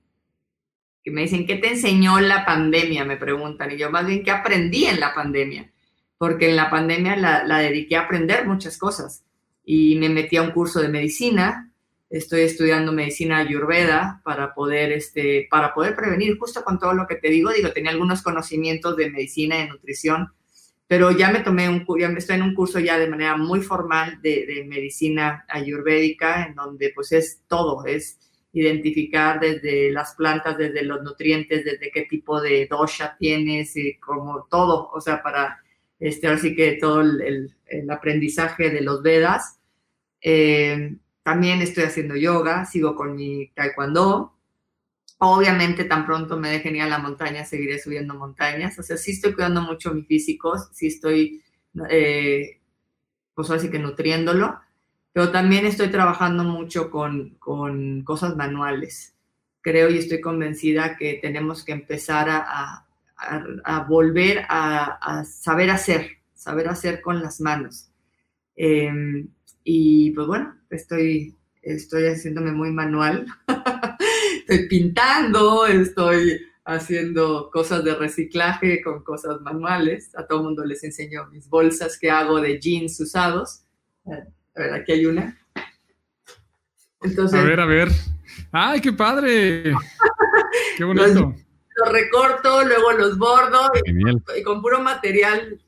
que, 1.02 1.10
me 1.10 1.22
dicen, 1.22 1.46
¿qué 1.46 1.56
te 1.56 1.68
enseñó 1.68 2.20
la 2.20 2.44
pandemia? 2.44 3.04
Me 3.04 3.16
preguntan. 3.16 3.70
Y 3.70 3.78
yo 3.78 3.90
más 3.90 4.06
bien, 4.06 4.22
¿qué 4.22 4.30
aprendí 4.30 4.86
en 4.86 5.00
la 5.00 5.14
pandemia? 5.14 5.70
Porque 6.18 6.50
en 6.50 6.56
la 6.56 6.70
pandemia 6.70 7.16
la, 7.16 7.44
la 7.44 7.58
dediqué 7.58 7.96
a 7.96 8.02
aprender 8.02 8.46
muchas 8.46 8.78
cosas 8.78 9.24
y 9.64 9.96
me 9.96 10.08
metí 10.08 10.36
a 10.36 10.42
un 10.42 10.50
curso 10.50 10.80
de 10.80 10.88
medicina. 10.88 11.70
Estoy 12.10 12.42
estudiando 12.42 12.92
medicina 12.92 13.38
ayurveda 13.38 14.20
para 14.24 14.54
poder, 14.54 14.92
este, 14.92 15.48
para 15.50 15.72
poder 15.72 15.96
prevenir, 15.96 16.36
justo 16.38 16.62
con 16.62 16.78
todo 16.78 16.92
lo 16.92 17.06
que 17.06 17.16
te 17.16 17.28
digo. 17.28 17.50
Digo, 17.50 17.72
tenía 17.72 17.90
algunos 17.90 18.22
conocimientos 18.22 18.96
de 18.96 19.10
medicina 19.10 19.56
y 19.58 19.62
de 19.62 19.68
nutrición, 19.68 20.32
pero 20.86 21.10
ya 21.10 21.30
me 21.30 21.40
tomé 21.40 21.68
un, 21.70 21.86
ya 21.98 22.08
estoy 22.08 22.36
en 22.36 22.42
un 22.42 22.54
curso 22.54 22.78
ya 22.78 22.98
de 22.98 23.08
manera 23.08 23.36
muy 23.36 23.62
formal 23.62 24.20
de, 24.20 24.44
de 24.46 24.64
medicina 24.64 25.46
ayurvédica, 25.48 26.44
en 26.44 26.54
donde 26.54 26.92
pues 26.94 27.12
es 27.12 27.40
todo, 27.48 27.86
es 27.86 28.18
identificar 28.52 29.40
desde 29.40 29.90
las 29.90 30.14
plantas, 30.14 30.58
desde 30.58 30.82
los 30.82 31.02
nutrientes, 31.02 31.64
desde 31.64 31.90
qué 31.90 32.02
tipo 32.02 32.40
de 32.40 32.66
dosha 32.70 33.16
tienes, 33.18 33.76
y 33.76 33.96
como 33.96 34.46
todo, 34.50 34.90
o 34.92 35.00
sea, 35.00 35.22
para 35.22 35.62
este, 36.02 36.26
ahora 36.26 36.40
sí 36.40 36.56
que 36.56 36.78
todo 36.80 37.00
el, 37.00 37.54
el, 37.66 37.90
aprendizaje 37.90 38.70
de 38.70 38.80
los 38.80 39.02
Vedas. 39.02 39.60
Eh, 40.20 40.96
también 41.22 41.62
estoy 41.62 41.84
haciendo 41.84 42.16
yoga, 42.16 42.64
sigo 42.64 42.96
con 42.96 43.14
mi 43.14 43.52
taekwondo. 43.54 44.36
Obviamente, 45.18 45.84
tan 45.84 46.04
pronto 46.04 46.36
me 46.36 46.50
dejen 46.50 46.74
ir 46.74 46.82
a 46.82 46.88
la 46.88 46.98
montaña, 46.98 47.44
seguiré 47.44 47.78
subiendo 47.78 48.14
montañas. 48.14 48.76
O 48.80 48.82
sea, 48.82 48.96
sí 48.96 49.12
estoy 49.12 49.32
cuidando 49.34 49.60
mucho 49.62 49.94
mi 49.94 50.02
físico, 50.02 50.58
sí 50.72 50.88
estoy, 50.88 51.40
eh, 51.88 52.60
pues 53.34 53.48
así 53.50 53.70
que 53.70 53.78
nutriéndolo, 53.78 54.58
pero 55.12 55.30
también 55.30 55.66
estoy 55.66 55.88
trabajando 55.88 56.44
mucho 56.44 56.90
con, 56.90 57.36
con 57.38 58.02
cosas 58.02 58.36
manuales. 58.36 59.14
Creo 59.60 59.90
y 59.90 59.98
estoy 59.98 60.20
convencida 60.20 60.96
que 60.96 61.18
tenemos 61.22 61.64
que 61.64 61.72
empezar 61.72 62.28
a, 62.30 62.86
a, 63.64 63.84
volver 63.84 64.44
a, 64.48 65.24
saber 65.24 65.70
hacer, 65.70 66.18
saber 66.34 66.68
hacer 66.68 67.00
con 67.00 67.22
las 67.22 67.40
manos. 67.40 67.90
Em, 68.56 69.28
y 69.64 70.10
pues 70.12 70.26
bueno, 70.26 70.56
estoy, 70.70 71.36
estoy 71.60 72.06
haciéndome 72.06 72.52
muy 72.52 72.72
manual. 72.72 73.26
estoy 74.40 74.68
pintando, 74.68 75.66
estoy 75.66 76.40
haciendo 76.64 77.50
cosas 77.52 77.84
de 77.84 77.94
reciclaje 77.94 78.82
con 78.82 79.02
cosas 79.02 79.40
manuales. 79.40 80.16
A 80.16 80.26
todo 80.26 80.38
el 80.38 80.44
mundo 80.46 80.64
les 80.64 80.82
enseño 80.84 81.28
mis 81.30 81.48
bolsas 81.48 81.98
que 81.98 82.10
hago 82.10 82.40
de 82.40 82.58
jeans 82.58 82.98
usados. 83.00 83.64
A 84.54 84.60
ver, 84.60 84.74
aquí 84.74 84.92
hay 84.92 85.06
una. 85.06 85.38
Entonces, 87.02 87.40
a 87.40 87.44
ver, 87.44 87.60
a 87.60 87.66
ver. 87.66 87.88
¡Ay, 88.52 88.80
qué 88.80 88.92
padre! 88.92 89.74
¡Qué 90.76 90.84
bonito! 90.84 91.34
los 91.74 91.92
recorto, 91.92 92.64
luego 92.64 92.92
los 92.92 93.18
bordo 93.18 93.72
y, 94.36 94.42
con 94.42 94.60
puro 94.60 94.82
material 94.82 95.58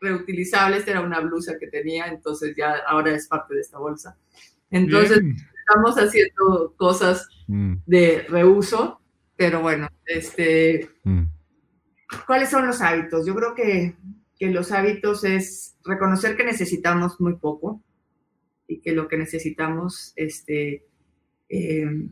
reutilizable. 0.00 0.78
Esta 0.78 0.92
era 0.92 1.00
una 1.00 1.20
blusa 1.20 1.56
que 1.58 1.68
tenía, 1.68 2.06
entonces 2.06 2.54
ya 2.56 2.78
ahora 2.86 3.14
es 3.14 3.28
parte 3.28 3.54
de 3.54 3.60
esta 3.60 3.78
bolsa. 3.78 4.16
Entonces 4.70 5.20
estamos 5.68 5.96
haciendo 5.96 6.74
cosas 6.76 7.28
mm. 7.46 7.74
de 7.86 8.26
reuso, 8.28 9.00
pero 9.36 9.60
bueno, 9.60 9.88
este, 10.04 10.90
mm. 11.04 11.22
¿cuáles 12.26 12.50
son 12.50 12.66
los 12.66 12.80
hábitos? 12.80 13.24
Yo 13.24 13.34
creo 13.34 13.54
que, 13.54 13.94
que 14.36 14.50
los 14.50 14.72
hábitos 14.72 15.24
es 15.24 15.76
reconocer 15.84 16.36
que 16.36 16.44
necesitamos 16.44 17.20
muy 17.20 17.36
poco 17.36 17.80
y 18.72 18.80
que 18.80 18.92
lo 18.92 19.08
que 19.08 19.18
necesitamos, 19.18 20.12
este, 20.16 20.86
eh, 21.48 22.08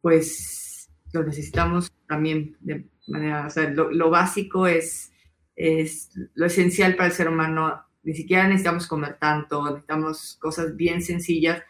pues 0.00 0.90
lo 1.12 1.22
necesitamos 1.22 1.92
también 2.08 2.56
de 2.60 2.86
manera, 3.06 3.46
o 3.46 3.50
sea, 3.50 3.68
lo, 3.70 4.10
básico 4.10 4.66
es, 4.66 5.12
es 5.54 6.10
lo 6.34 6.46
esencial 6.46 6.96
para 6.96 7.08
el 7.08 7.12
ser 7.12 7.28
humano. 7.28 7.84
Ni 8.02 8.14
siquiera 8.14 8.48
necesitamos 8.48 8.86
comer 8.86 9.18
tanto, 9.18 9.64
necesitamos 9.64 10.38
cosas 10.40 10.74
bien 10.76 11.02
sencillas, 11.02 11.62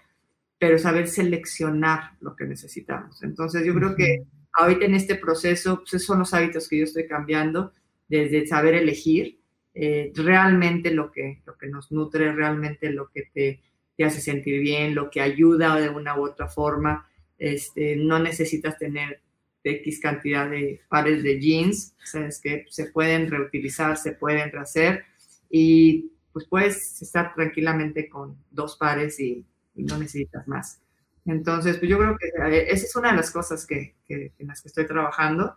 pero 0.59 0.79
saber 0.79 1.09
seleccionar 1.09 2.13
lo 2.21 2.37
que 2.37 2.45
necesitamos. 2.45 3.23
Entonces, 3.25 3.67
yo 3.67 3.75
creo 3.75 3.97
que 3.97 4.25
ahorita 4.53 4.85
en 4.85 4.95
este 4.95 5.17
proceso, 5.17 5.79
pues 5.79 5.95
esos 5.95 6.07
son 6.07 6.21
los 6.21 6.33
hábitos 6.33 6.69
que 6.69 6.79
yo 6.79 6.85
estoy 6.85 7.09
cambiando, 7.09 7.73
desde 8.09 8.47
saber 8.47 8.75
elegir 8.75 9.42
eh, 9.75 10.13
realmente 10.15 10.91
lo 10.91 11.11
que, 11.11 11.43
lo 11.47 11.57
que 11.57 11.69
nos 11.69 11.93
nutre, 11.93 12.33
realmente 12.33 12.91
lo 12.91 13.11
que 13.11 13.23
te, 13.33 13.61
te 13.97 14.05
hace 14.05 14.21
sentir 14.21 14.61
bien, 14.61 14.95
lo 14.95 15.11
que 15.11 15.21
ayuda 15.21 15.77
de 15.81 15.89
una 15.89 16.19
u 16.19 16.25
otra 16.25 16.49
forma. 16.49 17.09
Este, 17.39 17.97
no 17.97 18.19
necesitas 18.19 18.79
tener 18.79 19.21
X 19.65 20.01
cantidad 20.01 20.49
de 20.51 20.81
pares 20.89 21.23
de 21.23 21.41
jeans, 21.41 21.95
sabes 22.05 22.41
que 22.41 22.67
se 22.69 22.87
pueden 22.87 23.31
reutilizar, 23.31 23.97
se 23.97 24.13
pueden 24.13 24.51
rehacer 24.51 25.05
y 25.49 26.13
pues 26.33 26.47
puedes 26.47 27.01
estar 27.03 27.35
tranquilamente 27.35 28.09
con 28.09 28.37
dos 28.51 28.77
pares 28.77 29.21
y, 29.21 29.45
no 29.75 29.97
necesitas 29.97 30.47
más. 30.47 30.83
Entonces, 31.25 31.79
pues 31.79 31.91
yo 31.91 31.97
creo 31.97 32.19
que 32.19 32.27
eh, 32.27 32.67
esa 32.69 32.85
es 32.85 32.95
una 32.95 33.11
de 33.11 33.17
las 33.17 33.31
cosas 33.31 33.67
que, 33.67 33.95
en 34.07 34.47
las 34.47 34.61
que 34.61 34.69
estoy 34.69 34.87
trabajando. 34.87 35.57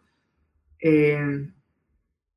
Eh, 0.79 1.49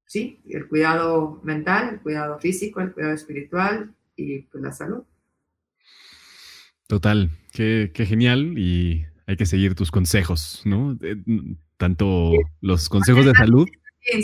sí, 0.08 0.40
el 0.48 0.66
cuidado 0.66 1.40
mental, 1.44 1.90
el 1.90 2.00
cuidado 2.00 2.38
físico, 2.40 2.80
el 2.80 2.92
cuidado 2.92 3.14
espiritual 3.14 3.94
y 4.16 4.40
pues 4.40 4.64
la 4.64 4.72
salud. 4.72 5.04
Total, 6.88 7.30
qué, 7.52 7.92
genial 7.94 8.58
y 8.58 9.04
hay 9.26 9.36
que 9.36 9.46
seguir 9.46 9.74
tus 9.74 9.90
consejos, 9.90 10.62
¿no? 10.64 10.98
Tanto 11.76 12.32
los 12.62 12.88
consejos 12.88 13.26
de 13.26 13.32
salud. 13.34 13.68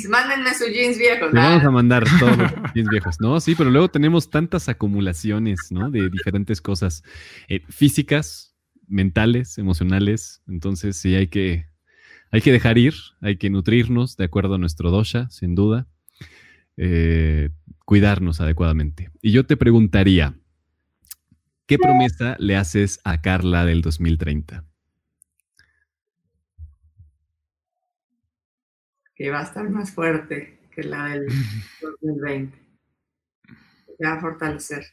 mándenme 0.09 0.55
sus 0.55 0.69
jeans 0.73 0.99
viejos. 0.99 1.31
Te 1.31 1.37
vamos 1.37 1.63
a 1.63 1.71
mandar 1.71 2.05
todos 2.19 2.39
los 2.39 2.51
jeans 2.75 2.89
viejos, 2.89 3.17
¿no? 3.21 3.39
Sí, 3.39 3.55
pero 3.55 3.69
luego 3.71 3.89
tenemos 3.89 4.31
tantas 4.31 4.71
acumulaciones, 4.71 5.71
¿no? 5.71 5.91
De 5.91 6.09
diferentes 6.09 6.63
cosas 6.63 7.05
eh, 7.49 7.61
físicas, 7.69 8.57
mentales, 8.89 9.59
emocionales. 9.59 10.41
Entonces 10.49 10.97
sí 10.97 11.15
hay 11.15 11.29
que, 11.29 11.67
hay 12.31 12.41
que 12.41 12.53
dejar 12.53 12.79
ir, 12.79 12.95
hay 13.21 13.37
que 13.37 13.51
nutrirnos 13.51 14.17
de 14.17 14.25
acuerdo 14.25 14.55
a 14.55 14.59
nuestro 14.59 14.91
dosha, 14.91 15.29
sin 15.31 15.55
duda. 15.55 15.87
Eh, 16.77 17.51
cuidarnos 17.85 18.41
adecuadamente. 18.41 19.11
Y 19.21 19.33
yo 19.33 19.47
te 19.47 19.57
preguntaría, 19.57 20.35
¿qué 21.67 21.79
promesa 21.79 22.37
le 22.39 22.57
haces 22.57 23.01
a 23.05 23.21
Carla 23.21 23.65
del 23.65 23.83
2030? 23.83 24.65
Que 29.15 29.31
va 29.31 29.41
a 29.41 29.45
estar 29.45 29.69
más 29.71 29.93
fuerte 29.93 30.59
que 30.75 30.83
la 30.83 31.11
del 31.11 31.27
2020. 32.03 32.59
Que 33.97 34.07
va 34.07 34.15
a 34.15 34.21
fortalecer. 34.21 34.85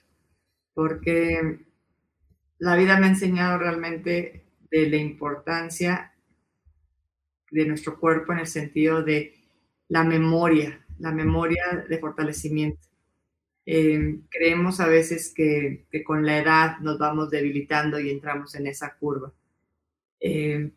Porque 0.74 1.66
la 2.60 2.76
vida 2.76 3.00
me 3.00 3.08
ha 3.08 3.10
enseñado 3.10 3.58
realmente 3.58 4.46
de 4.70 4.90
la 4.90 4.98
importancia 4.98 6.11
de 7.52 7.66
nuestro 7.66 8.00
cuerpo 8.00 8.32
en 8.34 8.40
el 8.40 8.48
sentido 8.48 9.04
de 9.04 9.36
la 9.90 10.04
memoria, 10.04 10.84
la 11.00 11.12
memoria 11.12 11.86
de 11.88 12.00
fortalecimiento. 12.00 12.80
Eh, 13.66 14.20
creemos 14.30 14.80
a 14.80 14.88
veces 14.88 15.34
que, 15.36 15.86
con 16.06 16.26
la 16.26 16.40
edad 16.40 16.80
nos 16.80 16.98
vamos 16.98 17.30
debilitando 17.30 18.00
y 18.00 18.10
entramos 18.10 18.56
en 18.56 18.68
esa 18.68 18.96
curva. 18.96 19.32
Eh, 20.20 20.72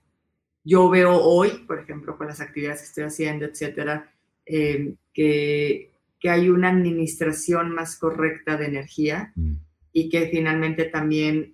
yo 0.64 0.88
veo 0.88 1.16
hoy, 1.16 1.64
por 1.66 1.78
ejemplo, 1.78 2.18
con 2.18 2.26
las 2.26 2.40
actividades 2.40 2.80
que 2.80 2.86
estoy 2.86 3.04
haciendo, 3.04 3.46
etcétera, 3.46 4.12
eh, 4.44 4.94
que, 5.12 5.90
hay 6.26 6.48
una 6.48 6.70
administración 6.70 7.70
más 7.70 7.96
correcta 7.96 8.56
de 8.56 8.64
energía 8.64 9.34
mm. 9.36 9.56
y 9.92 10.08
que 10.08 10.26
finalmente 10.28 10.86
también 10.86 11.52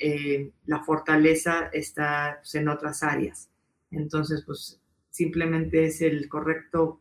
la 0.64 0.84
fortaleza 0.84 1.70
está 1.72 2.38
pues, 2.40 2.54
en 2.54 2.68
otras 2.68 3.02
áreas. 3.02 3.50
Entonces, 3.90 4.44
pues 4.46 4.79
simplemente 5.10 5.86
es 5.86 6.00
el 6.00 6.28
correcto 6.28 7.00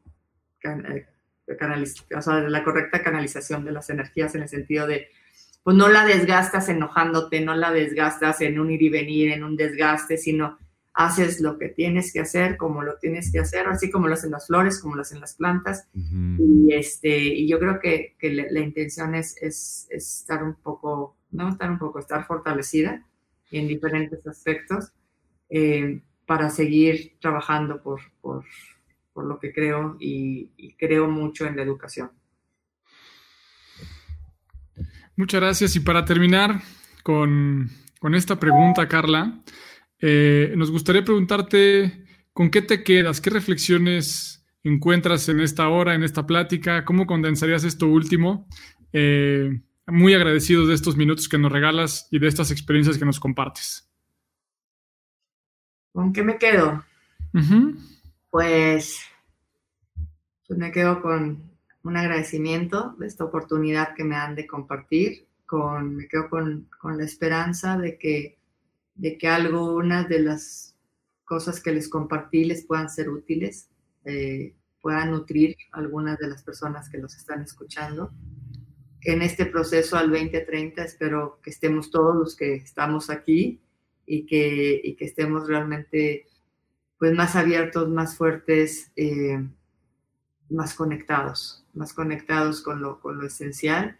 o 2.15 2.21
sea, 2.21 2.39
la 2.41 2.63
correcta 2.63 3.01
canalización 3.01 3.65
de 3.65 3.71
las 3.71 3.89
energías 3.89 4.35
en 4.35 4.43
el 4.43 4.49
sentido 4.49 4.87
de, 4.87 5.07
pues 5.63 5.75
no 5.75 5.87
la 5.87 6.05
desgastas 6.05 6.69
enojándote, 6.69 7.41
no 7.41 7.55
la 7.55 7.71
desgastas 7.71 8.41
en 8.41 8.59
un 8.59 8.71
ir 8.71 8.81
y 8.81 8.89
venir, 8.89 9.31
en 9.31 9.43
un 9.43 9.55
desgaste, 9.55 10.17
sino 10.17 10.57
haces 10.93 11.39
lo 11.39 11.57
que 11.57 11.69
tienes 11.69 12.11
que 12.11 12.19
hacer, 12.19 12.57
como 12.57 12.83
lo 12.83 12.97
tienes 12.97 13.31
que 13.31 13.39
hacer, 13.39 13.67
así 13.67 13.89
como 13.89 14.07
lo 14.07 14.15
hacen 14.15 14.31
las 14.31 14.47
flores, 14.47 14.79
como 14.79 14.95
lo 14.95 15.01
hacen 15.01 15.21
las 15.21 15.35
plantas. 15.35 15.87
Y, 15.93 16.73
este, 16.73 17.17
y 17.17 17.47
yo 17.47 17.57
creo 17.57 17.79
que, 17.79 18.15
que 18.19 18.31
la, 18.33 18.59
intención 18.59 19.15
es, 19.15 19.37
es, 19.41 19.87
estar 19.89 20.43
un 20.43 20.55
poco, 20.55 21.15
no 21.31 21.49
estar 21.49 21.71
un 21.71 21.79
poco, 21.79 21.99
estar 21.99 22.25
fortalecida 22.25 23.05
en 23.51 23.67
diferentes 23.67 24.25
aspectos 24.27 24.91
eh, 25.49 26.01
para 26.29 26.51
seguir 26.51 27.17
trabajando 27.19 27.81
por, 27.81 28.01
por, 28.21 28.45
por 29.13 29.25
lo 29.25 29.39
que 29.39 29.51
creo 29.51 29.97
y, 29.99 30.75
creo 30.77 31.09
mucho 31.09 31.47
en 31.47 31.55
la 31.55 31.63
educación. 31.63 32.11
Muchas 35.15 35.41
gracias. 35.41 35.75
Y 35.75 35.79
para 35.79 36.05
terminar 36.05 36.61
con, 37.01 37.71
esta 38.13 38.39
pregunta, 38.39 38.87
Carla, 38.87 39.41
eh, 39.99 40.53
nos 40.55 40.69
gustaría 40.69 41.03
preguntarte 41.03 42.05
con 42.31 42.51
qué 42.51 42.61
te 42.61 42.83
quedas, 42.83 43.21
qué 43.21 43.31
reflexiones 43.31 44.47
encuentras 44.63 45.27
en 45.29 45.39
esta 45.39 45.67
hora, 45.67 45.95
en 45.95 46.03
esta 46.03 46.27
plática, 46.27 46.85
cómo 46.85 47.07
condensarías 47.07 47.63
esto 47.63 47.87
último. 47.87 48.47
Eh, 48.93 49.49
muy 49.87 50.13
agradecidos 50.13 50.67
de 50.67 50.75
estos 50.75 50.95
minutos 50.95 51.27
que 51.27 51.39
nos 51.39 51.51
regalas 51.51 52.07
y 52.11 52.19
de 52.19 52.27
estas 52.27 52.51
experiencias 52.51 52.99
que 52.99 53.05
nos 53.05 53.19
compartes. 53.19 53.88
¿Con 55.91 56.13
qué 56.13 56.23
me 56.23 56.37
quedo? 56.37 56.83
Pues, 58.29 58.99
pues 60.47 60.59
me 60.59 60.71
quedo 60.71 61.01
con 61.01 61.49
un 61.83 61.97
agradecimiento 61.97 62.95
de 62.99 63.07
esta 63.07 63.23
oportunidad 63.23 63.95
que 63.95 64.03
me 64.03 64.15
dan 64.15 64.35
de 64.35 64.47
compartir, 64.47 65.27
con, 65.45 65.95
me 65.95 66.07
quedo 66.07 66.29
con, 66.29 66.67
la 66.83 67.03
esperanza 67.03 67.77
de 67.77 67.97
que, 67.97 68.37
de 68.95 69.17
que 69.17 69.27
algunas 69.27 70.07
de 70.07 70.19
las 70.19 70.75
cosas 71.25 71.59
que 71.59 71.71
les 71.71 71.89
compartí 71.89 72.45
les 72.45 72.65
puedan 72.65 72.89
ser 72.89 73.09
útiles, 73.09 73.69
eh, 74.05 74.53
puedan 74.81 75.11
nutrir 75.11 75.55
a 75.71 75.79
algunas 75.79 76.17
de 76.19 76.27
las 76.27 76.43
personas 76.43 76.89
que 76.89 76.97
los 76.97 77.15
están 77.15 77.41
escuchando. 77.41 78.11
En 79.01 79.21
este 79.21 79.45
proceso 79.45 79.97
al 79.97 80.11
2030 80.11 80.83
espero 80.83 81.39
que 81.41 81.49
estemos 81.49 81.89
todos 81.89 82.15
los 82.15 82.35
que 82.35 82.55
estamos 82.55 83.09
aquí 83.09 83.61
y 84.09 84.25
que, 84.25 84.81
y 84.83 84.95
que 84.95 85.05
estemos 85.05 85.47
realmente 85.47 86.25
pues 86.97 87.13
más 87.13 87.35
abiertos, 87.35 87.87
más 87.89 88.17
fuertes, 88.17 88.91
eh, 88.95 89.47
más 90.49 90.73
conectados, 90.73 91.63
más 91.75 91.93
conectados 91.93 92.61
con 92.61 92.81
lo, 92.81 92.99
con 92.99 93.19
lo 93.19 93.27
esencial 93.27 93.97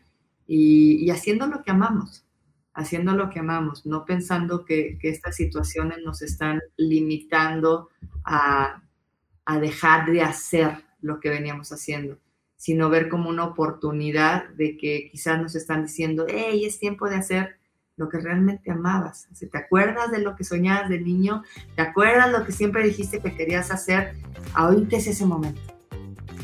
y, 0.47 1.07
haciendo 1.11 1.45
lo 1.45 1.61
que 1.61 1.69
amamos, 1.69 2.25
haciendo 2.73 3.13
lo 3.13 3.29
que 3.29 3.39
amamos, 3.39 3.85
no 3.85 4.03
pensando 4.03 4.65
que, 4.65 4.97
que 4.99 5.09
estas 5.09 5.35
situaciones 5.35 5.99
nos 6.03 6.23
están 6.23 6.59
limitando 6.75 7.89
a, 8.23 8.81
a 9.45 9.59
dejar 9.59 10.11
de 10.11 10.23
hacer 10.23 10.83
lo 11.01 11.19
que 11.19 11.29
veníamos 11.29 11.71
haciendo, 11.71 12.17
sino 12.57 12.89
ver 12.89 13.09
como 13.09 13.29
una 13.29 13.45
oportunidad 13.45 14.49
de 14.49 14.75
que 14.75 15.09
quizás 15.11 15.39
nos 15.39 15.53
están 15.53 15.83
diciendo, 15.83 16.25
hey, 16.27 16.65
es 16.65 16.79
tiempo 16.79 17.07
de 17.07 17.17
hacer 17.17 17.58
lo 17.99 18.07
que 18.07 18.17
realmente 18.17 18.71
amabas. 18.71 19.27
¿Te 19.37 19.57
acuerdas 19.57 20.09
de 20.09 20.19
lo 20.19 20.35
que 20.35 20.45
soñabas 20.45 20.87
de 20.87 21.01
niño? 21.01 21.43
¿Te 21.75 21.81
acuerdas 21.81 22.31
lo 22.31 22.45
que 22.45 22.53
siempre 22.53 22.81
dijiste 22.81 23.19
que 23.19 23.35
querías 23.35 23.71
hacer? 23.71 24.15
Ahorita 24.53 24.95
es 24.95 25.07
ese 25.07 25.25
momento. 25.25 25.61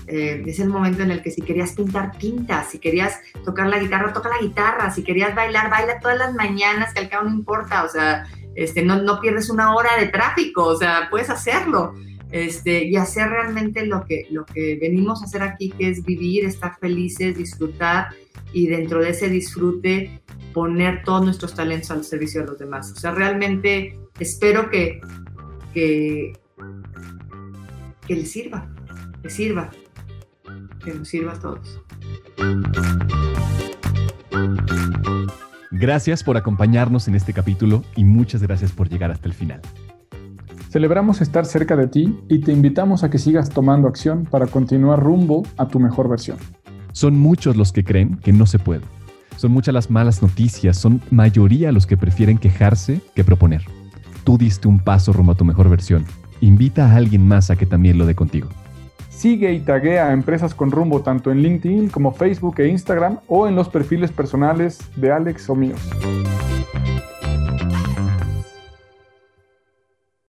Eh, 0.08 0.44
es 0.46 0.60
el 0.60 0.68
momento 0.68 1.02
en 1.02 1.12
el 1.12 1.24
que 1.24 1.32
si 1.32 1.42
querías 1.42 1.72
pintar, 1.72 2.12
pintas, 2.18 2.70
si 2.70 2.78
querías 2.78 3.20
tocar 3.46 3.68
la 3.68 3.80
guitarra, 3.80 4.12
toca 4.12 4.30
la 4.30 4.40
guitarra, 4.40 4.92
si 4.92 5.02
querías 5.02 5.34
bailar, 5.34 5.70
baila 5.70 6.00
todas 6.00 6.20
las 6.20 6.34
mañanas, 6.34 6.94
que 6.94 7.00
al 7.00 7.10
cabo 7.10 7.30
no 7.30 7.36
importa, 7.36 7.86
o 7.86 7.90
sea, 7.90 8.28
este, 8.54 8.84
no, 8.84 9.02
no 9.02 9.22
pierdes 9.22 9.50
una 9.50 9.74
hora 9.74 9.92
de 9.98 10.08
tráfico, 10.08 10.66
o 10.66 10.76
sea, 10.76 11.08
puedes 11.10 11.30
hacerlo. 11.30 11.96
Este, 12.36 12.84
y 12.84 12.98
hacer 12.98 13.30
realmente 13.30 13.86
lo 13.86 14.04
que, 14.04 14.28
lo 14.30 14.46
que 14.46 14.78
venimos 14.82 15.22
a 15.22 15.24
hacer 15.24 15.42
aquí, 15.42 15.70
que 15.70 15.88
es 15.88 16.04
vivir, 16.04 16.44
estar 16.44 16.78
felices, 16.82 17.38
disfrutar 17.38 18.10
y 18.52 18.68
dentro 18.68 19.00
de 19.00 19.12
ese 19.12 19.30
disfrute 19.30 20.22
poner 20.54 21.04
todos 21.06 21.24
nuestros 21.24 21.56
talentos 21.56 21.92
al 21.92 22.04
servicio 22.04 22.42
de 22.42 22.48
los 22.48 22.60
demás. 22.60 22.92
O 22.92 22.96
sea, 22.98 23.12
realmente 23.12 23.98
espero 24.20 24.70
que, 24.70 25.00
que, 25.74 26.34
les 28.10 28.30
sirva, 28.30 28.70
que 29.24 29.30
sirva, 29.30 29.72
que 30.84 30.94
nos 30.94 31.08
sirva 31.08 31.32
a 31.32 31.40
todos. 31.40 31.82
Gracias 35.72 36.22
por 36.22 36.36
acompañarnos 36.36 37.08
en 37.08 37.16
este 37.16 37.32
capítulo 37.32 37.86
y 37.96 38.04
muchas 38.04 38.42
gracias 38.42 38.74
por 38.74 38.90
llegar 38.90 39.10
hasta 39.12 39.30
el 39.30 39.34
final. 39.34 39.62
Celebramos 40.76 41.22
estar 41.22 41.46
cerca 41.46 41.78
de 41.78 41.88
ti 41.88 42.20
y 42.28 42.40
te 42.40 42.52
invitamos 42.52 43.06
a 43.06 43.10
que 43.10 43.18
sigas 43.18 43.50
tomando 43.50 43.88
acción 43.88 44.26
para 44.26 44.46
continuar 44.46 45.02
rumbo 45.02 45.44
a 45.56 45.70
tu 45.70 45.80
mejor 45.80 46.10
versión. 46.10 46.38
Son 46.92 47.18
muchos 47.18 47.56
los 47.56 47.72
que 47.72 47.86
creen 47.86 48.18
que 48.18 48.34
no 48.34 48.46
se 48.46 48.60
puede 48.60 48.82
son 49.38 49.52
muchas 49.52 49.74
las 49.74 49.90
malas 49.90 50.22
noticias, 50.22 50.78
son 50.78 51.02
mayoría 51.12 51.72
los 51.72 51.86
que 51.86 51.98
prefieren 51.98 52.38
quejarse 52.38 53.00
que 53.14 53.24
proponer. 53.24 53.64
Tú 54.26 54.38
diste 54.38 54.68
un 54.68 54.80
paso 54.80 55.14
rumbo 55.14 55.32
a 55.32 55.36
tu 55.36 55.46
mejor 55.46 55.70
versión. 55.70 56.06
Invita 56.42 56.92
a 56.92 56.96
alguien 56.96 57.26
más 57.26 57.50
a 57.52 57.56
que 57.56 57.66
también 57.66 57.98
lo 57.98 58.06
dé 58.06 58.16
contigo. 58.16 58.50
Sigue 59.10 59.54
y 59.54 59.62
taguea 59.62 60.08
a 60.08 60.14
Empresas 60.14 60.54
con 60.54 60.72
Rumbo 60.72 61.02
tanto 61.02 61.32
en 61.32 61.42
LinkedIn 61.42 61.88
como 61.88 62.12
Facebook 62.12 62.60
e 62.60 62.68
Instagram 62.68 63.20
o 63.28 63.48
en 63.48 63.56
los 63.56 63.70
perfiles 63.70 64.12
personales 64.12 64.80
de 64.98 65.12
Alex 65.12 65.50
o 65.50 65.56
míos. 65.56 65.80